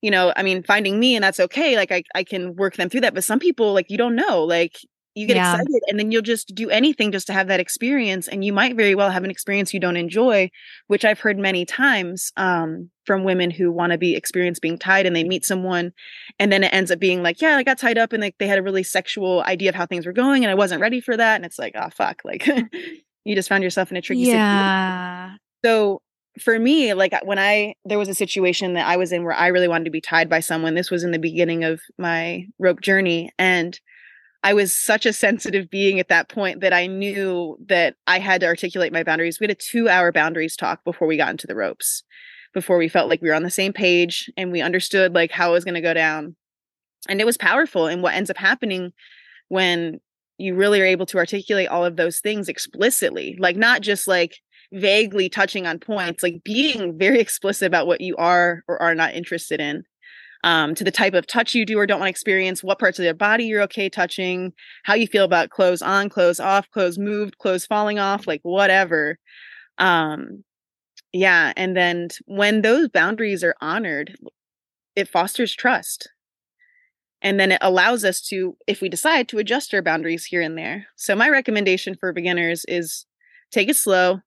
You 0.00 0.10
know, 0.10 0.32
I 0.36 0.42
mean, 0.42 0.62
finding 0.62 0.98
me 0.98 1.14
and 1.14 1.22
that's 1.22 1.40
okay. 1.40 1.76
Like 1.76 1.92
I, 1.92 2.04
I 2.14 2.24
can 2.24 2.54
work 2.56 2.76
them 2.76 2.88
through 2.88 3.02
that. 3.02 3.14
But 3.14 3.24
some 3.24 3.38
people, 3.38 3.74
like 3.74 3.90
you 3.90 3.98
don't 3.98 4.14
know, 4.16 4.44
like 4.44 4.78
you 5.16 5.26
get 5.26 5.36
Yeah. 5.36 5.54
excited 5.54 5.82
and 5.88 5.98
then 5.98 6.12
you'll 6.12 6.20
just 6.20 6.54
do 6.54 6.68
anything 6.68 7.10
just 7.10 7.26
to 7.28 7.32
have 7.32 7.48
that 7.48 7.58
experience. 7.58 8.28
And 8.28 8.44
you 8.44 8.52
might 8.52 8.76
very 8.76 8.94
well 8.94 9.10
have 9.10 9.24
an 9.24 9.30
experience 9.30 9.72
you 9.72 9.80
don't 9.80 9.96
enjoy, 9.96 10.50
which 10.88 11.06
I've 11.06 11.20
heard 11.20 11.38
many 11.38 11.64
times 11.64 12.32
um, 12.36 12.90
from 13.06 13.24
women 13.24 13.50
who 13.50 13.72
want 13.72 13.92
to 13.92 13.98
be 13.98 14.14
experienced 14.14 14.60
being 14.60 14.78
tied 14.78 15.06
and 15.06 15.16
they 15.16 15.24
meet 15.24 15.46
someone 15.46 15.92
and 16.38 16.52
then 16.52 16.62
it 16.62 16.72
ends 16.74 16.90
up 16.90 16.98
being 16.98 17.22
like, 17.22 17.40
yeah, 17.40 17.56
I 17.56 17.62
got 17.62 17.78
tied 17.78 17.96
up 17.96 18.12
and 18.12 18.20
like 18.20 18.36
they 18.38 18.46
had 18.46 18.58
a 18.58 18.62
really 18.62 18.82
sexual 18.82 19.42
idea 19.44 19.70
of 19.70 19.74
how 19.74 19.86
things 19.86 20.04
were 20.04 20.12
going 20.12 20.44
and 20.44 20.50
I 20.50 20.54
wasn't 20.54 20.82
ready 20.82 21.00
for 21.00 21.16
that. 21.16 21.36
And 21.36 21.46
it's 21.46 21.58
like, 21.58 21.72
oh 21.76 21.88
fuck, 21.88 22.20
like 22.22 22.46
you 23.24 23.34
just 23.34 23.48
found 23.48 23.64
yourself 23.64 23.90
in 23.90 23.96
a 23.96 24.02
tricky 24.02 24.26
situation. 24.26 24.38
Yeah. 24.40 25.36
So 25.64 26.02
for 26.38 26.58
me, 26.58 26.92
like 26.92 27.14
when 27.24 27.38
I 27.38 27.74
there 27.86 27.98
was 27.98 28.10
a 28.10 28.14
situation 28.14 28.74
that 28.74 28.86
I 28.86 28.98
was 28.98 29.12
in 29.12 29.24
where 29.24 29.32
I 29.32 29.46
really 29.46 29.68
wanted 29.68 29.86
to 29.86 29.90
be 29.90 30.02
tied 30.02 30.28
by 30.28 30.40
someone. 30.40 30.74
This 30.74 30.90
was 30.90 31.04
in 31.04 31.10
the 31.12 31.18
beginning 31.18 31.64
of 31.64 31.80
my 31.96 32.46
rope 32.58 32.82
journey 32.82 33.30
and 33.38 33.80
I 34.46 34.54
was 34.54 34.72
such 34.72 35.06
a 35.06 35.12
sensitive 35.12 35.68
being 35.68 35.98
at 35.98 36.06
that 36.06 36.28
point 36.28 36.60
that 36.60 36.72
I 36.72 36.86
knew 36.86 37.58
that 37.66 37.96
I 38.06 38.20
had 38.20 38.42
to 38.42 38.46
articulate 38.46 38.92
my 38.92 39.02
boundaries. 39.02 39.40
We 39.40 39.44
had 39.48 39.50
a 39.50 39.56
2-hour 39.56 40.12
boundaries 40.12 40.54
talk 40.54 40.84
before 40.84 41.08
we 41.08 41.16
got 41.16 41.30
into 41.30 41.48
the 41.48 41.56
ropes. 41.56 42.04
Before 42.54 42.78
we 42.78 42.88
felt 42.88 43.10
like 43.10 43.20
we 43.20 43.28
were 43.28 43.34
on 43.34 43.42
the 43.42 43.50
same 43.50 43.72
page 43.72 44.30
and 44.36 44.52
we 44.52 44.62
understood 44.62 45.16
like 45.16 45.32
how 45.32 45.50
it 45.50 45.54
was 45.54 45.64
going 45.64 45.74
to 45.74 45.80
go 45.80 45.94
down. 45.94 46.36
And 47.08 47.20
it 47.20 47.26
was 47.26 47.36
powerful 47.36 47.88
and 47.88 48.04
what 48.04 48.14
ends 48.14 48.30
up 48.30 48.36
happening 48.36 48.92
when 49.48 49.98
you 50.38 50.54
really 50.54 50.80
are 50.80 50.86
able 50.86 51.06
to 51.06 51.18
articulate 51.18 51.66
all 51.66 51.84
of 51.84 51.96
those 51.96 52.20
things 52.20 52.48
explicitly, 52.48 53.36
like 53.40 53.56
not 53.56 53.80
just 53.80 54.06
like 54.06 54.36
vaguely 54.72 55.28
touching 55.28 55.66
on 55.66 55.80
points, 55.80 56.22
like 56.22 56.44
being 56.44 56.96
very 56.96 57.18
explicit 57.18 57.66
about 57.66 57.88
what 57.88 58.00
you 58.00 58.14
are 58.14 58.62
or 58.68 58.80
are 58.80 58.94
not 58.94 59.12
interested 59.12 59.60
in, 59.60 59.82
um, 60.46 60.76
to 60.76 60.84
the 60.84 60.92
type 60.92 61.14
of 61.14 61.26
touch 61.26 61.56
you 61.56 61.66
do 61.66 61.76
or 61.76 61.86
don't 61.86 61.98
want 61.98 62.06
to 62.06 62.10
experience, 62.10 62.62
what 62.62 62.78
parts 62.78 63.00
of 63.00 63.02
their 63.02 63.12
body 63.12 63.44
you're 63.44 63.62
okay 63.62 63.88
touching, 63.88 64.52
how 64.84 64.94
you 64.94 65.08
feel 65.08 65.24
about 65.24 65.50
clothes 65.50 65.82
on, 65.82 66.08
clothes 66.08 66.38
off, 66.38 66.70
clothes 66.70 66.98
moved, 66.98 67.36
clothes 67.38 67.66
falling 67.66 67.98
off, 67.98 68.28
like 68.28 68.40
whatever. 68.44 69.18
Um, 69.78 70.44
yeah. 71.12 71.52
And 71.56 71.76
then 71.76 72.08
when 72.26 72.62
those 72.62 72.88
boundaries 72.88 73.42
are 73.42 73.56
honored, 73.60 74.16
it 74.94 75.08
fosters 75.08 75.52
trust. 75.52 76.08
And 77.22 77.40
then 77.40 77.50
it 77.50 77.58
allows 77.60 78.04
us 78.04 78.20
to, 78.28 78.56
if 78.68 78.80
we 78.80 78.88
decide 78.88 79.28
to 79.30 79.38
adjust 79.38 79.74
our 79.74 79.82
boundaries 79.82 80.26
here 80.26 80.42
and 80.42 80.56
there. 80.56 80.86
So, 80.94 81.16
my 81.16 81.28
recommendation 81.28 81.96
for 81.98 82.12
beginners 82.12 82.64
is 82.68 83.04
take 83.50 83.68
it 83.68 83.76
slow, 83.76 84.20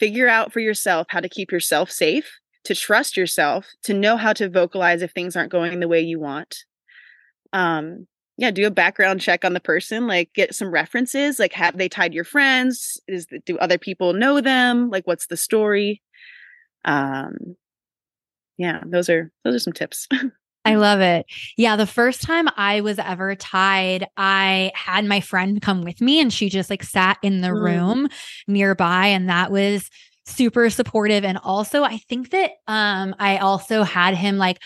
figure 0.00 0.28
out 0.28 0.50
for 0.50 0.60
yourself 0.60 1.08
how 1.10 1.20
to 1.20 1.28
keep 1.28 1.52
yourself 1.52 1.90
safe, 1.90 2.38
to 2.64 2.74
trust 2.74 3.16
yourself, 3.16 3.66
to 3.84 3.94
know 3.94 4.16
how 4.16 4.32
to 4.34 4.48
vocalize 4.48 5.02
if 5.02 5.12
things 5.12 5.36
aren't 5.36 5.52
going 5.52 5.80
the 5.80 5.88
way 5.88 6.00
you 6.00 6.18
want. 6.18 6.64
Um, 7.52 8.06
yeah, 8.36 8.50
do 8.50 8.66
a 8.66 8.70
background 8.70 9.20
check 9.20 9.44
on 9.44 9.52
the 9.52 9.60
person, 9.60 10.06
like 10.08 10.32
get 10.34 10.54
some 10.54 10.70
references, 10.72 11.38
like 11.38 11.52
have 11.52 11.78
they 11.78 11.88
tied 11.88 12.14
your 12.14 12.24
friends? 12.24 13.00
Is 13.06 13.26
do 13.46 13.56
other 13.58 13.78
people 13.78 14.12
know 14.12 14.40
them? 14.40 14.90
Like 14.90 15.06
what's 15.06 15.28
the 15.28 15.36
story? 15.36 16.02
Um 16.84 17.56
yeah, 18.58 18.80
those 18.86 19.08
are 19.08 19.30
those 19.44 19.54
are 19.54 19.60
some 19.60 19.72
tips. 19.72 20.08
I 20.64 20.76
love 20.76 21.00
it. 21.00 21.26
Yeah, 21.58 21.76
the 21.76 21.86
first 21.86 22.22
time 22.22 22.48
I 22.56 22.80
was 22.80 22.98
ever 22.98 23.34
tied, 23.36 24.06
I 24.16 24.72
had 24.74 25.04
my 25.04 25.20
friend 25.20 25.60
come 25.60 25.82
with 25.82 26.00
me 26.00 26.20
and 26.20 26.32
she 26.32 26.48
just 26.48 26.70
like 26.70 26.82
sat 26.82 27.18
in 27.22 27.42
the 27.42 27.48
Mm. 27.48 27.60
room 27.62 28.08
nearby 28.48 29.08
and 29.08 29.28
that 29.28 29.52
was 29.52 29.90
super 30.26 30.70
supportive. 30.70 31.24
And 31.24 31.38
also 31.38 31.82
I 31.82 31.98
think 31.98 32.30
that 32.30 32.52
um 32.66 33.14
I 33.18 33.38
also 33.38 33.82
had 33.82 34.14
him 34.14 34.36
like 34.38 34.58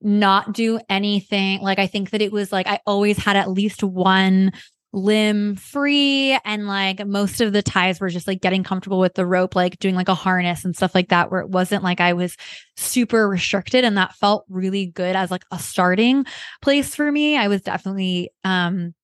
not 0.00 0.52
do 0.52 0.80
anything. 0.88 1.60
Like 1.60 1.78
I 1.78 1.86
think 1.86 2.10
that 2.10 2.22
it 2.22 2.32
was 2.32 2.52
like 2.52 2.66
I 2.66 2.80
always 2.86 3.18
had 3.18 3.36
at 3.36 3.50
least 3.50 3.82
one 3.82 4.52
limb 4.92 5.56
free. 5.56 6.38
And 6.44 6.66
like 6.66 7.06
most 7.06 7.40
of 7.40 7.52
the 7.52 7.62
ties 7.62 8.00
were 8.00 8.08
just 8.08 8.26
like 8.26 8.40
getting 8.40 8.64
comfortable 8.64 8.98
with 8.98 9.14
the 9.14 9.26
rope 9.26 9.54
like 9.54 9.78
doing 9.78 9.94
like 9.94 10.08
a 10.08 10.14
harness 10.14 10.64
and 10.64 10.74
stuff 10.74 10.94
like 10.94 11.08
that 11.08 11.30
where 11.30 11.40
it 11.40 11.50
wasn't 11.50 11.84
like 11.84 12.00
I 12.00 12.14
was 12.14 12.36
super 12.76 13.28
restricted. 13.28 13.84
And 13.84 13.96
that 13.98 14.14
felt 14.14 14.44
really 14.48 14.86
good 14.86 15.14
as 15.14 15.30
like 15.30 15.44
a 15.52 15.58
starting 15.58 16.24
place 16.62 16.94
for 16.94 17.10
me. 17.10 17.36
I 17.36 17.48
was 17.48 17.60
definitely 17.60 18.30
um 18.44 18.94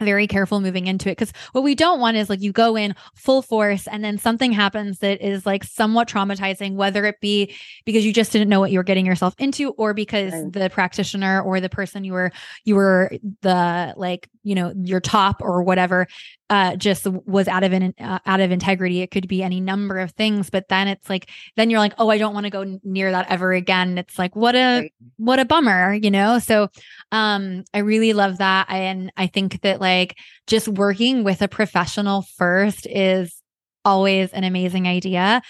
very 0.00 0.26
careful 0.26 0.60
moving 0.60 0.86
into 0.86 1.08
it 1.08 1.12
because 1.18 1.32
what 1.52 1.62
we 1.64 1.74
don't 1.74 2.00
want 2.00 2.16
is 2.16 2.30
like 2.30 2.40
you 2.40 2.52
go 2.52 2.76
in 2.76 2.94
full 3.14 3.42
force 3.42 3.86
and 3.88 4.04
then 4.04 4.18
something 4.18 4.52
happens 4.52 4.98
that 5.00 5.20
is 5.26 5.44
like 5.44 5.64
somewhat 5.64 6.08
traumatizing 6.08 6.74
whether 6.74 7.04
it 7.04 7.20
be 7.20 7.54
because 7.84 8.04
you 8.06 8.12
just 8.12 8.30
didn't 8.32 8.48
know 8.48 8.60
what 8.60 8.70
you 8.70 8.78
were 8.78 8.84
getting 8.84 9.06
yourself 9.06 9.34
into 9.38 9.70
or 9.72 9.94
because 9.94 10.32
Right. 10.32 10.52
the 10.52 10.70
practitioner 10.70 11.40
or 11.42 11.60
the 11.60 11.68
person 11.68 12.04
you 12.04 12.12
were 12.12 12.30
you 12.64 12.74
were 12.76 13.10
the 13.42 13.94
like 13.96 14.28
you 14.48 14.54
know 14.54 14.72
your 14.82 15.00
top 15.00 15.42
or 15.42 15.62
whatever 15.62 16.06
uh 16.48 16.74
just 16.76 17.06
was 17.06 17.46
out 17.48 17.62
of 17.62 17.72
an 17.72 17.94
uh, 18.00 18.18
out 18.24 18.40
of 18.40 18.50
integrity. 18.50 19.00
It 19.02 19.10
could 19.10 19.28
be 19.28 19.42
any 19.42 19.60
number 19.60 19.98
of 19.98 20.12
things 20.12 20.48
but 20.50 20.68
then 20.68 20.88
it's 20.88 21.08
like 21.10 21.28
then 21.56 21.68
you're 21.68 21.80
like 21.80 21.94
oh 21.98 22.08
i 22.08 22.18
don't 22.18 22.34
want 22.34 22.44
to 22.44 22.50
go 22.50 22.78
near 22.82 23.10
that 23.10 23.30
ever 23.30 23.52
again. 23.52 23.98
It's 23.98 24.18
like 24.18 24.34
what 24.34 24.54
a 24.56 24.90
what 25.16 25.38
a 25.38 25.44
bummer 25.44 25.92
you 25.92 26.10
know? 26.10 26.38
So 26.38 26.68
um 27.12 27.64
i 27.74 27.78
really 27.78 28.12
love 28.12 28.38
that 28.38 28.66
and 28.70 29.12
i 29.16 29.26
think 29.26 29.60
that 29.62 29.80
like 29.80 30.16
just 30.46 30.68
working 30.68 31.24
with 31.24 31.42
a 31.42 31.48
professional 31.48 32.22
first 32.22 32.86
is 32.86 33.42
always 33.84 34.32
an 34.32 34.44
amazing 34.44 34.86
idea 34.86 35.40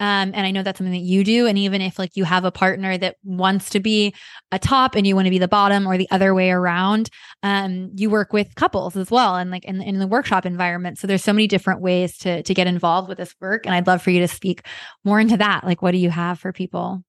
um 0.00 0.32
and 0.34 0.40
i 0.46 0.50
know 0.50 0.62
that's 0.62 0.78
something 0.78 0.92
that 0.92 0.98
you 0.98 1.24
do. 1.24 1.46
And 1.46 1.58
even 1.58 1.80
if 1.80 1.98
like 1.98 2.16
you 2.16 2.24
have 2.24 2.44
a 2.44 2.50
partner 2.50 2.98
that 2.98 3.16
wants 3.24 3.70
to 3.70 3.80
be 3.80 4.14
a 4.52 4.58
top 4.58 4.94
and 4.94 5.06
you 5.06 5.14
want 5.14 5.26
to 5.26 5.30
be 5.30 5.38
the 5.38 5.48
bottom 5.48 5.86
or 5.86 5.96
the 5.96 6.10
other 6.10 6.34
way 6.34 6.50
around 6.50 7.08
um 7.42 7.90
you 7.94 8.10
work 8.10 8.32
with 8.32 8.54
couples 8.54 8.96
as 8.96 9.10
well 9.10 9.36
and 9.36 9.50
like 9.50 9.64
in, 9.64 9.82
in 9.82 9.98
the 9.98 10.06
workshop 10.06 10.46
environment. 10.46 10.98
So 10.98 11.06
there's 11.06 11.24
so 11.24 11.32
many 11.32 11.46
different 11.46 11.80
ways 11.80 12.16
to 12.18 12.42
to 12.42 12.54
get 12.54 12.66
involved 12.66 13.08
with 13.08 13.18
this 13.18 13.34
work. 13.40 13.66
And 13.66 13.74
i'd 13.74 13.86
love 13.86 14.02
for 14.02 14.10
you 14.10 14.20
to 14.20 14.28
speak 14.28 14.62
more 15.04 15.20
into 15.20 15.36
that. 15.36 15.64
Like 15.64 15.82
what 15.82 15.92
do 15.92 15.98
you 15.98 16.10
have 16.10 16.38
for 16.38 16.52
people? 16.52 17.02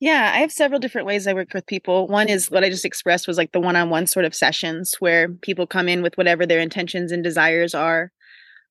Yeah, 0.00 0.32
I 0.34 0.38
have 0.38 0.50
several 0.50 0.80
different 0.80 1.06
ways 1.06 1.26
I 1.26 1.34
work 1.34 1.52
with 1.52 1.66
people. 1.66 2.06
One 2.08 2.30
is 2.30 2.50
what 2.50 2.64
I 2.64 2.70
just 2.70 2.86
expressed 2.86 3.28
was 3.28 3.36
like 3.36 3.52
the 3.52 3.60
one 3.60 3.76
on 3.76 3.90
one 3.90 4.06
sort 4.06 4.24
of 4.24 4.34
sessions 4.34 4.94
where 4.98 5.28
people 5.28 5.66
come 5.66 5.88
in 5.88 6.00
with 6.00 6.16
whatever 6.16 6.46
their 6.46 6.58
intentions 6.58 7.12
and 7.12 7.22
desires 7.22 7.74
are. 7.74 8.10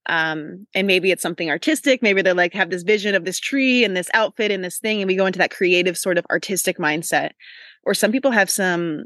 Um, 0.10 0.66
and 0.74 0.88
maybe 0.88 1.12
it's 1.12 1.22
something 1.22 1.50
artistic. 1.52 2.02
Maybe 2.02 2.24
they're 2.24 2.34
like 2.34 2.54
have 2.54 2.72
this 2.72 2.82
vision 2.82 3.14
of 3.14 3.26
this 3.26 3.40
tree 3.40 3.86
and 3.86 3.96
this 3.96 4.10
outfit 4.14 4.52
and 4.52 4.64
this 4.64 4.80
thing, 4.80 5.02
and 5.02 5.08
we 5.08 5.16
go 5.16 5.28
into 5.28 5.40
that 5.40 5.52
creative 5.52 5.98
sort 5.98 6.18
of 6.18 6.26
artistic 6.32 6.80
mindset. 6.80 7.32
Or 7.84 7.94
some 7.94 8.12
people 8.12 8.32
have 8.32 8.50
some 8.50 9.06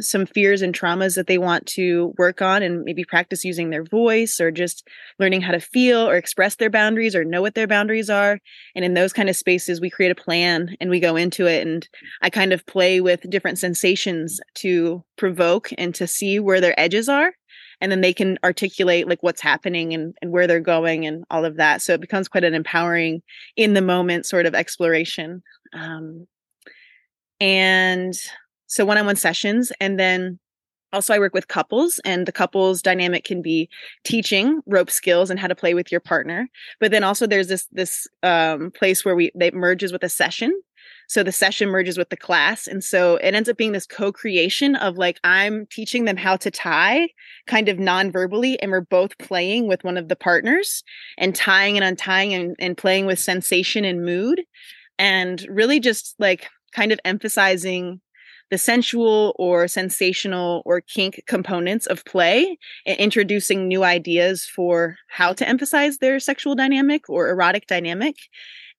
some 0.00 0.26
fears 0.26 0.60
and 0.60 0.74
traumas 0.74 1.14
that 1.14 1.28
they 1.28 1.38
want 1.38 1.66
to 1.66 2.12
work 2.18 2.42
on 2.42 2.62
and 2.62 2.82
maybe 2.82 3.04
practice 3.04 3.44
using 3.44 3.70
their 3.70 3.84
voice 3.84 4.40
or 4.40 4.50
just 4.50 4.86
learning 5.20 5.40
how 5.40 5.52
to 5.52 5.60
feel 5.60 6.08
or 6.08 6.16
express 6.16 6.56
their 6.56 6.70
boundaries 6.70 7.14
or 7.14 7.24
know 7.24 7.40
what 7.40 7.54
their 7.54 7.68
boundaries 7.68 8.10
are 8.10 8.40
and 8.74 8.84
in 8.84 8.94
those 8.94 9.12
kind 9.12 9.28
of 9.28 9.36
spaces 9.36 9.80
we 9.80 9.88
create 9.88 10.10
a 10.10 10.20
plan 10.20 10.74
and 10.80 10.90
we 10.90 10.98
go 10.98 11.14
into 11.14 11.46
it 11.46 11.64
and 11.64 11.88
i 12.22 12.28
kind 12.30 12.52
of 12.52 12.66
play 12.66 13.00
with 13.00 13.28
different 13.30 13.58
sensations 13.58 14.40
to 14.54 15.02
provoke 15.16 15.70
and 15.78 15.94
to 15.94 16.06
see 16.06 16.40
where 16.40 16.60
their 16.60 16.78
edges 16.78 17.08
are 17.08 17.32
and 17.84 17.92
then 17.92 18.00
they 18.00 18.14
can 18.14 18.38
articulate 18.42 19.06
like 19.06 19.22
what's 19.22 19.42
happening 19.42 19.92
and, 19.92 20.16
and 20.22 20.32
where 20.32 20.46
they're 20.46 20.58
going 20.58 21.04
and 21.04 21.22
all 21.30 21.44
of 21.44 21.58
that. 21.58 21.82
So 21.82 21.92
it 21.92 22.00
becomes 22.00 22.28
quite 22.28 22.42
an 22.42 22.54
empowering 22.54 23.20
in 23.56 23.74
the 23.74 23.82
moment 23.82 24.24
sort 24.24 24.46
of 24.46 24.54
exploration. 24.54 25.42
Um, 25.74 26.26
and 27.40 28.14
so 28.68 28.86
one-on-one 28.86 29.16
sessions 29.16 29.70
and 29.80 30.00
then 30.00 30.38
also 30.94 31.12
i 31.12 31.18
work 31.18 31.34
with 31.34 31.48
couples 31.48 32.00
and 32.06 32.24
the 32.24 32.32
couples 32.32 32.80
dynamic 32.80 33.24
can 33.24 33.42
be 33.42 33.68
teaching 34.02 34.62
rope 34.64 34.90
skills 34.90 35.28
and 35.28 35.38
how 35.38 35.46
to 35.46 35.54
play 35.54 35.74
with 35.74 35.92
your 35.92 36.00
partner. 36.00 36.48
But 36.80 36.90
then 36.90 37.04
also 37.04 37.26
there's 37.26 37.48
this 37.48 37.68
this 37.70 38.06
um, 38.22 38.70
place 38.70 39.04
where 39.04 39.14
we 39.14 39.30
that 39.34 39.52
merges 39.52 39.92
with 39.92 40.04
a 40.04 40.08
session 40.08 40.58
so 41.08 41.22
the 41.22 41.32
session 41.32 41.68
merges 41.68 41.98
with 41.98 42.10
the 42.10 42.16
class 42.16 42.66
and 42.66 42.82
so 42.82 43.16
it 43.16 43.34
ends 43.34 43.48
up 43.48 43.56
being 43.56 43.72
this 43.72 43.86
co-creation 43.86 44.76
of 44.76 44.96
like 44.96 45.18
i'm 45.24 45.66
teaching 45.70 46.04
them 46.04 46.16
how 46.16 46.36
to 46.36 46.50
tie 46.50 47.08
kind 47.46 47.68
of 47.68 47.78
non-verbally 47.78 48.60
and 48.60 48.70
we're 48.70 48.80
both 48.80 49.16
playing 49.18 49.66
with 49.68 49.84
one 49.84 49.96
of 49.96 50.08
the 50.08 50.16
partners 50.16 50.82
and 51.18 51.34
tying 51.34 51.76
and 51.76 51.84
untying 51.84 52.34
and, 52.34 52.56
and 52.58 52.76
playing 52.76 53.06
with 53.06 53.18
sensation 53.18 53.84
and 53.84 54.04
mood 54.04 54.42
and 54.98 55.46
really 55.48 55.80
just 55.80 56.14
like 56.18 56.48
kind 56.72 56.92
of 56.92 57.00
emphasizing 57.04 58.00
the 58.50 58.58
sensual 58.58 59.34
or 59.38 59.66
sensational 59.66 60.62
or 60.66 60.80
kink 60.80 61.22
components 61.26 61.86
of 61.86 62.04
play 62.04 62.58
and 62.86 62.98
introducing 62.98 63.66
new 63.66 63.82
ideas 63.82 64.44
for 64.44 64.96
how 65.08 65.32
to 65.32 65.48
emphasize 65.48 65.98
their 65.98 66.20
sexual 66.20 66.54
dynamic 66.54 67.08
or 67.08 67.28
erotic 67.28 67.66
dynamic 67.66 68.16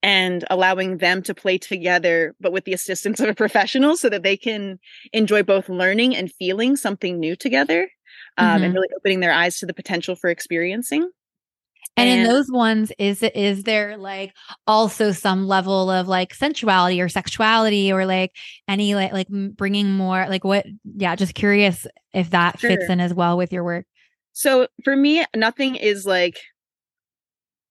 and 0.05 0.45
allowing 0.51 0.99
them 0.99 1.23
to 1.23 1.33
play 1.33 1.57
together 1.57 2.35
but 2.39 2.51
with 2.51 2.63
the 2.65 2.73
assistance 2.73 3.19
of 3.19 3.27
a 3.27 3.33
professional 3.33 3.97
so 3.97 4.07
that 4.07 4.21
they 4.21 4.37
can 4.37 4.79
enjoy 5.11 5.41
both 5.41 5.67
learning 5.67 6.15
and 6.15 6.31
feeling 6.33 6.75
something 6.75 7.19
new 7.19 7.35
together 7.35 7.89
um, 8.37 8.47
mm-hmm. 8.47 8.63
and 8.65 8.73
really 8.75 8.87
opening 8.95 9.19
their 9.19 9.33
eyes 9.33 9.57
to 9.57 9.65
the 9.65 9.73
potential 9.73 10.15
for 10.15 10.29
experiencing 10.29 11.09
and, 11.97 12.09
and 12.09 12.21
in 12.21 12.27
those 12.27 12.51
ones, 12.51 12.91
is 12.99 13.23
is 13.23 13.63
there 13.63 13.95
like 13.95 14.33
also 14.67 15.13
some 15.13 15.47
level 15.47 15.89
of 15.89 16.09
like 16.09 16.33
sensuality 16.33 16.99
or 16.99 17.07
sexuality 17.07 17.89
or 17.93 18.05
like 18.05 18.33
any 18.67 18.95
like 18.95 19.13
like 19.13 19.29
bringing 19.29 19.93
more 19.93 20.27
like 20.27 20.43
what? 20.43 20.65
Yeah, 20.83 21.15
just 21.15 21.35
curious 21.35 21.87
if 22.13 22.31
that 22.31 22.59
sure. 22.59 22.71
fits 22.71 22.89
in 22.89 22.99
as 22.99 23.13
well 23.13 23.37
with 23.37 23.53
your 23.53 23.63
work. 23.63 23.85
So 24.33 24.67
for 24.83 24.93
me, 24.93 25.23
nothing 25.33 25.75
is 25.75 26.05
like 26.05 26.37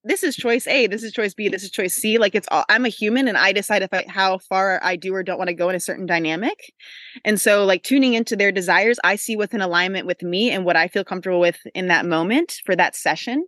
this 0.05 0.23
is 0.23 0.37
choice 0.37 0.67
A, 0.67 0.87
this 0.87 1.03
is 1.03 1.13
choice 1.13 1.35
B, 1.35 1.49
this 1.49 1.63
is 1.63 1.71
choice 1.71 1.95
C. 1.95 2.19
Like 2.19 2.35
it's 2.35 2.49
all 2.51 2.65
I'm 2.69 2.85
a 2.85 2.91
human 2.91 3.27
and 3.27 3.37
I 3.37 3.53
decide 3.53 3.83
if 3.83 3.93
I 3.93 4.05
how 4.09 4.39
far 4.39 4.79
I 4.83 4.97
do 4.97 5.15
or 5.15 5.23
don't 5.23 5.39
want 5.39 5.49
to 5.49 5.55
go 5.55 5.69
in 5.69 5.77
a 5.77 5.81
certain 5.81 6.07
dynamic. 6.07 6.73
And 7.25 7.41
so 7.41 7.65
like 7.65 7.83
tuning 7.83 8.15
into 8.15 8.37
their 8.37 8.53
desires, 8.53 8.99
I 9.03 9.17
see 9.17 9.37
what's 9.37 9.55
in 9.55 9.63
alignment 9.63 10.07
with 10.07 10.23
me 10.23 10.51
and 10.51 10.65
what 10.65 10.77
I 10.77 10.89
feel 10.89 11.05
comfortable 11.05 11.41
with 11.41 11.59
in 11.75 11.89
that 11.89 12.07
moment 12.07 12.61
for 12.65 12.77
that 12.77 12.95
session 12.95 13.47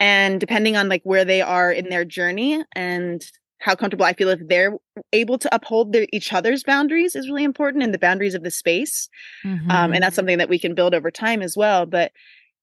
and 0.00 0.40
depending 0.40 0.76
on 0.76 0.88
like 0.88 1.02
where 1.04 1.24
they 1.24 1.42
are 1.42 1.70
in 1.70 1.90
their 1.90 2.04
journey 2.04 2.64
and 2.74 3.22
how 3.58 3.74
comfortable 3.74 4.06
I 4.06 4.14
feel 4.14 4.30
if 4.30 4.40
they're 4.48 4.78
able 5.12 5.38
to 5.38 5.54
uphold 5.54 5.92
their, 5.92 6.06
each 6.12 6.32
other's 6.32 6.64
boundaries 6.64 7.14
is 7.14 7.28
really 7.28 7.44
important 7.44 7.84
and 7.84 7.92
the 7.92 7.98
boundaries 7.98 8.34
of 8.34 8.42
the 8.42 8.50
space. 8.50 9.08
Mm-hmm. 9.44 9.70
Um, 9.70 9.92
and 9.92 10.02
that's 10.02 10.12
mm-hmm. 10.12 10.16
something 10.16 10.38
that 10.38 10.48
we 10.48 10.58
can 10.58 10.74
build 10.74 10.94
over 10.94 11.10
time 11.10 11.42
as 11.42 11.56
well. 11.56 11.84
But 11.84 12.12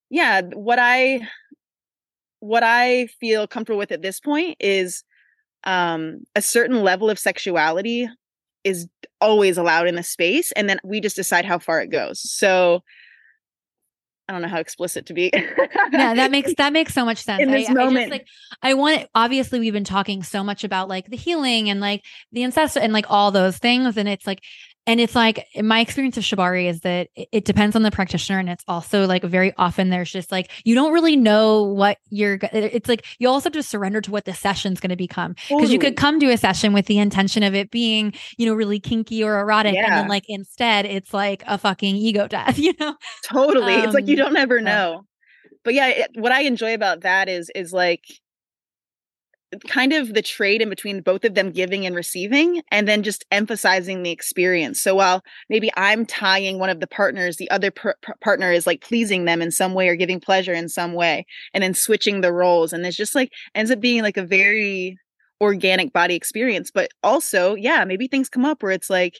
yeah, 0.09 0.41
what 0.41 0.79
I 0.79 1.27
what 2.39 2.63
I 2.63 3.07
feel 3.19 3.47
comfortable 3.47 3.79
with 3.79 3.91
at 3.91 4.01
this 4.01 4.19
point 4.19 4.57
is 4.59 5.03
um, 5.63 6.21
a 6.35 6.41
certain 6.41 6.83
level 6.83 7.09
of 7.09 7.19
sexuality 7.19 8.09
is 8.63 8.87
always 9.21 9.57
allowed 9.57 9.87
in 9.87 9.95
the 9.95 10.03
space, 10.03 10.51
and 10.53 10.69
then 10.69 10.79
we 10.83 10.99
just 10.99 11.15
decide 11.15 11.45
how 11.45 11.59
far 11.59 11.81
it 11.81 11.87
goes. 11.87 12.19
So 12.19 12.83
I 14.27 14.33
don't 14.33 14.41
know 14.41 14.49
how 14.49 14.59
explicit 14.59 15.05
to 15.05 15.13
be. 15.13 15.31
yeah, 15.33 16.13
that 16.13 16.31
makes 16.31 16.53
that 16.57 16.73
makes 16.73 16.93
so 16.93 17.05
much 17.05 17.19
sense. 17.19 17.41
In 17.41 17.49
this 17.49 17.69
I, 17.69 17.73
moment, 17.73 17.97
I 17.97 18.01
just, 18.01 18.11
like 18.11 18.27
I 18.61 18.73
want. 18.73 19.07
Obviously, 19.15 19.59
we've 19.59 19.73
been 19.73 19.83
talking 19.83 20.21
so 20.21 20.43
much 20.43 20.63
about 20.63 20.89
like 20.89 21.09
the 21.09 21.17
healing 21.17 21.69
and 21.69 21.79
like 21.79 22.03
the 22.31 22.43
ancestor 22.43 22.79
and 22.79 22.91
like 22.91 23.05
all 23.09 23.31
those 23.31 23.57
things, 23.57 23.97
and 23.97 24.07
it's 24.07 24.27
like 24.27 24.41
and 24.87 25.01
it's 25.01 25.13
like 25.13 25.45
my 25.61 25.81
experience 25.81 26.17
of 26.17 26.23
shibari 26.23 26.67
is 26.67 26.79
that 26.79 27.09
it, 27.15 27.45
depends 27.45 27.75
on 27.75 27.83
the 27.83 27.91
practitioner 27.91 28.39
and 28.39 28.49
it's 28.49 28.63
also 28.67 29.05
like 29.05 29.23
very 29.23 29.53
often 29.57 29.89
there's 29.89 30.11
just 30.11 30.31
like 30.31 30.49
you 30.63 30.73
don't 30.73 30.93
really 30.93 31.15
know 31.15 31.63
what 31.63 31.97
you're 32.09 32.39
it's 32.53 32.89
like 32.89 33.05
you 33.19 33.27
also 33.27 33.45
have 33.45 33.53
to 33.53 33.61
surrender 33.61 34.01
to 34.01 34.09
what 34.09 34.25
the 34.25 34.33
session's 34.33 34.79
going 34.79 34.89
to 34.89 34.95
become. 34.95 35.35
Because 35.49 35.71
you 35.71 35.79
could 35.79 35.97
come 35.97 36.19
to 36.21 36.31
a 36.31 36.37
session 36.37 36.73
with 36.73 36.85
the 36.85 36.97
intention 36.97 37.43
of 37.43 37.53
it 37.53 37.69
being 37.69 38.13
you 38.37 38.47
know 38.47 38.55
really 38.55 38.79
kinky 38.79 39.23
or 39.23 39.39
erotic 39.39 39.75
yeah. 39.75 39.83
and 39.83 39.93
then 39.93 40.07
like 40.07 40.23
instead 40.27 40.85
it's 40.85 41.13
like 41.13 41.43
a 41.45 41.57
fucking 41.57 41.95
ego 41.95 42.27
death 42.27 42.57
you 42.67 42.73
know? 42.79 42.95
Totally 43.23 43.75
um, 43.75 43.83
it's 43.83 43.93
like 43.93 44.07
you 44.07 44.15
um, 44.23 44.33
don't 44.33 44.37
ever 44.37 44.61
know. 44.61 45.03
But 45.63 45.73
yeah 45.73 45.87
it, 45.87 46.11
what 46.15 46.31
i 46.31 46.43
enjoy 46.43 46.73
about 46.73 47.01
that 47.01 47.27
is 47.27 47.51
is 47.53 47.73
like 47.73 48.05
kind 49.67 49.93
of 49.93 50.13
the 50.13 50.21
trade 50.21 50.61
in 50.61 50.69
between 50.69 51.01
both 51.01 51.23
of 51.23 51.33
them 51.33 51.51
giving 51.51 51.85
and 51.85 51.95
receiving 51.95 52.61
and 52.71 52.87
then 52.87 53.03
just 53.03 53.25
emphasizing 53.31 54.03
the 54.03 54.11
experience. 54.11 54.81
So 54.81 54.95
while 54.95 55.23
maybe 55.49 55.69
i'm 55.77 56.05
tying 56.05 56.59
one 56.59 56.69
of 56.69 56.79
the 56.79 56.87
partners 56.87 57.37
the 57.37 57.49
other 57.49 57.71
per- 57.71 57.95
partner 58.21 58.51
is 58.51 58.67
like 58.67 58.81
pleasing 58.81 59.25
them 59.25 59.41
in 59.41 59.51
some 59.51 59.73
way 59.73 59.87
or 59.87 59.95
giving 59.95 60.19
pleasure 60.19 60.53
in 60.53 60.69
some 60.69 60.93
way 60.93 61.25
and 61.53 61.63
then 61.63 61.73
switching 61.73 62.21
the 62.21 62.33
roles 62.33 62.73
and 62.73 62.85
it's 62.85 62.97
just 62.97 63.15
like 63.15 63.31
ends 63.55 63.71
up 63.71 63.79
being 63.79 64.01
like 64.01 64.17
a 64.17 64.25
very 64.25 64.97
organic 65.39 65.93
body 65.93 66.15
experience. 66.15 66.71
But 66.71 66.91
also 67.03 67.55
yeah 67.55 67.85
maybe 67.85 68.07
things 68.07 68.29
come 68.29 68.45
up 68.45 68.63
where 68.63 68.71
it's 68.71 68.89
like 68.89 69.19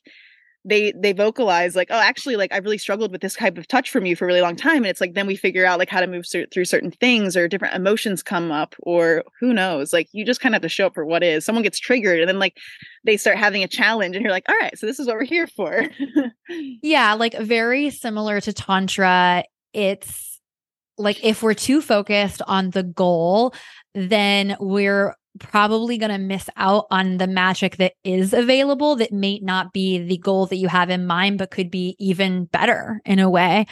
they 0.66 0.92
they 0.96 1.14
vocalize 1.14 1.76
like 1.76 1.88
oh 1.92 2.00
actually 2.00 2.36
like 2.36 2.52
i've 2.52 2.64
really 2.64 2.78
struggled 2.78 3.12
with 3.12 3.22
this 3.22 3.36
type 3.36 3.58
of 3.58 3.68
touch 3.68 3.90
from 3.90 4.06
you 4.06 4.16
for 4.16 4.26
a 4.26 4.28
really 4.28 4.42
long 4.42 4.56
time. 4.56 4.78
And 4.78 4.88
it's 4.88 5.02
like 5.02 5.14
then 5.14 5.28
we 5.28 5.36
figure 5.36 5.66
out 5.66 5.80
like 5.80 5.90
how 5.90 6.02
to 6.02 6.08
move 6.08 6.26
through 6.52 6.66
certain 6.66 6.92
things 6.92 7.38
or 7.38 7.48
different 7.48 7.76
emotions 7.76 8.24
come 8.24 8.52
up 8.52 8.76
or 8.80 9.24
who 9.40 9.54
knows 9.54 9.94
like 9.94 10.08
you 10.12 10.26
just 10.26 10.42
kind 10.42 10.54
of 10.54 10.58
have 10.58 10.64
to 10.64 10.70
show 10.70 10.88
up 10.88 10.94
for 10.94 11.06
what 11.06 11.24
is. 11.24 11.46
Someone 11.46 11.64
gets 11.64 11.80
triggered 11.80 12.20
and 12.20 12.28
then 12.28 12.40
like 12.40 12.58
they 13.06 13.18
start 13.18 13.38
having 13.38 13.64
a 13.64 13.68
challenge 13.68 14.16
and 14.16 14.24
you're 14.24 14.32
like 14.32 14.48
all 14.50 14.56
right 14.56 14.78
so 14.78 14.86
this 14.86 15.00
is 15.00 15.08
what 15.08 15.16
we're 15.16 15.24
here 15.24 15.48
for. 15.48 15.86
Yeah 16.82 17.14
like 17.14 17.38
very 17.38 17.90
similar 17.90 18.40
to 18.40 18.54
tantra 18.54 19.44
it's 19.74 20.40
like 20.98 21.22
if 21.22 21.44
we're 21.44 21.54
too 21.54 21.82
focused 21.82 22.42
on 22.48 22.70
the 22.70 22.84
goal 22.84 23.54
then 23.94 24.56
we're 24.60 25.14
probably 25.40 25.98
going 25.98 26.12
to 26.12 26.18
miss 26.18 26.50
out 26.58 26.86
on 26.92 27.18
the 27.18 27.28
magic 27.28 27.78
that 27.78 27.94
is 28.04 28.34
available 28.34 28.96
that 28.96 29.12
may 29.12 29.40
not 29.40 29.74
be 29.74 29.98
the 30.00 30.18
goal 30.18 30.46
that 30.46 30.58
you 30.58 30.68
have 30.68 30.90
in 30.90 31.06
mind 31.08 31.38
but 31.38 31.52
could 31.52 31.72
be 31.72 31.96
even 32.00 32.46
better 32.46 33.02
in 33.06 33.20
a 33.20 33.30
way 33.30 33.66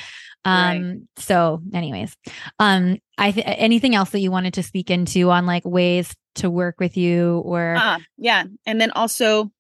um 0.46 0.82
right. 0.82 0.98
so 1.18 1.62
anyways 1.74 2.16
um 2.60 2.98
i 3.18 3.32
th- 3.32 3.46
anything 3.48 3.96
else 3.96 4.12
that 4.12 4.20
you 4.20 4.32
wanted 4.32 4.54
to 4.54 4.64
speak 4.64 4.90
into 4.90 5.30
on 5.30 5.46
like 5.46 5.66
ways 5.66 6.16
to 6.36 6.50
work 6.50 6.76
with 6.80 6.98
you 6.98 7.40
or 7.46 7.76
uh, 7.76 8.00
yeah 8.18 8.44
and 8.66 8.80
then 8.80 8.92
also 8.92 9.52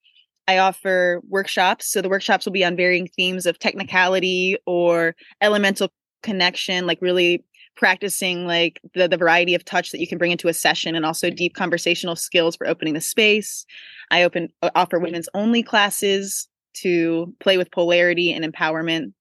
I 0.47 0.59
offer 0.59 1.21
workshops. 1.27 1.91
So 1.91 2.01
the 2.01 2.09
workshops 2.09 2.45
will 2.45 2.53
be 2.53 2.63
on 2.63 2.75
varying 2.75 3.07
themes 3.07 3.45
of 3.45 3.57
technicality 3.57 4.57
or 4.65 5.15
elemental 5.41 5.89
connection, 6.21 6.85
like 6.85 7.01
really 7.01 7.43
practicing 7.75 8.45
like 8.45 8.79
the, 8.93 9.07
the 9.07 9.17
variety 9.17 9.53
of 9.55 9.65
touch 9.65 9.91
that 9.91 9.99
you 9.99 10.07
can 10.07 10.17
bring 10.17 10.31
into 10.31 10.47
a 10.47 10.53
session 10.53 10.95
and 10.95 11.05
also 11.05 11.29
deep 11.29 11.55
conversational 11.55 12.15
skills 12.15 12.55
for 12.55 12.67
opening 12.67 12.93
the 12.93 13.01
space. 13.01 13.65
I 14.11 14.23
open 14.23 14.49
offer 14.75 14.99
women's 14.99 15.29
only 15.33 15.63
classes 15.63 16.47
to 16.75 17.33
play 17.39 17.57
with 17.57 17.71
polarity 17.71 18.33
and 18.33 18.45
empowerment 18.45 19.13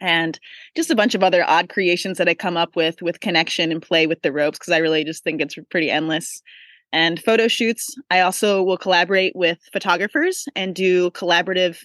and 0.00 0.38
just 0.76 0.90
a 0.90 0.96
bunch 0.96 1.14
of 1.14 1.22
other 1.22 1.44
odd 1.46 1.68
creations 1.68 2.18
that 2.18 2.28
I 2.28 2.34
come 2.34 2.56
up 2.56 2.74
with 2.74 3.00
with 3.02 3.20
connection 3.20 3.70
and 3.70 3.80
play 3.80 4.06
with 4.06 4.22
the 4.22 4.32
ropes 4.32 4.58
because 4.58 4.72
I 4.72 4.78
really 4.78 5.04
just 5.04 5.22
think 5.22 5.40
it's 5.40 5.56
pretty 5.70 5.90
endless. 5.90 6.42
And 6.92 7.22
photo 7.22 7.48
shoots, 7.48 7.94
I 8.10 8.20
also 8.20 8.62
will 8.62 8.76
collaborate 8.76 9.34
with 9.34 9.58
photographers 9.72 10.44
and 10.54 10.74
do 10.74 11.10
collaborative 11.12 11.78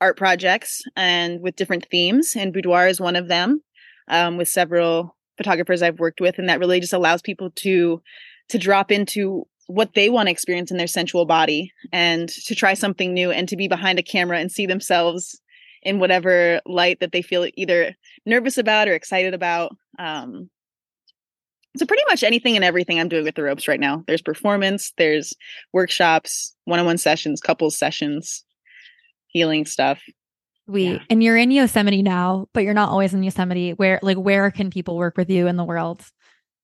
art 0.00 0.16
projects 0.16 0.82
and 0.96 1.40
with 1.40 1.54
different 1.54 1.86
themes. 1.90 2.34
And 2.34 2.52
boudoir 2.52 2.88
is 2.88 3.00
one 3.00 3.14
of 3.14 3.28
them, 3.28 3.62
um, 4.08 4.36
with 4.36 4.48
several 4.48 5.14
photographers 5.36 5.82
I've 5.82 5.98
worked 5.98 6.20
with, 6.20 6.38
and 6.38 6.48
that 6.48 6.60
really 6.60 6.80
just 6.80 6.92
allows 6.92 7.22
people 7.22 7.50
to 7.56 8.02
to 8.48 8.58
drop 8.58 8.90
into 8.90 9.46
what 9.66 9.94
they 9.94 10.10
want 10.10 10.26
to 10.26 10.30
experience 10.32 10.70
in 10.70 10.76
their 10.76 10.86
sensual 10.86 11.24
body 11.24 11.72
and 11.92 12.28
to 12.28 12.54
try 12.54 12.74
something 12.74 13.14
new 13.14 13.30
and 13.30 13.48
to 13.48 13.56
be 13.56 13.68
behind 13.68 13.98
a 13.98 14.02
camera 14.02 14.38
and 14.38 14.50
see 14.50 14.66
themselves 14.66 15.40
in 15.82 15.98
whatever 15.98 16.60
light 16.66 17.00
that 17.00 17.12
they 17.12 17.22
feel 17.22 17.48
either 17.54 17.94
nervous 18.26 18.58
about 18.58 18.88
or 18.88 18.92
excited 18.92 19.34
about. 19.34 19.74
Um, 19.98 20.50
so 21.76 21.86
pretty 21.86 22.02
much 22.08 22.22
anything 22.22 22.54
and 22.54 22.64
everything 22.64 23.00
I'm 23.00 23.08
doing 23.08 23.24
with 23.24 23.34
the 23.34 23.42
ropes 23.42 23.66
right 23.66 23.80
now. 23.80 24.04
There's 24.06 24.20
performance, 24.20 24.92
there's 24.98 25.32
workshops, 25.72 26.54
one-on-one 26.64 26.98
sessions, 26.98 27.40
couples 27.40 27.78
sessions, 27.78 28.44
healing 29.28 29.64
stuff. 29.64 30.02
We 30.66 30.92
yeah. 30.92 30.98
and 31.10 31.22
you're 31.22 31.36
in 31.36 31.50
Yosemite 31.50 32.02
now, 32.02 32.46
but 32.52 32.64
you're 32.64 32.74
not 32.74 32.90
always 32.90 33.14
in 33.14 33.22
Yosemite. 33.22 33.72
Where 33.72 33.98
like 34.02 34.16
where 34.16 34.50
can 34.50 34.70
people 34.70 34.96
work 34.96 35.16
with 35.16 35.28
you 35.28 35.46
in 35.46 35.56
the 35.56 35.64
world? 35.64 36.04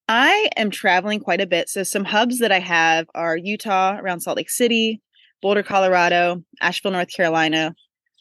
I 0.09 0.49
am 0.57 0.71
traveling 0.71 1.21
quite 1.21 1.41
a 1.41 1.47
bit. 1.47 1.69
So 1.69 1.83
some 1.83 2.05
hubs 2.05 2.39
that 2.39 2.51
I 2.51 2.61
have 2.61 3.07
are 3.15 3.37
Utah, 3.37 3.99
around 3.99 4.21
Salt 4.21 4.39
Lake 4.39 4.49
City, 4.49 5.03
Boulder, 5.43 5.63
Colorado, 5.63 6.43
Asheville, 6.61 6.93
North 6.93 7.13
Carolina. 7.13 7.75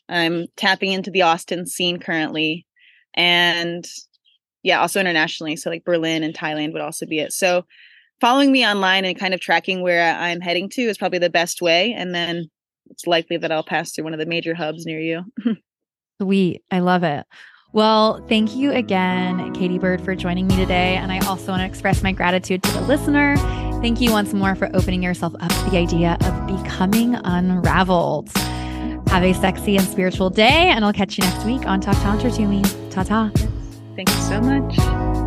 I'm 0.09 0.47
tapping 0.57 0.91
into 0.91 1.11
the 1.11 1.21
Austin 1.21 1.65
scene 1.65 1.99
currently. 1.99 2.65
And 3.13 3.85
yeah, 4.63 4.81
also 4.81 4.99
internationally. 4.99 5.55
So 5.55 5.69
like 5.69 5.85
Berlin 5.85 6.23
and 6.23 6.33
Thailand 6.33 6.73
would 6.73 6.81
also 6.81 7.05
be 7.05 7.19
it. 7.19 7.31
So 7.31 7.65
following 8.19 8.51
me 8.51 8.65
online 8.65 9.05
and 9.05 9.17
kind 9.17 9.33
of 9.33 9.39
tracking 9.39 9.81
where 9.81 10.13
I'm 10.15 10.41
heading 10.41 10.69
to 10.71 10.81
is 10.81 10.97
probably 10.97 11.19
the 11.19 11.29
best 11.29 11.61
way. 11.61 11.93
And 11.93 12.13
then 12.13 12.49
it's 12.89 13.07
likely 13.07 13.37
that 13.37 13.51
I'll 13.51 13.63
pass 13.63 13.91
through 13.91 14.05
one 14.05 14.13
of 14.13 14.19
the 14.19 14.25
major 14.25 14.53
hubs 14.53 14.85
near 14.85 14.99
you. 14.99 15.23
Sweet. 16.21 16.63
I 16.71 16.79
love 16.79 17.03
it. 17.03 17.25
Well, 17.73 18.25
thank 18.27 18.55
you 18.55 18.71
again, 18.71 19.53
Kati 19.53 19.79
Bird, 19.79 20.01
for 20.01 20.15
joining 20.15 20.47
me 20.47 20.55
today. 20.55 20.95
And 20.95 21.11
I 21.11 21.19
also 21.27 21.51
want 21.51 21.61
to 21.61 21.65
express 21.65 22.01
my 22.01 22.11
gratitude 22.11 22.63
to 22.63 22.71
the 22.71 22.81
listener. 22.81 23.35
Thank 23.81 24.01
you 24.01 24.11
once 24.11 24.33
more 24.33 24.55
for 24.55 24.69
opening 24.73 25.03
yourself 25.03 25.35
up 25.39 25.49
to 25.49 25.69
the 25.69 25.77
idea 25.77 26.17
of 26.21 26.47
becoming 26.63 27.15
unraveled. 27.15 28.29
Have 29.09 29.23
a 29.23 29.33
sexy 29.33 29.77
and 29.77 29.87
spiritual 29.87 30.29
day, 30.29 30.69
and 30.69 30.83
I'll 30.83 30.93
catch 30.93 31.17
you 31.17 31.23
next 31.23 31.45
week 31.45 31.67
on 31.67 31.79
Talk 31.79 31.95
Tantra 31.97 32.31
to 32.31 32.47
Me. 32.47 32.63
Ta 32.89 33.03
ta. 33.03 33.31
Thank 33.95 34.09
you 34.09 34.21
so 34.21 34.41
much. 34.41 35.26